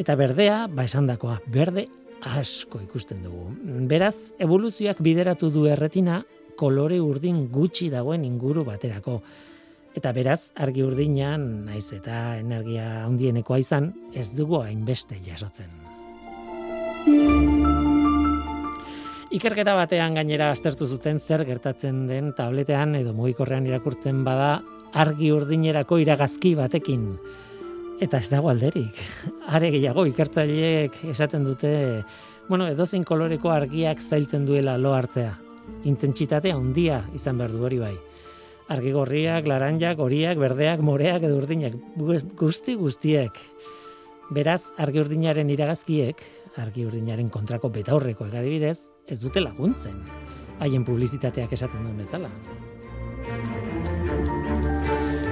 Eta 0.00 0.16
berdea, 0.16 0.64
ba 0.72 0.86
esan 0.88 1.06
dakoa, 1.10 1.40
berde 1.46 1.86
asko 2.20 2.80
ikusten 2.80 3.22
dugu. 3.24 3.50
Beraz, 3.88 4.32
evoluzioak 4.40 5.00
bideratu 5.04 5.50
du 5.52 5.66
erretina 5.68 6.22
kolore 6.60 7.00
urdin 7.00 7.46
gutxi 7.52 7.88
dagoen 7.92 8.24
inguru 8.24 8.64
baterako. 8.68 9.20
Eta 9.96 10.12
beraz, 10.14 10.52
argi 10.54 10.84
urdinan, 10.86 11.46
naiz 11.66 11.88
eta 11.96 12.38
energia 12.38 13.06
handienekoa 13.06 13.58
izan, 13.58 13.90
ez 14.14 14.28
dugu 14.36 14.60
hainbeste 14.62 15.18
jasotzen. 15.26 15.99
Ikerketa 19.30 19.76
batean 19.78 20.16
gainera 20.18 20.48
aztertu 20.50 20.88
zuten 20.90 21.20
zer 21.22 21.44
gertatzen 21.46 22.06
den 22.08 22.32
tabletean 22.34 22.96
edo 22.98 23.12
mugikorrean 23.14 23.68
irakurtzen 23.68 24.24
bada 24.26 24.56
argi 24.98 25.30
urdinerako 25.30 26.00
iragazki 26.02 26.56
batekin. 26.58 27.04
Eta 28.02 28.18
ez 28.18 28.26
dago 28.32 28.50
alderik. 28.50 28.98
Are 29.54 29.70
gehiago 29.70 30.02
ikertzaileek 30.10 30.98
esaten 31.12 31.46
dute, 31.46 31.72
bueno, 32.48 32.66
edozein 32.66 33.06
koloreko 33.06 33.52
argiak 33.54 34.02
zailtzen 34.02 34.48
duela 34.48 34.74
lo 34.78 34.96
hartzea. 34.98 35.36
Intentsitatea 35.86 36.56
handia 36.58 37.04
izan 37.14 37.38
behar 37.38 37.54
du 37.54 37.62
hori 37.68 37.78
bai 37.78 37.94
argi 38.70 38.92
gorriak, 38.94 39.48
laranjak, 39.50 39.98
horiak, 39.98 40.38
berdeak, 40.38 40.82
moreak 40.86 41.24
edo 41.26 41.40
urdinak, 41.40 41.74
guzti 42.38 42.76
guztiek. 42.78 43.38
Beraz, 44.30 44.70
argi 44.78 45.00
urdinaren 45.02 45.50
iragazkiek, 45.50 46.22
argi 46.62 46.86
urdinaren 46.86 47.32
kontrako 47.34 47.72
betaurreko 47.74 48.28
egadibidez, 48.30 48.92
ez 49.10 49.20
dute 49.20 49.42
laguntzen. 49.42 49.98
Haien 50.60 50.84
publizitateak 50.84 51.52
esaten 51.56 51.82
duen 51.84 51.98
bezala. 51.98 52.30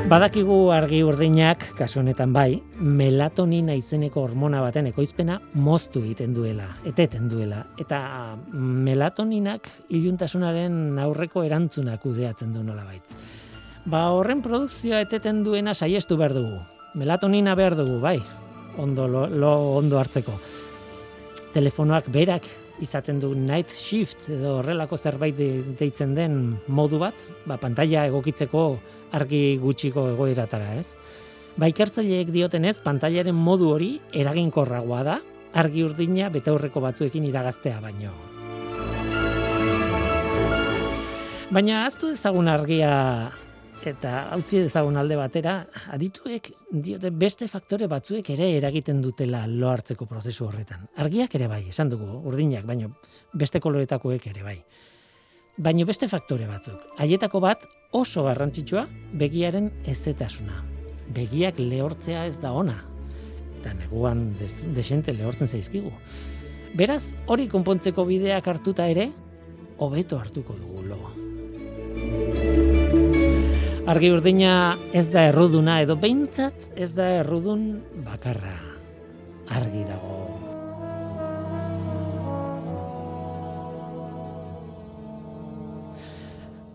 Badakigu 0.08 0.70
argi 0.72 1.02
urdinak, 1.04 1.66
kasu 1.76 1.98
honetan 2.00 2.30
bai, 2.32 2.62
melatonina 2.80 3.74
izeneko 3.76 4.22
hormona 4.24 4.62
baten 4.64 4.86
ekoizpena 4.88 5.34
moztu 5.60 6.00
egiten 6.00 6.32
duela, 6.32 6.64
eteten 6.88 7.26
duela. 7.28 7.58
Eta 7.76 7.98
melatoninak 8.56 9.68
iluntasunaren 9.92 10.96
aurreko 11.02 11.44
erantzunak 11.44 12.06
udeatzen 12.08 12.54
du 12.56 12.62
nola 12.64 12.86
Ba 13.84 14.06
horren 14.16 14.40
produkzioa 14.40 15.02
eteten 15.02 15.44
duena 15.44 15.74
saiestu 15.74 16.16
behar 16.16 16.32
dugu. 16.32 16.56
Melatonina 16.94 17.54
behar 17.54 17.76
dugu, 17.76 18.00
bai, 18.00 18.18
ondo, 18.78 19.06
lo, 19.08 19.26
lo 19.28 19.76
ondo 19.76 19.98
hartzeko. 19.98 20.32
Telefonoak 21.52 22.08
berak 22.08 22.48
izaten 22.84 23.20
du 23.20 23.32
night 23.34 23.72
shift 23.74 24.28
edo 24.32 24.58
horrelako 24.58 24.96
zerbait 24.96 25.38
deitzen 25.78 26.14
den 26.14 26.58
modu 26.66 27.00
bat, 27.02 27.14
ba, 27.46 27.56
pantalla 27.60 28.06
egokitzeko 28.10 28.68
argi 29.18 29.58
gutxiko 29.62 30.08
egoeratara, 30.12 30.74
ez? 30.78 30.94
Ba, 31.58 31.68
ikertzaileek 31.70 32.30
diotenez, 32.30 32.76
pantailaren 32.84 33.34
modu 33.34 33.72
hori 33.74 33.96
eraginkorragoa 34.14 35.02
da, 35.06 35.18
argi 35.58 35.82
urdina 35.82 36.28
betaurreko 36.30 36.82
batzuekin 36.84 37.26
iragaztea 37.28 37.80
baino. 37.82 38.12
Baina 41.48 41.86
aztu 41.86 42.12
ezagun 42.12 42.50
argia 42.52 42.92
eta 43.86 44.34
utzi 44.36 44.58
dezagun 44.64 44.96
alde 44.96 45.16
batera, 45.16 45.60
adituek 45.94 46.50
diote 46.70 47.10
beste 47.10 47.48
faktore 47.48 47.86
batzuek 47.86 48.30
ere 48.34 48.50
eragiten 48.56 49.02
dutela 49.02 49.46
lo 49.46 49.70
hartzeko 49.70 50.06
prozesu 50.06 50.46
horretan. 50.46 50.88
Argiak 50.96 51.34
ere 51.34 51.46
bai, 51.48 51.68
esan 51.68 51.88
dugu, 51.88 52.06
urdinak, 52.28 52.66
baino 52.66 52.96
beste 53.32 53.60
koloretakoek 53.60 54.26
ere 54.32 54.42
bai 54.42 54.58
baino 55.58 55.84
beste 55.86 56.08
faktore 56.08 56.46
batzuk. 56.46 56.86
Haietako 57.02 57.40
bat 57.42 57.66
oso 57.92 58.24
garrantzitsua 58.26 58.86
begiaren 59.18 59.70
ezetasuna. 59.90 60.62
Begiak 61.14 61.58
lehortzea 61.58 62.26
ez 62.30 62.36
da 62.42 62.52
ona. 62.54 62.78
Eta 63.58 63.74
neguan 63.74 64.30
desente 64.38 65.14
lehortzen 65.16 65.50
zaizkigu. 65.50 65.92
Beraz, 66.78 67.16
hori 67.26 67.48
konpontzeko 67.50 68.04
bideak 68.06 68.46
hartuta 68.46 68.86
ere, 68.92 69.10
hobeto 69.78 70.20
hartuko 70.20 70.54
dugu 70.54 70.84
lo. 70.92 72.47
Argi 73.88 74.10
urdina 74.12 74.74
ez 74.92 75.06
da 75.08 75.22
erruduna 75.30 75.78
edo 75.80 75.94
behintzat 75.96 76.66
ez 76.76 76.90
da 76.92 77.06
errudun 77.22 77.62
bakarra. 78.04 78.52
Argi 79.48 79.80
dago. 79.88 80.18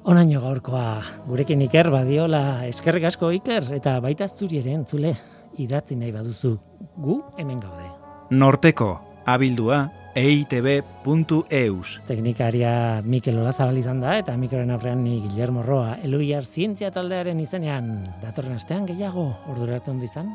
Onaino 0.10 0.42
gaurkoa 0.42 0.88
gurekin 1.30 1.62
Iker 1.68 1.92
badiola 1.94 2.66
eskerrik 2.66 3.06
asko 3.12 3.30
Iker 3.38 3.70
eta 3.78 4.00
baita 4.02 4.26
zuri 4.26 4.64
ere 4.64 4.74
entzule 4.74 5.14
idatzi 5.62 5.96
nahi 5.96 6.10
baduzu 6.18 6.58
gu 6.98 7.22
hemen 7.38 7.62
gaude. 7.62 7.92
Norteko 8.34 8.90
abildua 9.30 9.86
eitb.eus 10.16 11.98
Teknikaria 12.08 13.02
Mikel 13.06 13.40
Olazabal 13.42 13.80
izan 13.82 14.02
da 14.04 14.18
eta 14.22 14.36
mikroren 14.38 14.74
aurrean 14.76 15.04
ni 15.04 15.20
Guillermo 15.26 15.64
Roa 15.66 15.98
Eluiar 16.06 16.46
zientzia 16.46 16.92
taldearen 16.94 17.42
izenean. 17.42 17.96
Datorren 18.22 18.60
astean 18.60 18.86
gehiago 18.90 19.32
orduratu 19.50 19.96
ondo 19.96 20.06
izan. 20.06 20.30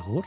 Agur 0.00 0.24